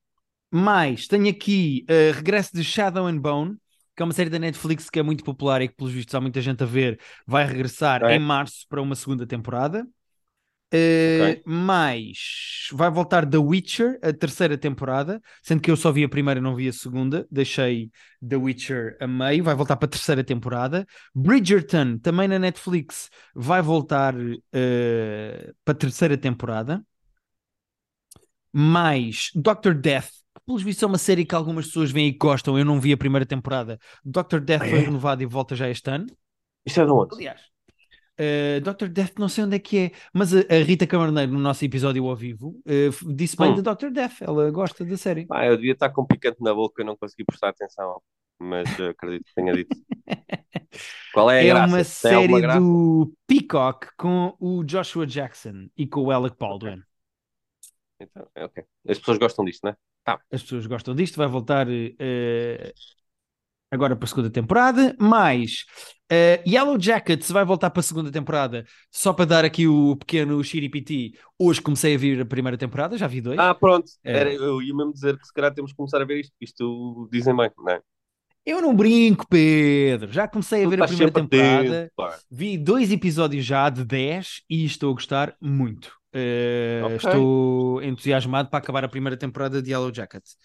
Mais, 0.49 1.07
tenho 1.07 1.29
aqui 1.29 1.85
uh, 1.89 2.15
regresso 2.15 2.53
de 2.53 2.63
Shadow 2.63 3.07
and 3.07 3.19
Bone, 3.19 3.57
que 3.95 4.01
é 4.01 4.05
uma 4.05 4.13
série 4.13 4.29
da 4.29 4.39
Netflix 4.39 4.89
que 4.89 4.99
é 4.99 5.03
muito 5.03 5.23
popular 5.23 5.61
e 5.61 5.67
que, 5.67 5.75
pelos 5.75 5.91
vistos, 5.91 6.15
há 6.15 6.21
muita 6.21 6.41
gente 6.41 6.63
a 6.63 6.65
ver. 6.65 6.99
Vai 7.25 7.45
regressar 7.45 8.03
é. 8.03 8.15
em 8.15 8.19
março 8.19 8.65
para 8.69 8.81
uma 8.81 8.95
segunda 8.95 9.25
temporada. 9.25 9.85
Uh, 10.73 11.31
okay. 11.31 11.43
Mais 11.45 12.69
vai 12.71 12.89
voltar 12.89 13.29
The 13.29 13.37
Witcher, 13.37 13.99
a 14.01 14.13
terceira 14.13 14.57
temporada, 14.57 15.21
sendo 15.43 15.61
que 15.61 15.69
eu 15.69 15.75
só 15.75 15.91
vi 15.91 16.01
a 16.05 16.09
primeira, 16.09 16.39
não 16.39 16.55
vi 16.55 16.69
a 16.69 16.73
segunda. 16.73 17.27
Deixei 17.29 17.91
The 18.25 18.37
Witcher 18.37 18.95
a 19.01 19.05
meio, 19.05 19.43
vai 19.43 19.53
voltar 19.53 19.75
para 19.75 19.87
a 19.87 19.89
terceira 19.89 20.23
temporada. 20.23 20.87
Bridgerton, 21.13 21.97
também 21.97 22.29
na 22.29 22.39
Netflix, 22.39 23.09
vai 23.35 23.61
voltar 23.61 24.15
uh, 24.15 25.53
para 25.65 25.73
a 25.73 25.77
terceira 25.77 26.17
temporada. 26.17 26.81
Mais 28.53 29.29
Doctor 29.35 29.73
Death, 29.73 30.20
pelos 30.45 30.63
vistos 30.63 30.83
é 30.83 30.87
uma 30.87 30.97
série 30.97 31.25
que 31.25 31.35
algumas 31.35 31.67
pessoas 31.67 31.91
veem 31.91 32.07
e 32.07 32.17
gostam. 32.17 32.57
Eu 32.57 32.65
não 32.65 32.79
vi 32.79 32.93
a 32.93 32.97
primeira 32.97 33.25
temporada. 33.25 33.79
Doctor 34.03 34.39
Death 34.39 34.63
ah, 34.63 34.69
foi 34.69 34.79
é? 34.79 34.81
renovado 34.81 35.23
e 35.23 35.25
volta 35.25 35.55
já 35.55 35.69
este 35.69 35.89
ano. 35.89 36.07
Isto 36.65 36.81
é 36.81 36.85
de 36.85 36.91
onde? 36.91 37.15
Aliás, 37.15 37.41
Uh, 38.19 38.57
eh, 38.57 38.59
Dr. 38.59 38.87
Death, 38.87 39.13
não 39.17 39.27
sei 39.27 39.43
onde 39.43 39.55
é 39.55 39.59
que 39.59 39.77
é, 39.77 39.91
mas 40.13 40.33
a, 40.35 40.39
a 40.39 40.63
Rita 40.63 40.85
Camarneiro, 40.85 41.31
no 41.31 41.39
nosso 41.39 41.65
episódio 41.65 42.05
ao 42.05 42.15
vivo, 42.15 42.49
uh, 42.67 43.13
disse 43.15 43.35
bem 43.35 43.51
hum. 43.51 43.55
de 43.55 43.61
Dr. 43.63 43.89
Death, 43.89 44.21
ela 44.21 44.51
gosta 44.51 44.85
da 44.85 44.97
série. 44.97 45.25
Ah, 45.31 45.45
eu 45.45 45.55
devia 45.55 45.73
estar 45.73 45.89
com 45.89 46.03
um 46.03 46.05
picante 46.05 46.37
na 46.39 46.53
boca, 46.53 46.83
não 46.83 46.95
consegui 46.95 47.23
prestar 47.23 47.49
atenção, 47.49 47.99
mas 48.39 48.69
acredito 48.79 49.25
que 49.25 49.33
tenha 49.33 49.53
dito. 49.53 49.75
Qual 51.13 51.31
é 51.31 51.39
a 51.39 51.43
é 51.43 51.47
graça? 51.47 51.67
Uma 51.67 51.83
série 51.83 52.33
uma 52.33 52.59
do 52.59 53.13
Peacock 53.27 53.87
com 53.97 54.35
o 54.39 54.63
Joshua 54.63 55.07
Jackson 55.07 55.67
e 55.75 55.87
com 55.87 56.01
o 56.01 56.11
Alec 56.11 56.35
Baldwin. 56.39 56.81
Então, 58.01 58.27
é 58.35 58.45
ok. 58.45 58.63
As 58.87 58.99
pessoas 58.99 59.17
gostam 59.17 59.45
disto, 59.45 59.63
não 59.63 59.71
é? 59.71 59.77
Tá. 60.03 60.19
As 60.31 60.41
pessoas 60.41 60.65
gostam 60.65 60.95
disto, 60.95 61.17
vai 61.17 61.27
voltar 61.27 61.67
agora 63.71 63.95
para 63.95 64.05
a 64.05 64.07
segunda 64.07 64.29
temporada, 64.29 64.95
mais 64.99 65.65
uh, 66.11 66.47
Yellow 66.47 66.77
Jackets 66.77 67.31
vai 67.31 67.45
voltar 67.45 67.69
para 67.69 67.79
a 67.79 67.83
segunda 67.83 68.11
temporada, 68.11 68.65
só 68.91 69.13
para 69.13 69.25
dar 69.25 69.45
aqui 69.45 69.65
o 69.65 69.95
pequeno 69.95 70.43
xiripiti. 70.43 71.17
Hoje 71.39 71.61
comecei 71.61 71.95
a 71.95 71.97
vir 71.97 72.21
a 72.21 72.25
primeira 72.25 72.57
temporada, 72.57 72.97
já 72.97 73.07
vi 73.07 73.21
dois. 73.21 73.39
Ah, 73.39 73.55
pronto, 73.55 73.89
é. 74.03 74.19
Era, 74.19 74.33
eu 74.33 74.61
ia 74.61 74.75
mesmo 74.75 74.91
dizer 74.91 75.17
que 75.17 75.25
se 75.25 75.33
calhar 75.33 75.53
temos 75.53 75.71
que 75.71 75.77
começar 75.77 76.01
a 76.01 76.05
ver 76.05 76.19
isto, 76.19 76.33
isto 76.41 77.07
dizem 77.11 77.35
bem, 77.35 77.49
não 77.57 77.69
é? 77.69 77.81
Eu 78.43 78.59
não 78.59 78.75
brinco, 78.75 79.27
Pedro. 79.29 80.11
Já 80.11 80.27
comecei 80.27 80.65
a 80.65 80.67
ver 80.67 80.81
a 80.81 80.87
primeira 80.87 81.11
temporada. 81.11 81.91
vi 82.29 82.57
dois 82.57 82.91
episódios 82.91 83.45
já 83.45 83.69
de 83.69 83.85
10 83.85 84.41
e 84.49 84.65
estou 84.65 84.89
a 84.89 84.93
gostar 84.93 85.35
muito. 85.39 86.00
Uh, 86.13 86.85
okay. 86.85 86.95
Estou 86.97 87.83
entusiasmado 87.83 88.49
para 88.49 88.59
acabar 88.59 88.83
a 88.83 88.89
primeira 88.89 89.17
temporada 89.17 89.61
de 89.61 89.71
Yellow 89.71 89.93
Jackets. 89.93 90.37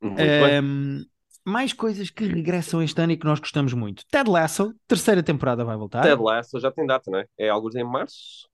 Muito 0.00 0.20
um, 0.20 0.24
bem 0.24 1.06
mais 1.44 1.72
coisas 1.72 2.10
que 2.10 2.24
regressam 2.24 2.82
este 2.82 3.00
ano 3.00 3.12
e 3.12 3.16
que 3.16 3.24
nós 3.24 3.40
gostamos 3.40 3.72
muito. 3.72 4.04
Ted 4.10 4.30
Lasso, 4.30 4.74
terceira 4.86 5.22
temporada 5.22 5.64
vai 5.64 5.76
voltar. 5.76 6.02
Ted 6.02 6.20
Lasso 6.20 6.58
já 6.60 6.70
tem 6.70 6.86
data, 6.86 7.10
não 7.10 7.18
é? 7.18 7.26
É 7.38 7.48
algo 7.48 7.70
em 7.76 7.84
março? 7.84 8.48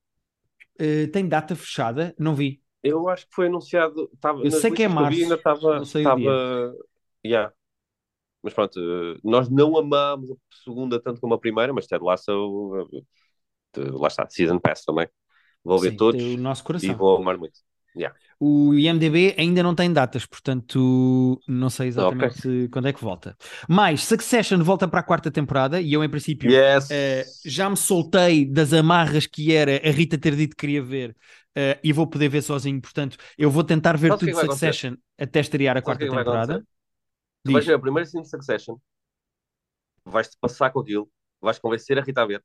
Uh, 0.79 1.09
tem 1.11 1.27
data 1.27 1.55
fechada, 1.55 2.13
não 2.17 2.35
vi. 2.35 2.61
Eu 2.83 3.09
acho 3.09 3.27
que 3.27 3.35
foi 3.35 3.47
anunciado. 3.47 4.09
Tava, 4.19 4.41
eu 4.43 4.51
sei 4.51 4.71
que 4.71 4.83
é 4.83 4.87
março. 4.87 5.17
Que 5.17 5.23
ainda 5.23 5.35
estava. 5.35 5.81
Estava. 5.81 6.75
Yeah. 7.25 7.51
Mas 8.41 8.53
pronto, 8.53 8.79
eh, 8.79 9.19
nós 9.23 9.49
não 9.49 9.77
amámos 9.77 10.31
a 10.31 10.35
segunda 10.63 11.01
tanto 11.01 11.19
como 11.19 11.33
a 11.33 11.39
primeira, 11.39 11.73
mas 11.73 11.87
Ted 11.87 12.03
Lasso. 12.03 12.87
Eh, 13.75 13.81
lá 13.91 14.07
está, 14.07 14.27
Season 14.29 14.59
Pass 14.59 14.85
também. 14.85 15.07
Vou 15.63 15.79
ver 15.79 15.91
Sim, 15.91 15.97
todos. 15.97 16.23
O 16.23 16.37
nosso 16.37 16.63
coração. 16.63 16.89
E 16.89 16.93
vou 16.93 17.17
amar 17.17 17.37
muito. 17.37 17.59
Yeah. 17.95 18.15
O 18.39 18.75
IMDB 18.75 19.33
ainda 19.37 19.63
não 19.63 19.73
tem 19.73 19.91
datas, 19.91 20.25
portanto 20.25 21.41
não 21.47 21.69
sei 21.71 21.87
exatamente 21.87 22.39
okay. 22.39 22.67
quando 22.67 22.87
é 22.87 22.93
que 22.93 23.01
volta. 23.01 23.35
Mas 23.67 24.03
Succession 24.03 24.61
volta 24.63 24.87
para 24.87 24.99
a 24.99 25.03
quarta 25.03 25.31
temporada 25.31 25.81
e 25.81 25.93
eu, 25.93 26.03
em 26.03 26.09
princípio, 26.09 26.51
yes. 26.51 26.85
uh, 26.85 27.49
já 27.49 27.67
me 27.67 27.75
soltei 27.75 28.45
das 28.45 28.73
amarras 28.73 29.25
que 29.25 29.53
era 29.55 29.77
a 29.77 29.91
Rita 29.91 30.19
ter 30.19 30.35
dito 30.35 30.51
que 30.51 30.61
queria 30.61 30.83
ver 30.83 31.11
uh, 31.57 31.79
e 31.83 31.91
vou 31.91 32.05
poder 32.05 32.29
ver 32.29 32.43
sozinho. 32.43 32.79
Portanto, 32.79 33.17
eu 33.35 33.49
vou 33.49 33.63
tentar 33.63 33.97
ver 33.97 34.09
Sabe 34.09 34.19
tudo 34.19 34.31
de 34.31 34.41
Succession 34.41 34.95
até 35.17 35.39
estrear 35.39 35.75
a 35.75 35.81
quarta 35.81 36.05
temporada. 36.05 36.63
Tu 37.43 37.51
vais 37.51 37.65
ver 37.65 37.73
a 37.73 37.79
primeira 37.79 38.05
cena 38.05 38.21
de 38.21 38.29
Succession, 38.29 38.75
vais-te 40.05 40.37
passar 40.39 40.69
com 40.69 40.81
aquilo, 40.81 41.09
vais 41.41 41.57
convencer 41.57 41.97
a 41.97 42.01
Rita 42.01 42.21
a 42.21 42.25
ver, 42.25 42.43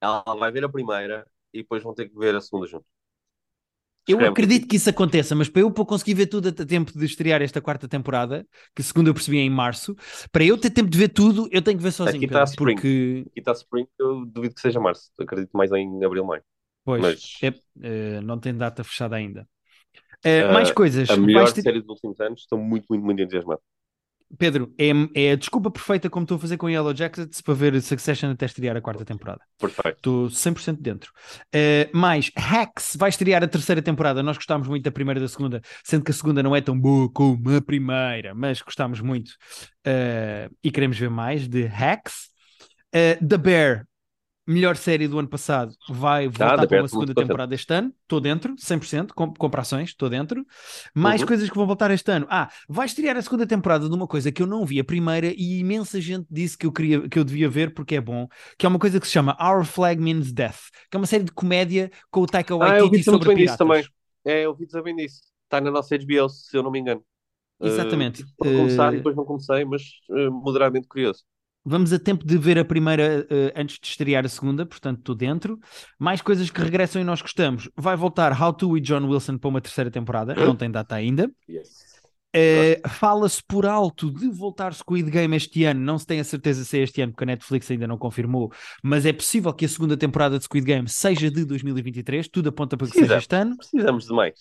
ela 0.00 0.22
vai 0.38 0.50
ver 0.50 0.64
a 0.64 0.68
primeira 0.68 1.26
e 1.52 1.58
depois 1.62 1.82
vão 1.82 1.94
ter 1.94 2.08
que 2.08 2.16
ver 2.18 2.34
a 2.34 2.40
segunda 2.40 2.66
junto. 2.66 2.86
Eu 4.06 4.18
acredito 4.20 4.66
que 4.66 4.76
isso 4.76 4.88
aconteça, 4.88 5.34
mas 5.34 5.50
para 5.50 5.60
eu 5.60 5.70
conseguir 5.70 6.14
ver 6.14 6.28
tudo 6.28 6.48
a 6.48 6.52
tempo 6.52 6.98
de 6.98 7.04
estrear 7.04 7.42
esta 7.42 7.60
quarta 7.60 7.86
temporada, 7.86 8.46
que 8.74 8.82
segundo 8.82 9.08
eu 9.08 9.14
percebi 9.14 9.36
é 9.36 9.42
em 9.42 9.50
março, 9.50 9.94
para 10.32 10.42
eu 10.44 10.56
ter 10.56 10.70
tempo 10.70 10.88
de 10.88 10.96
ver 10.96 11.08
tudo, 11.10 11.46
eu 11.52 11.60
tenho 11.60 11.76
que 11.76 11.82
ver 11.82 11.92
sozinho. 11.92 12.16
Aqui 12.16 12.24
está 12.24 12.38
Pedro, 12.40 12.50
Spring. 12.50 12.74
porque 12.74 13.24
Aqui 13.30 13.38
está 13.40 13.52
Spring, 13.52 13.86
eu 13.98 14.24
duvido 14.24 14.54
que 14.54 14.62
seja 14.62 14.80
março. 14.80 15.10
Acredito 15.20 15.50
mais 15.54 15.70
em 15.72 16.02
abril, 16.02 16.24
maio. 16.24 16.42
pois, 16.84 17.02
Mas- 17.02 17.38
é, 17.42 17.48
eh, 17.82 18.20
não 18.22 18.38
tem 18.40 18.56
data 18.56 18.82
fechada 18.82 19.14
ainda. 19.16 19.46
Ah, 20.24 20.52
mais 20.54 20.72
coisas. 20.72 21.08
A 21.10 21.16
melhor 21.16 21.52
ter- 21.52 21.62
série 21.62 21.80
dos 21.80 21.90
últimos 21.90 22.18
anos. 22.20 22.40
Estou 22.40 22.58
muito, 22.58 22.86
muito, 22.88 23.04
muito 23.04 23.20
entusiasmado. 23.20 23.60
Pedro, 24.36 24.74
é, 24.78 24.90
é 25.14 25.32
a 25.32 25.36
desculpa 25.36 25.70
perfeita 25.70 26.10
como 26.10 26.24
estou 26.24 26.36
a 26.36 26.40
fazer 26.40 26.56
com 26.58 26.68
Yellow 26.68 26.94
Jackets 26.94 27.40
para 27.40 27.54
ver 27.54 27.80
Succession 27.80 28.30
até 28.30 28.44
estrear 28.44 28.76
a 28.76 28.80
quarta 28.80 29.04
temporada. 29.04 29.40
Perfeito. 29.58 29.96
Estou 29.96 30.26
100% 30.26 30.78
dentro. 30.80 31.12
Uh, 31.54 31.96
mais, 31.96 32.30
Hacks 32.36 32.96
vai 32.98 33.08
estrear 33.08 33.42
a 33.42 33.48
terceira 33.48 33.80
temporada. 33.80 34.22
Nós 34.22 34.36
gostámos 34.36 34.68
muito 34.68 34.84
da 34.84 34.90
primeira 34.90 35.18
e 35.18 35.22
da 35.22 35.28
segunda, 35.28 35.62
sendo 35.82 36.04
que 36.04 36.10
a 36.10 36.14
segunda 36.14 36.42
não 36.42 36.54
é 36.54 36.60
tão 36.60 36.78
boa 36.78 37.10
como 37.10 37.56
a 37.56 37.62
primeira, 37.62 38.34
mas 38.34 38.60
gostámos 38.60 39.00
muito 39.00 39.30
uh, 39.86 40.54
e 40.62 40.70
queremos 40.70 40.98
ver 40.98 41.10
mais 41.10 41.48
de 41.48 41.64
Hacks. 41.64 42.28
Uh, 42.94 43.26
The 43.26 43.38
Bear, 43.38 43.86
melhor 44.48 44.76
série 44.76 45.06
do 45.08 45.18
ano 45.18 45.28
passado, 45.28 45.74
vai 45.88 46.28
voltar 46.28 46.66
The 46.66 46.66
para 46.66 46.78
uma 46.78 46.88
segunda 46.88 47.14
temporada 47.14 47.54
este 47.54 47.72
ano. 47.74 47.92
Estou 48.02 48.20
dentro, 48.20 48.56
100%, 48.58 49.12
com, 49.14 49.32
comparações, 49.34 49.90
estou 49.90 50.08
dentro. 50.08 50.44
Mais 50.94 51.22
Uhum. 51.22 51.26
coisas 51.26 51.50
que 51.50 51.56
vão 51.56 51.66
voltar 51.66 51.90
este 51.90 52.10
ano. 52.10 52.26
Ah, 52.30 52.50
vai 52.68 52.86
estrear 52.86 53.16
a 53.16 53.22
segunda 53.22 53.46
temporada 53.46 53.88
de 53.88 53.94
uma 53.94 54.06
coisa 54.06 54.32
que 54.32 54.42
eu 54.42 54.46
não 54.46 54.64
vi 54.64 54.80
a 54.80 54.84
primeira 54.84 55.28
e 55.36 55.60
imensa 55.60 56.00
gente 56.00 56.26
disse 56.30 56.56
que 56.58 56.66
eu, 56.66 56.72
queria, 56.72 57.08
que 57.08 57.18
eu 57.18 57.24
devia 57.24 57.48
ver 57.48 57.74
porque 57.74 57.96
é 57.96 58.00
bom, 58.00 58.28
que 58.58 58.66
é 58.66 58.68
uma 58.68 58.78
coisa 58.78 59.00
que 59.00 59.06
se 59.06 59.12
chama 59.12 59.36
Our 59.40 59.64
Flag 59.64 60.00
Means 60.00 60.32
Death, 60.32 60.70
que 60.90 60.96
é 60.96 60.98
uma 60.98 61.06
série 61.06 61.24
de 61.24 61.32
comédia 61.32 61.90
com 62.10 62.20
o 62.22 62.26
Taika 62.26 62.56
Ah, 62.58 62.78
eu 62.78 62.84
Waititi 62.84 62.84
ouvi 62.86 62.98
dizer 62.98 63.10
muito 63.10 63.24
sobre 63.24 63.28
bem 63.28 63.36
disso 63.36 63.56
piratas. 63.56 63.58
também. 63.58 63.84
É, 64.24 64.44
eu 64.46 64.54
dizer 64.56 64.82
bem 64.82 64.96
disso. 64.96 65.22
Está 65.44 65.60
na 65.60 65.70
nossa 65.70 65.94
HBO, 65.96 66.28
se 66.28 66.56
eu 66.56 66.62
não 66.62 66.70
me 66.70 66.78
engano. 66.80 67.04
Exatamente. 67.62 68.22
Uh, 68.40 68.52
começar 68.52 68.92
Uh, 68.92 68.94
e 68.94 68.98
depois 68.98 69.16
não 69.16 69.24
comecei, 69.24 69.64
mas 69.64 69.82
uh, 70.10 70.30
moderadamente 70.32 70.88
curioso. 70.88 71.24
Vamos 71.64 71.92
a 71.92 71.98
tempo 71.98 72.24
de 72.24 72.38
ver 72.38 72.58
a 72.58 72.64
primeira 72.64 73.26
eh, 73.28 73.52
antes 73.54 73.78
de 73.78 73.86
estrear 73.86 74.24
a 74.24 74.28
segunda, 74.28 74.64
portanto 74.64 74.98
estou 74.98 75.14
dentro. 75.14 75.58
Mais 75.98 76.22
coisas 76.22 76.48
que 76.48 76.60
regressam 76.60 77.02
e 77.02 77.04
nós 77.04 77.20
gostamos. 77.20 77.68
Vai 77.76 77.96
voltar 77.96 78.32
How 78.40 78.52
To 78.54 78.76
e 78.76 78.80
John 78.80 79.06
Wilson 79.06 79.36
para 79.38 79.48
uma 79.48 79.60
terceira 79.60 79.90
temporada, 79.90 80.34
não 80.34 80.56
tem 80.56 80.70
data 80.70 80.94
ainda. 80.94 81.30
Yes. 81.48 81.88
Eh, 82.34 82.80
Fala-se 82.86 83.42
por 83.42 83.64
alto 83.64 84.10
de 84.10 84.28
voltar 84.28 84.74
Squid 84.74 85.10
Game 85.10 85.34
este 85.34 85.64
ano, 85.64 85.80
não 85.80 85.98
se 85.98 86.06
tem 86.06 86.20
a 86.20 86.24
certeza 86.24 86.64
se 86.64 86.78
é 86.78 86.82
este 86.82 87.00
ano, 87.00 87.12
porque 87.12 87.24
a 87.24 87.26
Netflix 87.26 87.70
ainda 87.70 87.86
não 87.86 87.96
confirmou, 87.96 88.52
mas 88.82 89.06
é 89.06 89.12
possível 89.12 89.52
que 89.52 89.64
a 89.64 89.68
segunda 89.68 89.96
temporada 89.96 90.38
de 90.38 90.44
Squid 90.44 90.64
Game 90.64 90.88
seja 90.88 91.30
de 91.30 91.44
2023, 91.44 92.28
tudo 92.28 92.50
aponta 92.50 92.76
para 92.76 92.86
que 92.86 92.92
Sim, 92.92 93.00
seja 93.00 93.18
este 93.18 93.34
ano. 93.34 93.56
Precisamos 93.56 94.06
de 94.06 94.12
mais. 94.12 94.38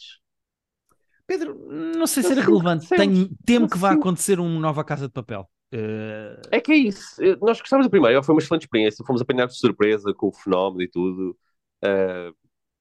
Pedro, 1.26 1.58
não 1.96 2.08
sei 2.08 2.24
se 2.24 2.32
era 2.32 2.42
que 2.42 2.48
relevante, 2.48 2.88
tenho, 2.88 3.30
temo 3.46 3.70
que 3.70 3.78
vá 3.78 3.92
acontecer 3.92 4.40
uma 4.40 4.60
nova 4.60 4.84
Casa 4.84 5.08
de 5.08 5.14
Papel. 5.14 5.50
Eh, 5.72 6.40
É 6.52 6.62
que 6.62 6.72
é 6.72 6.76
isso. 6.76 7.22
Nós 7.42 7.60
gostámos 7.60 7.86
da 7.86 7.90
primeira, 7.90 8.24
foi 8.24 8.34
uma 8.36 8.42
excelente 8.42 8.64
experiência. 8.64 9.04
Fomos 9.06 9.22
apanhados 9.22 9.56
de 9.56 9.62
surpresa 9.62 10.14
com 10.14 10.28
o 10.28 10.32
fenómeno 10.34 10.82
e 10.82 10.88
tudo. 10.90 11.38
Uh, 11.84 12.34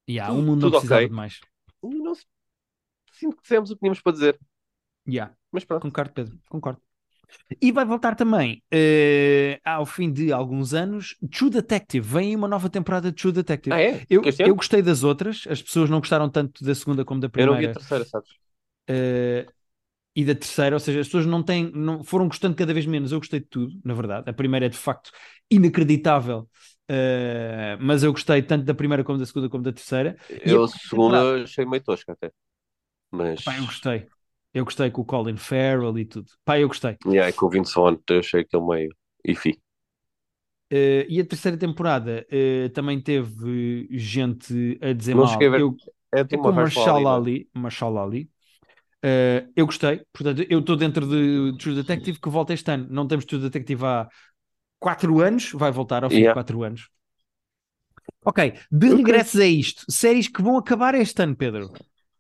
yeah, 0.08 0.32
Tudo- 0.32 0.40
o 0.40 0.46
mundo 0.46 0.60
não 0.62 0.70
tudo 0.70 0.72
precisava 0.72 1.00
ok. 1.00 1.08
de 1.08 1.14
mais. 1.14 1.40
não 1.82 2.14
sinto 3.12 3.36
que 3.36 3.42
dissemos 3.42 3.70
o 3.70 3.74
que 3.74 3.80
tínhamos 3.80 4.00
para 4.00 4.12
dizer. 4.12 4.38
Yeah. 5.08 5.34
Mas 5.52 5.64
pronto. 5.64 5.82
Concordo, 5.82 6.12
Pedro, 6.12 6.38
concordo. 6.48 6.80
E 7.60 7.72
vai 7.72 7.84
voltar 7.84 8.14
também 8.14 8.62
eh, 8.70 9.60
ao 9.64 9.84
fim 9.84 10.12
de 10.12 10.32
alguns 10.32 10.72
anos 10.74 11.16
True 11.30 11.50
Detective. 11.50 12.06
Vem 12.06 12.36
uma 12.36 12.46
nova 12.48 12.70
temporada 12.70 13.10
de 13.10 13.16
True 13.16 13.32
Detective. 13.32 13.74
Ah, 13.74 13.80
é? 13.80 14.06
eu, 14.08 14.22
eu 14.38 14.54
gostei 14.54 14.80
das 14.80 15.02
outras, 15.02 15.44
as 15.48 15.60
pessoas 15.62 15.90
não 15.90 15.98
gostaram 15.98 16.28
tanto 16.30 16.64
da 16.64 16.74
segunda 16.74 17.04
como 17.04 17.20
da 17.20 17.28
Eu 17.36 17.46
não 17.46 17.56
vi 17.56 17.66
a 17.66 17.72
primeira 17.72 17.74
terceira, 17.74 18.04
sabes? 18.04 18.30
eh, 18.88 19.46
e 20.16 20.24
da 20.24 20.34
terceira, 20.34 20.76
ou 20.76 20.80
seja, 20.80 21.00
as 21.00 21.08
pessoas 21.08 21.26
não 21.26 21.42
têm, 21.42 21.70
não, 21.74 22.02
foram 22.02 22.26
gostando 22.28 22.56
cada 22.56 22.74
vez 22.74 22.86
menos. 22.86 23.12
Eu 23.12 23.18
gostei 23.20 23.40
de 23.40 23.46
tudo, 23.46 23.78
na 23.84 23.94
verdade. 23.94 24.30
A 24.30 24.32
primeira 24.32 24.66
é 24.66 24.68
de 24.70 24.78
facto 24.78 25.10
inacreditável, 25.50 26.48
eh, 26.88 27.76
mas 27.80 28.02
eu 28.02 28.12
gostei 28.12 28.42
tanto 28.42 28.64
da 28.64 28.74
primeira 28.74 29.04
como 29.04 29.18
da 29.18 29.26
segunda 29.26 29.48
como 29.50 29.62
da 29.62 29.72
terceira. 29.72 30.16
E 30.44 30.50
Eu 30.52 30.64
a 30.64 30.68
segunda 30.68 31.42
achei 31.44 31.64
meio 31.66 31.82
tosca 31.82 32.12
até. 32.12 32.32
Mas. 33.12 33.42
Pá, 33.44 33.56
eu 33.58 33.64
gostei. 33.66 34.08
Eu 34.52 34.64
gostei 34.64 34.90
com 34.90 35.02
o 35.02 35.04
Colin 35.04 35.36
Farrell 35.36 35.98
e 35.98 36.04
tudo. 36.04 36.30
Pá, 36.44 36.58
eu 36.58 36.68
gostei. 36.68 36.96
Yeah, 37.06 37.32
com 37.32 37.46
o 37.46 37.50
Vince 37.50 37.74
Vaughn, 37.74 37.96
eu 38.10 38.18
achei 38.18 38.40
aquele 38.42 38.66
meio. 38.66 38.94
Enfim. 39.26 39.54
Eh, 40.70 41.06
e 41.08 41.20
a 41.20 41.26
terceira 41.26 41.56
temporada 41.56 42.26
eh, 42.30 42.68
também 42.70 43.00
teve 43.00 43.86
gente 43.92 44.78
a 44.82 44.92
dizer 44.92 45.14
Não 45.14 45.24
mal. 45.24 45.48
Eu, 45.54 45.76
É 46.14 46.24
é 46.30 46.36
com 46.36 46.52
Mahershala 46.52 46.92
Marshall 46.92 47.06
Ali, 47.14 47.16
Ali. 47.16 47.48
Marshall 47.54 47.98
Ali. 47.98 48.30
Eh, 49.08 49.46
eu 49.54 49.66
gostei. 49.66 50.02
Portanto, 50.12 50.44
eu 50.50 50.58
estou 50.58 50.74
dentro 50.74 51.06
de 51.06 51.56
True 51.58 51.76
Detective 51.76 52.18
que 52.20 52.28
volta 52.28 52.52
este 52.52 52.68
ano. 52.72 52.88
Não 52.90 53.06
temos 53.06 53.24
True 53.24 53.40
Detective 53.40 53.84
há 53.84 54.08
4 54.80 55.20
anos. 55.20 55.52
Vai 55.52 55.70
voltar 55.70 56.02
ao 56.02 56.10
fim 56.10 56.16
Yeah. 56.16 56.32
de 56.32 56.34
4 56.34 56.64
anos. 56.64 56.88
Ok. 58.24 58.54
De 58.70 58.86
Ok. 58.88 58.96
regresso 58.96 59.40
a 59.40 59.46
isto. 59.46 59.84
Séries 59.88 60.26
que 60.26 60.42
vão 60.42 60.56
acabar 60.56 60.94
este 60.96 61.22
ano, 61.22 61.36
Pedro. 61.36 61.70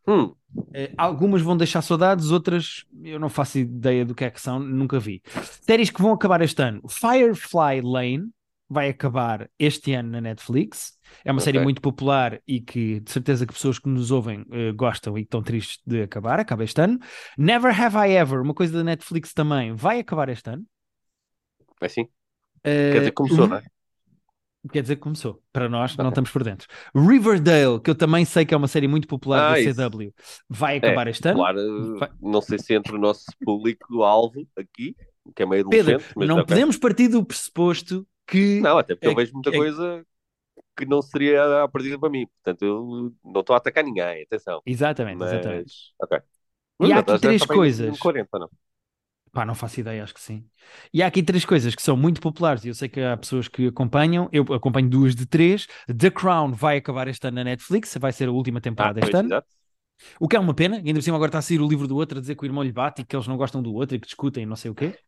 Hum, 0.06 0.32
Eh, 0.72 0.92
algumas 0.96 1.42
vão 1.42 1.56
deixar 1.56 1.82
saudades, 1.82 2.30
outras 2.30 2.84
eu 3.04 3.18
não 3.18 3.28
faço 3.28 3.58
ideia 3.58 4.06
do 4.06 4.14
que 4.14 4.24
é 4.24 4.30
que 4.30 4.40
são, 4.40 4.58
nunca 4.58 4.98
vi. 4.98 5.20
Séries 5.60 5.90
que 5.90 6.00
vão 6.00 6.12
acabar 6.12 6.40
este 6.40 6.62
ano: 6.62 6.80
Firefly 6.88 7.82
Lane 7.82 8.30
vai 8.68 8.88
acabar 8.88 9.48
este 9.58 9.92
ano 9.94 10.10
na 10.10 10.20
Netflix. 10.20 10.98
É 11.24 11.30
uma 11.30 11.40
Ok. 11.40 11.44
série 11.44 11.58
muito 11.60 11.80
popular 11.80 12.40
e 12.46 12.60
que 12.60 13.00
de 13.00 13.10
certeza 13.10 13.46
que 13.46 13.52
pessoas 13.52 13.78
que 13.78 13.88
nos 13.88 14.10
ouvem 14.10 14.44
eh, 14.50 14.72
gostam 14.72 15.16
e 15.16 15.22
que 15.22 15.26
estão 15.28 15.42
tristes 15.42 15.80
de 15.86 16.02
acabar. 16.02 16.40
Acaba 16.40 16.64
este 16.64 16.80
ano. 16.80 16.98
Never 17.38 17.72
Have 17.80 17.96
I 18.08 18.12
Ever, 18.16 18.40
uma 18.42 18.54
coisa 18.54 18.76
da 18.78 18.84
Netflix 18.84 19.32
também, 19.32 19.72
vai 19.74 20.00
acabar 20.00 20.28
este 20.28 20.50
ano. 20.50 20.64
é 21.80 21.86
assim. 21.86 22.08
Eh, 22.64 22.90
Quer 22.92 22.98
dizer, 23.00 23.12
começou, 23.12 23.44
Ri- 23.44 23.50
não 23.50 23.56
é? 23.58 23.62
Quer 24.72 24.82
dizer 24.82 24.96
que 24.96 25.02
começou. 25.02 25.40
Para 25.52 25.68
nós, 25.68 25.96
não 25.96 26.06
Ok. 26.06 26.08
estamos 26.08 26.30
por 26.30 26.42
dentro. 26.42 26.66
Riverdale, 26.94 27.80
que 27.80 27.88
eu 27.88 27.94
também 27.94 28.24
sei 28.24 28.44
que 28.44 28.52
é 28.52 28.56
uma 28.56 28.66
série 28.66 28.88
muito 28.88 29.06
popular 29.06 29.50
Ah, 29.50 29.52
da 29.52 29.60
isso. 29.60 29.74
CW, 29.76 30.12
vai 30.48 30.78
acabar 30.78 31.06
este 31.06 31.28
ano. 31.28 31.38
Claro, 31.38 31.98
Vai- 31.98 32.10
não 32.20 32.40
sei 32.42 32.58
se 32.58 32.74
entre 32.74 32.96
o 32.96 32.98
nosso 32.98 33.26
público-alvo 33.44 34.44
aqui, 34.56 34.96
que 35.36 35.42
é 35.42 35.46
meio 35.46 35.68
Pedro, 35.68 36.00
mas 36.16 36.28
não 36.28 36.44
podemos 36.44 36.76
partir 36.76 37.06
do 37.08 37.24
pressuposto 37.24 38.04
que. 38.26 38.60
Não, 38.60 38.78
até 38.78 38.94
porque 38.94 39.06
É- 39.06 39.10
eu 39.10 39.14
vejo 39.14 39.32
muita 39.34 39.50
é- 39.52 39.58
coisa 39.58 40.06
que 40.76 40.86
não 40.86 41.02
seria 41.02 41.64
a 41.64 41.68
partida 41.68 41.98
para 41.98 42.10
mim. 42.10 42.26
Portanto, 42.28 42.62
eu 42.64 43.14
não 43.24 43.40
estou 43.42 43.54
a 43.54 43.58
atacar 43.58 43.84
ninguém, 43.84 44.22
atenção. 44.24 44.62
Exatamente, 44.64 45.18
Mas, 45.18 45.32
exatamente. 45.32 45.72
ok. 46.00 46.20
E 46.80 46.92
há 46.92 46.98
aqui 47.00 47.18
três 47.18 47.44
coisas. 47.46 47.94
em 47.94 47.98
40, 47.98 48.38
não? 48.38 48.50
Pá, 49.32 49.44
não 49.44 49.54
faço 49.54 49.78
ideia, 49.80 50.02
acho 50.02 50.14
que 50.14 50.20
sim. 50.20 50.48
E 50.94 51.02
há 51.02 51.06
aqui 51.06 51.22
três 51.22 51.44
coisas 51.44 51.74
que 51.74 51.82
são 51.82 51.94
muito 51.94 52.22
populares 52.22 52.64
e 52.64 52.68
eu 52.68 52.74
sei 52.74 52.88
que 52.88 53.00
há 53.00 53.14
pessoas 53.16 53.48
que 53.48 53.66
acompanham. 53.66 54.30
Eu 54.32 54.44
acompanho 54.54 54.88
duas 54.88 55.14
de 55.14 55.26
três. 55.26 55.66
The 55.86 56.10
Crown 56.10 56.52
vai 56.52 56.78
acabar 56.78 57.06
este 57.08 57.26
ano 57.26 57.34
na 57.36 57.44
Netflix, 57.44 57.94
vai 58.00 58.12
ser 58.12 58.28
a 58.28 58.32
última 58.32 58.60
Ah, 58.60 58.62
temporada 58.62 58.98
pois, 58.98 59.10
este 59.10 59.16
ano. 59.16 59.28
exato. 59.28 59.48
O 60.20 60.28
que 60.28 60.36
é 60.36 60.40
uma 60.40 60.54
pena, 60.54 60.76
ainda 60.78 60.94
por 60.94 61.02
cima 61.02 61.16
agora 61.16 61.30
está 61.30 61.38
a 61.38 61.42
sair 61.42 61.60
o 61.60 61.68
livro 61.68 61.88
do 61.88 61.96
outro 61.96 62.18
a 62.18 62.20
dizer 62.20 62.36
que 62.36 62.44
o 62.44 62.46
irmão 62.46 62.62
lhe 62.64 62.72
bate 62.72 63.02
e 63.02 63.04
que 63.04 63.16
eles 63.16 63.26
não 63.28 63.36
gostam 63.36 63.62
do 63.62 63.74
outro 63.74 63.96
e 63.96 64.00
que 64.00 64.06
discutem 64.06 64.44
e 64.44 64.46
não 64.46 64.56
sei 64.56 64.70
o 64.70 64.74
quê. 64.74 64.98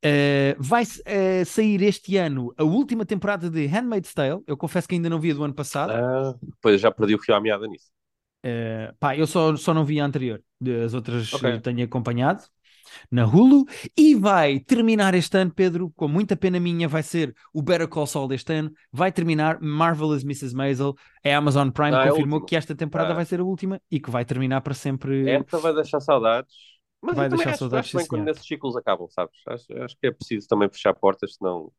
Eh, 0.00 0.54
vai 0.58 0.84
eh, 1.06 1.44
sair 1.44 1.82
este 1.82 2.16
ano 2.16 2.54
a 2.56 2.62
última 2.62 3.04
temporada 3.04 3.50
de 3.50 3.66
Handmaid's 3.66 4.14
Tale. 4.14 4.42
Eu 4.46 4.56
confesso 4.56 4.86
que 4.88 4.94
ainda 4.94 5.10
não 5.10 5.18
vi 5.20 5.32
a 5.32 5.34
do 5.34 5.42
ano 5.44 5.54
passado. 5.54 5.92
Ah, 5.92 6.34
pois 6.60 6.80
já 6.80 6.90
perdi 6.90 7.14
o 7.14 7.18
fio 7.18 7.34
à 7.34 7.40
meada 7.40 7.66
nisso. 7.66 7.86
Eh, 8.42 8.92
pá, 9.00 9.16
eu 9.16 9.26
só, 9.26 9.56
só 9.56 9.74
não 9.74 9.84
vi 9.84 10.00
a 10.00 10.04
anterior. 10.04 10.42
As 10.84 10.94
outras 10.94 11.32
Ok. 11.32 11.50
eh, 11.50 11.58
tenho 11.58 11.84
acompanhado 11.84 12.42
na 13.10 13.26
Hulu. 13.26 13.64
E 13.96 14.14
vai 14.14 14.60
terminar 14.60 15.14
este 15.14 15.36
ano, 15.36 15.52
Pedro, 15.52 15.90
com 15.96 16.06
muita 16.08 16.36
pena 16.36 16.60
minha, 16.60 16.86
vai 16.88 17.02
ser 17.02 17.34
o 17.52 17.60
Better 17.60 17.88
Call 17.88 18.06
Saul 18.06 18.28
deste 18.28 18.52
ano. 18.52 18.70
Vai 18.92 19.10
terminar 19.12 19.60
Marvelous 19.60 20.22
Mrs. 20.22 20.54
Maisel. 20.54 20.94
A 21.24 21.36
Amazon 21.36 21.70
Prime 21.70 21.96
Ah, 21.96 22.04
é 22.06 22.08
confirmou 22.08 22.36
última. 22.36 22.46
que 22.46 22.56
esta 22.56 22.74
temporada 22.76 23.12
Ah. 23.12 23.16
vai 23.16 23.24
ser 23.24 23.40
a 23.40 23.44
última 23.44 23.80
e 23.90 23.98
que 24.00 24.10
vai 24.10 24.24
terminar 24.24 24.60
para 24.60 24.74
sempre. 24.74 25.28
Esta 25.28 25.58
vai 25.58 25.74
deixar 25.74 26.00
saudades. 26.00 26.54
Mas 27.02 27.16
Vai 27.16 27.28
deixar 27.28 27.50
acho, 27.50 27.58
saudades, 27.60 27.88
acho 27.88 27.96
bem 27.98 28.06
quando 28.06 28.28
esses 28.28 28.46
ciclos 28.46 28.76
acabam, 28.76 29.08
sabes? 29.08 29.36
Acho, 29.46 29.72
acho 29.84 29.96
que 30.00 30.06
é 30.08 30.10
preciso 30.10 30.48
também 30.48 30.68
fechar 30.68 30.92
portas, 30.94 31.34
senão. 31.36 31.70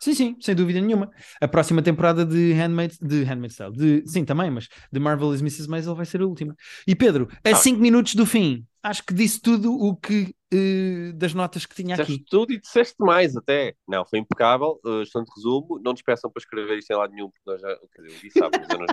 Sim, 0.00 0.14
sim, 0.14 0.36
sem 0.40 0.54
dúvida 0.54 0.80
nenhuma. 0.80 1.10
A 1.40 1.46
próxima 1.48 1.80
temporada 1.80 2.26
de 2.26 2.52
Handmaid's, 2.52 2.98
de 2.98 3.22
Handmaid's 3.24 3.56
Tale, 3.56 3.74
de, 3.76 4.02
sim, 4.06 4.24
também, 4.24 4.50
mas 4.50 4.68
de 4.92 5.00
Marvelous 5.00 5.40
Mrs. 5.40 5.68
Maisel 5.68 5.94
vai 5.94 6.04
ser 6.04 6.20
a 6.20 6.26
última. 6.26 6.54
E 6.86 6.94
Pedro, 6.94 7.28
a 7.44 7.50
Ah. 7.50 7.54
5 7.54 7.80
minutos 7.80 8.14
do 8.14 8.26
fim, 8.26 8.66
acho 8.82 9.02
que 9.04 9.14
disse 9.14 9.40
tudo 9.40 9.72
o 9.72 9.96
que 9.96 10.34
eh, 10.52 11.12
das 11.14 11.32
notas 11.32 11.64
que 11.64 11.74
tinha 11.74 11.96
Disseste 11.96 12.14
aqui. 12.14 12.24
tudo 12.28 12.52
e 12.52 12.60
disseste 12.60 12.96
mais 12.98 13.34
até. 13.36 13.74
Não, 13.88 14.04
foi 14.04 14.18
impecável. 14.18 14.78
Uh, 14.84 15.02
excelente 15.02 15.30
resumo. 15.36 15.80
Não 15.82 15.94
despeçam 15.94 16.30
para 16.30 16.40
escrever 16.40 16.76
isto 16.78 16.90
em 16.90 16.96
lado 16.96 17.12
nenhum, 17.12 17.30
porque 17.30 17.50
nós 17.50 17.60
já. 17.60 17.68
Quer 17.94 18.02
dizer, 18.02 18.14
eu 18.16 18.20
disse, 18.20 18.38
sabe, 18.38 18.58
mas 18.58 18.68
eu 18.70 18.78
não. 18.78 18.86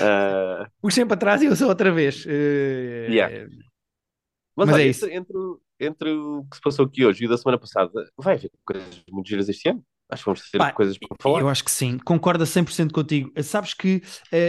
Ah, 0.00 0.68
Puxem 0.80 1.06
para 1.06 1.16
trás 1.16 1.42
e 1.42 1.46
eu 1.46 1.54
sou 1.56 1.68
outra 1.68 1.92
vez. 1.92 2.24
Eh, 2.26 3.06
Yeah. 3.10 3.46
Mas 4.56 4.70
Mas 4.70 4.72
olha, 4.72 4.82
é 4.82 4.88
entre, 4.88 5.14
entre, 5.14 5.36
o- 5.36 5.60
entre 5.80 6.10
o 6.10 6.44
que 6.44 6.56
se 6.56 6.62
passou 6.62 6.86
aqui 6.86 7.04
hoje 7.04 7.24
e 7.24 7.26
o 7.26 7.30
da 7.30 7.36
semana 7.38 7.58
passada, 7.58 7.90
vai 8.16 8.34
haver 8.36 8.50
coisas 8.64 9.02
muito 9.10 9.28
giras 9.28 9.48
este 9.48 9.68
ano. 9.68 9.84
Acho 10.08 10.22
que 10.22 10.26
vamos 10.26 10.50
ter 10.50 10.58
Pá, 10.58 10.72
coisas 10.72 10.98
para 10.98 11.16
falar. 11.20 11.40
Eu 11.40 11.48
acho 11.48 11.64
que 11.64 11.70
sim, 11.70 11.98
concorda 11.98 12.46
100% 12.46 12.94
contigo. 12.94 13.30
Sabes 13.42 13.74
que 13.74 13.96
uh, 13.96 14.02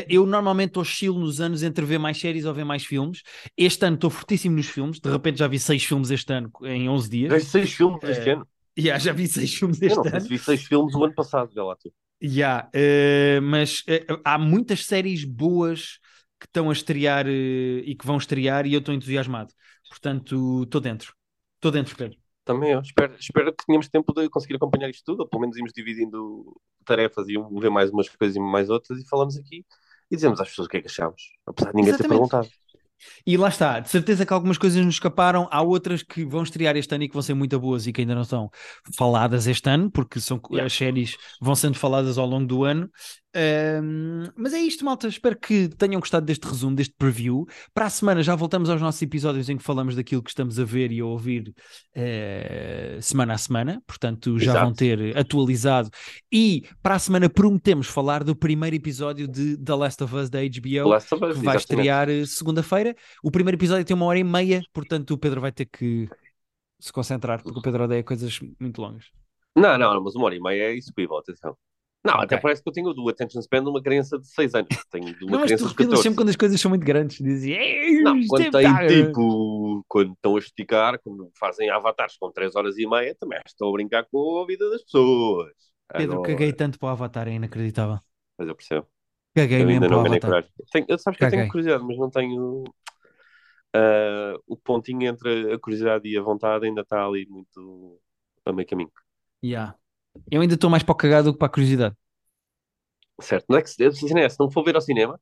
eu 0.08 0.26
normalmente 0.26 0.80
oscilo 0.80 1.20
nos 1.20 1.41
anos 1.41 1.64
entre 1.64 1.86
ver 1.86 1.97
mais 1.97 2.18
séries 2.20 2.45
ou 2.45 2.53
ver 2.53 2.64
mais 2.64 2.86
filmes. 2.86 3.24
Este 3.58 3.86
ano 3.86 3.95
estou 3.95 4.10
fortíssimo 4.10 4.55
nos 4.55 4.68
filmes, 4.68 4.99
de 4.99 5.10
repente 5.10 5.39
já 5.39 5.47
vi 5.47 5.60
seis 5.60 5.84
filmes 5.84 6.12
este 6.12 6.32
ano 6.32 6.51
em 6.64 6.88
11 6.88 7.10
dias. 7.10 7.30
Já 7.32 7.38
vi 7.38 7.45
seis 7.45 7.74
filmes 7.74 8.01
este 8.08 8.30
Uh, 8.30 8.32
ano. 8.32 8.47
Yeah, 8.78 8.99
já 9.03 9.12
vi 9.12 9.28
seis 9.28 9.53
filmes 9.53 9.82
Eu 9.88 9.95
este 9.95 9.97
não 9.97 10.05
sei 10.05 10.20
ano. 10.20 10.30
vi 10.30 10.38
seis 10.39 10.64
filmes 10.64 10.93
o 10.95 11.03
ano 11.03 11.14
passado, 11.16 11.51
vê 11.53 11.62
lá 11.62 11.76
tu. 11.76 11.91
Yeah, 12.22 12.68
uh, 12.74 13.41
mas 13.43 13.82
uh, 13.82 14.20
há 14.26 14.38
muitas 14.39 14.86
séries 14.86 15.24
boas 15.24 15.99
que 16.39 16.47
estão 16.47 16.70
a 16.70 16.74
estrear 16.74 17.28
uh, 17.28 17.30
e 17.30 17.95
que 17.95 18.05
vão 18.08 18.18
estrear 18.18 18.66
e 18.66 18.74
eu 18.74 18.80
estou 18.80 18.93
entusiasmado. 18.93 19.53
Portanto, 19.90 20.64
estou 20.64 20.82
dentro. 20.82 21.14
Estou 21.56 21.72
dentro, 21.72 21.96
Pedro. 21.96 22.18
Também 22.46 22.72
eu. 22.72 22.80
Espero, 22.80 23.14
espero 23.20 23.54
que 23.54 23.66
tenhamos 23.66 23.90
tempo 23.90 24.14
de 24.14 24.30
conseguir 24.30 24.56
acompanhar 24.56 24.90
isto 24.90 25.04
tudo, 25.04 25.22
ou 25.22 25.28
pelo 25.28 25.42
menos 25.42 25.58
irmos 25.58 25.74
dividindo 25.74 26.56
tarefas 26.86 27.28
e 27.28 27.34
ver 27.60 27.70
mais 27.70 27.92
umas 27.92 28.08
coisas 28.08 28.36
e 28.38 28.40
mais 28.40 28.70
outras 28.70 29.00
e 29.00 29.08
falamos 29.08 29.38
aqui 29.38 29.66
e 30.10 30.16
dizemos 30.16 30.40
às 30.40 30.48
pessoas 30.50 30.68
o 30.68 30.70
que 30.70 30.78
é 30.78 30.82
que 30.82 30.88
achamos, 30.88 31.22
apesar 31.46 31.72
de 31.72 31.76
ninguém 31.76 31.94
ter 31.94 32.06
Exatamente. 32.06 32.30
perguntado. 32.30 32.50
E 33.26 33.38
lá 33.38 33.50
está, 33.50 33.80
de 33.80 33.90
certeza 33.90 34.26
que 34.26 34.34
algumas 34.34 34.58
coisas 34.58 34.84
nos 34.84 34.96
escaparam, 34.96 35.48
há 35.52 35.62
outras 35.62 36.02
que 36.02 36.26
vão 36.26 36.42
estrear 36.42 36.76
este 36.76 36.96
ano 36.96 37.04
e 37.04 37.08
que 37.08 37.14
vão 37.14 37.22
ser 37.22 37.36
muito 37.36 37.60
boas 37.60 37.86
e 37.86 37.94
que 37.94 38.02
ainda 38.02 38.16
não 38.16 38.24
são 38.24 38.50
faladas 38.98 39.46
este 39.46 39.70
ano, 39.70 39.92
porque 39.92 40.20
são, 40.20 40.42
Yeah. 40.50 40.66
as 40.66 40.74
séries 40.74 41.16
vão 41.40 41.54
sendo 41.54 41.78
faladas 41.78 42.18
ao 42.18 42.26
longo 42.26 42.48
do 42.48 42.64
ano. 42.64 42.90
Ahm, 43.36 44.32
mas 44.36 44.54
é 44.54 44.60
isto, 44.60 44.84
malta. 44.84 45.08
Espero 45.08 45.38
que 45.38 45.68
tenham 45.70 46.00
gostado 46.00 46.26
deste 46.26 46.48
resumo, 46.48 46.76
deste 46.76 46.94
preview. 46.98 47.46
Para 47.74 47.86
a 47.86 47.90
semana 47.90 48.24
já 48.24 48.36
voltamos 48.36 48.70
aos 48.70 48.82
nossos 48.82 49.02
episódios 49.02 49.50
em 49.50 49.58
que 49.58 49.64
falamos 49.64 49.96
daquilo 49.96 50.24
que 50.24 50.30
estamos 50.30 50.60
a 50.60 50.64
ver 50.64 50.92
e 50.92 51.00
a 51.00 51.06
ouvir 51.06 51.54
eh, 51.94 52.98
semana 53.02 53.34
a 53.34 53.38
semana. 53.38 53.82
Portanto, 53.86 54.40
já 54.40 54.52
Exato. 54.52 54.66
vão 54.66 54.74
ter 54.74 55.18
atualizado. 55.18 55.90
E 56.32 56.64
para 56.82 56.96
a 56.96 57.00
semana 57.00 57.30
prometemos 57.30 57.88
falar 57.88 58.24
do 58.24 58.36
primeiro 58.36 58.76
episódio 58.76 59.28
de 59.28 59.58
The 59.58 59.76
Last 59.76 60.04
of 60.04 60.16
Us 60.16 60.30
da 60.30 60.40
HBO 60.40 60.96
Us, 60.96 61.06
que 61.06 61.16
vai 61.16 61.30
exatamente. 61.30 61.58
estrear 61.58 62.10
eh, 62.10 62.26
segunda-feira. 62.26 62.96
O 63.24 63.30
primeiro 63.30 63.58
episódio 63.58 63.86
tem 63.86 63.96
uma 63.96 64.06
hora 64.06 64.20
e 64.20 64.24
meia, 64.24 64.62
portanto 64.74 65.12
o 65.12 65.18
Pedro 65.18 65.42
vai 65.42 65.52
ter 65.52 65.66
que 65.66 66.10
se 66.80 66.92
concentrar, 66.92 67.42
porque 67.44 67.60
o 67.60 67.62
Pedro 67.62 67.84
odeia 67.84 68.04
coisas 68.04 68.40
muito 68.60 68.82
longas. 68.82 69.06
Não, 69.56 69.78
não, 69.78 70.04
mas 70.04 70.16
uma 70.16 70.26
hora 70.26 70.36
e 70.36 70.40
meia 70.40 70.64
é 70.66 70.76
execuível, 70.76 71.18
atenção. 71.18 71.58
Não, 72.06 72.14
Ok. 72.14 72.24
até 72.26 72.38
parece 72.38 72.64
que 72.64 72.70
eu 72.70 72.74
tenho 72.74 72.93
do 72.93 73.10
attention 73.10 73.39
span 73.41 73.64
de 73.64 73.70
uma 73.70 73.82
criança 73.82 74.18
de 74.18 74.28
6 74.28 74.54
anos. 74.56 74.70
Tenho 74.89 75.14
de 75.18 75.26
uma 75.26 75.32
Não, 75.32 75.39
mas 75.39 75.48
criança 75.48 75.64
tu 75.64 75.68
de 75.68 75.72
repilas 75.72 76.00
14. 76.00 76.04
sempre 76.04 76.18
quando 76.18 76.30
as 76.30 76.36
coisas 76.36 76.62
são 76.62 76.70
muito 76.70 76.86
grandes. 76.86 77.18
Dizia, 77.18 77.58
Não, 78.04 78.20
quando 78.28 78.52
tem 78.52 78.88
tipo, 78.88 79.84
quando 79.88 80.14
estão 80.14 80.36
a 80.36 80.39
esticar, 80.39 81.00
quando 81.00 81.30
fazem 81.38 81.70
avatares 81.70 82.18
com 82.18 82.32
3 82.32 82.56
horas 82.56 82.78
e 82.78 82.88
meia, 82.88 83.16
também 83.20 83.39
estou 83.45 83.70
a 83.70 83.74
brincar 83.74 84.06
com 84.12 84.41
a 84.41 84.45
vida 84.48 84.70
das 84.70 84.84
pessoas. 84.84 85.52
Pedro, 85.91 86.16
Agora, 86.16 86.32
caguei 86.32 86.54
tanto 86.54 86.80
para 86.80 86.88
o 86.88 86.89
Avatar, 86.91 87.28
é 87.28 87.34
inacreditável. 87.34 88.00
Mas 88.38 88.48
eu 88.48 88.56
percebo. 88.56 88.88
Caguei 89.36 89.62
Eu 89.62 89.66
mesmo 89.68 89.84
ainda 89.84 89.95
não 89.95 90.04
ganhei 90.04 90.20
coragem. 90.20 90.52
Tenho, 90.72 90.86
eu, 90.89 90.98
sabes 90.98 91.18
que 91.18 91.24
eu 91.26 91.30
tenho 91.30 91.41
Caguei. 91.43 91.52
curiosidade, 91.52 91.84
mas 91.84 91.98
não 91.98 92.10
tenho. 92.10 92.64
ah, 93.74 94.34
o 94.48 94.58
pontinho 94.58 95.04
entre 95.08 95.54
a 95.54 95.60
curiosidade 95.60 96.08
e 96.10 96.18
a 96.18 96.22
vontade 96.22 96.66
ainda 96.66 96.82
está 96.82 97.06
ali 97.06 97.26
muito 97.30 98.00
a 98.45 98.54
meio 98.54 98.68
caminho. 98.68 98.91
Yeah. 99.43 99.76
Eu 100.32 100.41
ainda 100.41 100.55
estou 100.55 100.70
mais 100.70 100.84
para 100.84 100.93
o 100.93 100.95
cagado 100.95 101.26
do 101.30 101.34
que 101.34 101.39
para 101.39 101.47
a 101.47 101.51
curiosidade. 101.51 101.95
Certo. 103.22 103.45
Não 103.49 103.57
é 103.57 103.61
que 103.61 103.70
se, 103.70 103.91
se, 103.91 104.07
se 104.30 104.39
não 104.39 104.49
for 104.51 104.63
ver 104.63 104.76
ao 104.76 104.82
cinema, 104.82 105.20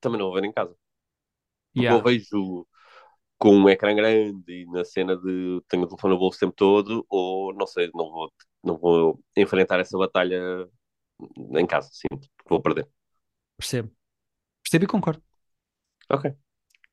também 0.00 0.18
não 0.18 0.26
vou 0.26 0.34
ver 0.40 0.44
em 0.46 0.52
casa. 0.52 0.74
Porque 1.74 1.84
Yeah. 1.84 1.94
eu 1.94 2.02
vejo 2.02 2.66
com 3.38 3.56
um 3.56 3.68
ecrã 3.70 3.94
grande 3.94 4.44
e 4.52 4.66
na 4.72 4.84
cena 4.84 5.16
de 5.16 5.62
tenho 5.68 5.84
o 5.84 5.88
telefone 5.88 6.14
no 6.14 6.20
bolso 6.20 6.38
o 6.38 6.40
tempo 6.40 6.54
todo, 6.56 7.06
ou 7.08 7.54
não 7.54 7.66
sei, 7.66 7.90
não 7.94 8.10
vou, 8.10 8.32
não 8.64 8.78
vou 8.78 9.20
enfrentar 9.36 9.80
essa 9.80 9.98
batalha 9.98 10.68
em 11.56 11.66
casa, 11.66 11.88
sim, 11.92 12.08
porque 12.10 12.32
vou 12.48 12.62
perder. 12.62 12.88
Percebo. 13.56 13.90
Percebo 14.62 14.84
e 14.86 14.88
concordo. 14.94 15.22
Ok. 16.08 16.26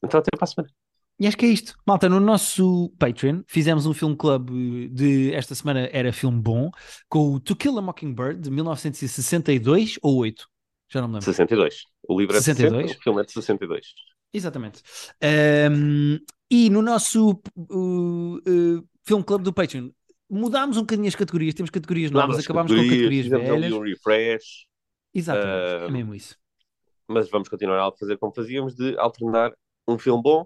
Então 0.04 0.20
até 0.22 0.32
para 0.38 0.46
a 0.46 0.48
semana. 0.48 0.74
E 1.20 1.28
acho 1.28 1.36
que 1.38 1.46
é 1.46 1.50
isto. 1.50 1.76
Malta, 1.86 2.08
no 2.08 2.20
nosso 2.20 2.90
Patreon 2.98 3.42
fizemos 3.48 3.86
um 3.86 3.94
filme 3.94 4.16
club 4.16 4.50
eh, 4.52 4.88
de 4.90 5.34
esta 5.34 5.54
semana 5.54 5.90
era 5.92 6.14
filme 6.14 6.42
bom, 6.42 6.72
com 7.10 7.34
o 7.34 7.40
To 7.40 7.56
Kill 7.56 7.78
a 7.78 7.82
Mockingbird 7.82 8.40
de 8.40 8.50
1962 8.50 10.00
ou 10.02 10.18
8? 10.18 10.48
Já 10.90 11.02
não 11.02 11.08
me 11.10 11.16
lembro. 11.16 11.26
62. 11.26 11.84
O 12.08 12.20
livro 12.20 12.38
é 12.38 12.40
de 12.40 12.46
62? 12.46 12.92
60, 12.92 13.00
o 13.00 13.04
filme 13.04 13.22
é 13.22 13.26
de 13.26 13.32
62. 13.34 13.86
Exatamente. 14.34 14.82
Ahm, 15.22 16.20
e 16.50 16.70
no 16.70 16.82
nosso 16.82 17.32
uh, 17.56 18.36
uh, 18.38 18.88
filme 19.06 19.24
club 19.24 19.42
do 19.44 19.54
Patreon 19.54 19.90
mudámos 20.30 20.78
um 20.78 20.82
bocadinho 20.82 21.08
as 21.08 21.16
categorias, 21.16 21.54
temos 21.56 21.72
categorias 21.72 22.12
novas, 22.12 22.38
às 22.38 22.44
acabámos 22.44 22.72
com 22.74 22.86
categorias 22.86 23.28
fizemos 23.28 23.50
ali 23.50 23.68
velhas. 23.68 23.74
um 23.74 23.82
refresh, 23.82 24.68
Exatamente, 25.14 25.76
é 25.86 25.88
Ah, 25.88 25.90
mesmo 25.90 26.14
isso. 26.16 26.36
mas 27.08 27.30
vamos 27.30 27.50
continuar 27.50 27.88
a 27.88 27.92
fazer 27.98 28.18
como 28.18 28.34
fazíamos, 28.34 28.76
de 28.76 28.98
alternar 28.98 29.52
um 29.88 29.98
filme 29.98 30.22
bom, 30.22 30.46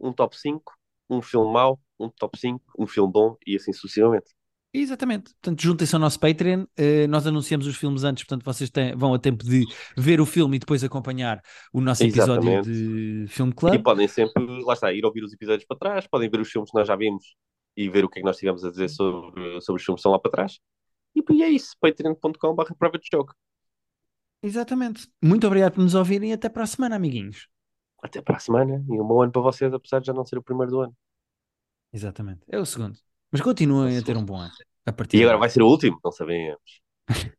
um 0.00 0.12
top 0.12 0.36
5, 0.38 0.72
um 1.10 1.20
filme 1.22 1.52
mau, 1.52 1.80
um 1.98 2.08
top 2.10 2.38
5, 2.38 2.62
um 2.78 2.86
filme 2.86 3.12
bom 3.12 3.36
e 3.46 3.56
assim 3.56 3.72
sucessivamente. 3.72 4.26
Exatamente. 4.72 5.32
Portanto, 5.34 5.62
juntem-se 5.62 5.94
ao 5.94 6.00
nosso 6.00 6.20
Patreon. 6.20 6.66
eh, 6.76 7.06
nós 7.06 7.26
anunciamos 7.26 7.66
os 7.66 7.74
filmes 7.76 8.04
antes, 8.04 8.24
portanto, 8.24 8.44
vocês 8.44 8.68
têm- 8.70 8.94
vão 8.94 9.14
a 9.14 9.18
tempo 9.18 9.42
de 9.42 9.64
ver 9.96 10.20
o 10.20 10.26
filme 10.26 10.56
e 10.56 10.58
depois 10.58 10.84
acompanhar 10.84 11.40
o 11.72 11.80
nosso 11.80 12.04
episódio 12.04 12.50
Exatamente. 12.50 12.70
de 12.70 13.26
Filme 13.28 13.52
E 13.52 13.54
Club. 13.54 13.82
podem 13.82 14.06
sempre, 14.06 14.44
lá 14.62 14.74
está, 14.74 14.92
ir 14.92 15.04
ouvir 15.06 15.24
os 15.24 15.32
episódios 15.32 15.64
para 15.66 15.78
trás, 15.78 16.06
podem 16.06 16.28
ver 16.28 16.40
os 16.40 16.50
filmes 16.50 16.70
que 16.70 16.78
nós 16.78 16.86
já 16.86 16.96
vimos 16.96 17.34
e 17.76 17.88
ver 17.88 18.04
o 18.04 18.08
que 18.10 18.18
é 18.18 18.22
que 18.22 18.26
nós 18.26 18.36
tivemos 18.36 18.62
a 18.64 18.70
dizer 18.70 18.88
sobre, 18.90 19.60
sobre 19.62 19.80
os 19.80 19.84
filmes 19.84 19.98
que 19.98 20.00
estão 20.00 20.12
lá 20.12 20.18
para 20.18 20.30
trás. 20.30 20.58
E, 21.16 21.22
e 21.32 21.42
é 21.42 21.48
isso, 21.48 21.74
patreon.com.br. 21.80 23.32
Exatamente. 24.42 25.08
Muito 25.22 25.46
obrigado 25.46 25.74
por 25.74 25.82
nos 25.82 25.94
ouvirem 25.94 26.30
e 26.30 26.32
até 26.34 26.48
para 26.48 26.64
a 26.64 26.66
semana, 26.66 26.96
amiguinhos. 26.96 27.48
Até 28.02 28.20
para 28.22 28.36
a 28.36 28.40
semana 28.40 28.84
e 28.88 29.00
um 29.00 29.06
bom 29.06 29.22
ano 29.22 29.32
para 29.32 29.42
vocês, 29.42 29.72
apesar 29.72 30.00
de 30.00 30.06
já 30.08 30.12
não 30.14 30.24
ser 30.26 30.38
o 30.38 30.42
primeiro 30.42 30.70
do 30.72 30.80
ano. 30.80 30.96
Exatamente. 31.92 32.44
É 32.48 32.58
o 32.58 32.66
segundo. 32.66 32.98
Mas 33.30 33.40
continuem 33.40 33.96
É 33.96 33.98
a 33.98 34.02
ter 34.02 34.16
um 34.16 34.24
bom 34.24 34.36
ano. 34.38 34.54
A 34.86 34.92
partir 34.92 35.16
E 35.16 35.20
agora. 35.20 35.38
vai 35.42 35.48
ser 35.50 35.62
o 35.62 35.68
último, 35.68 36.00
não 36.04 36.12
sabemos. 36.12 36.80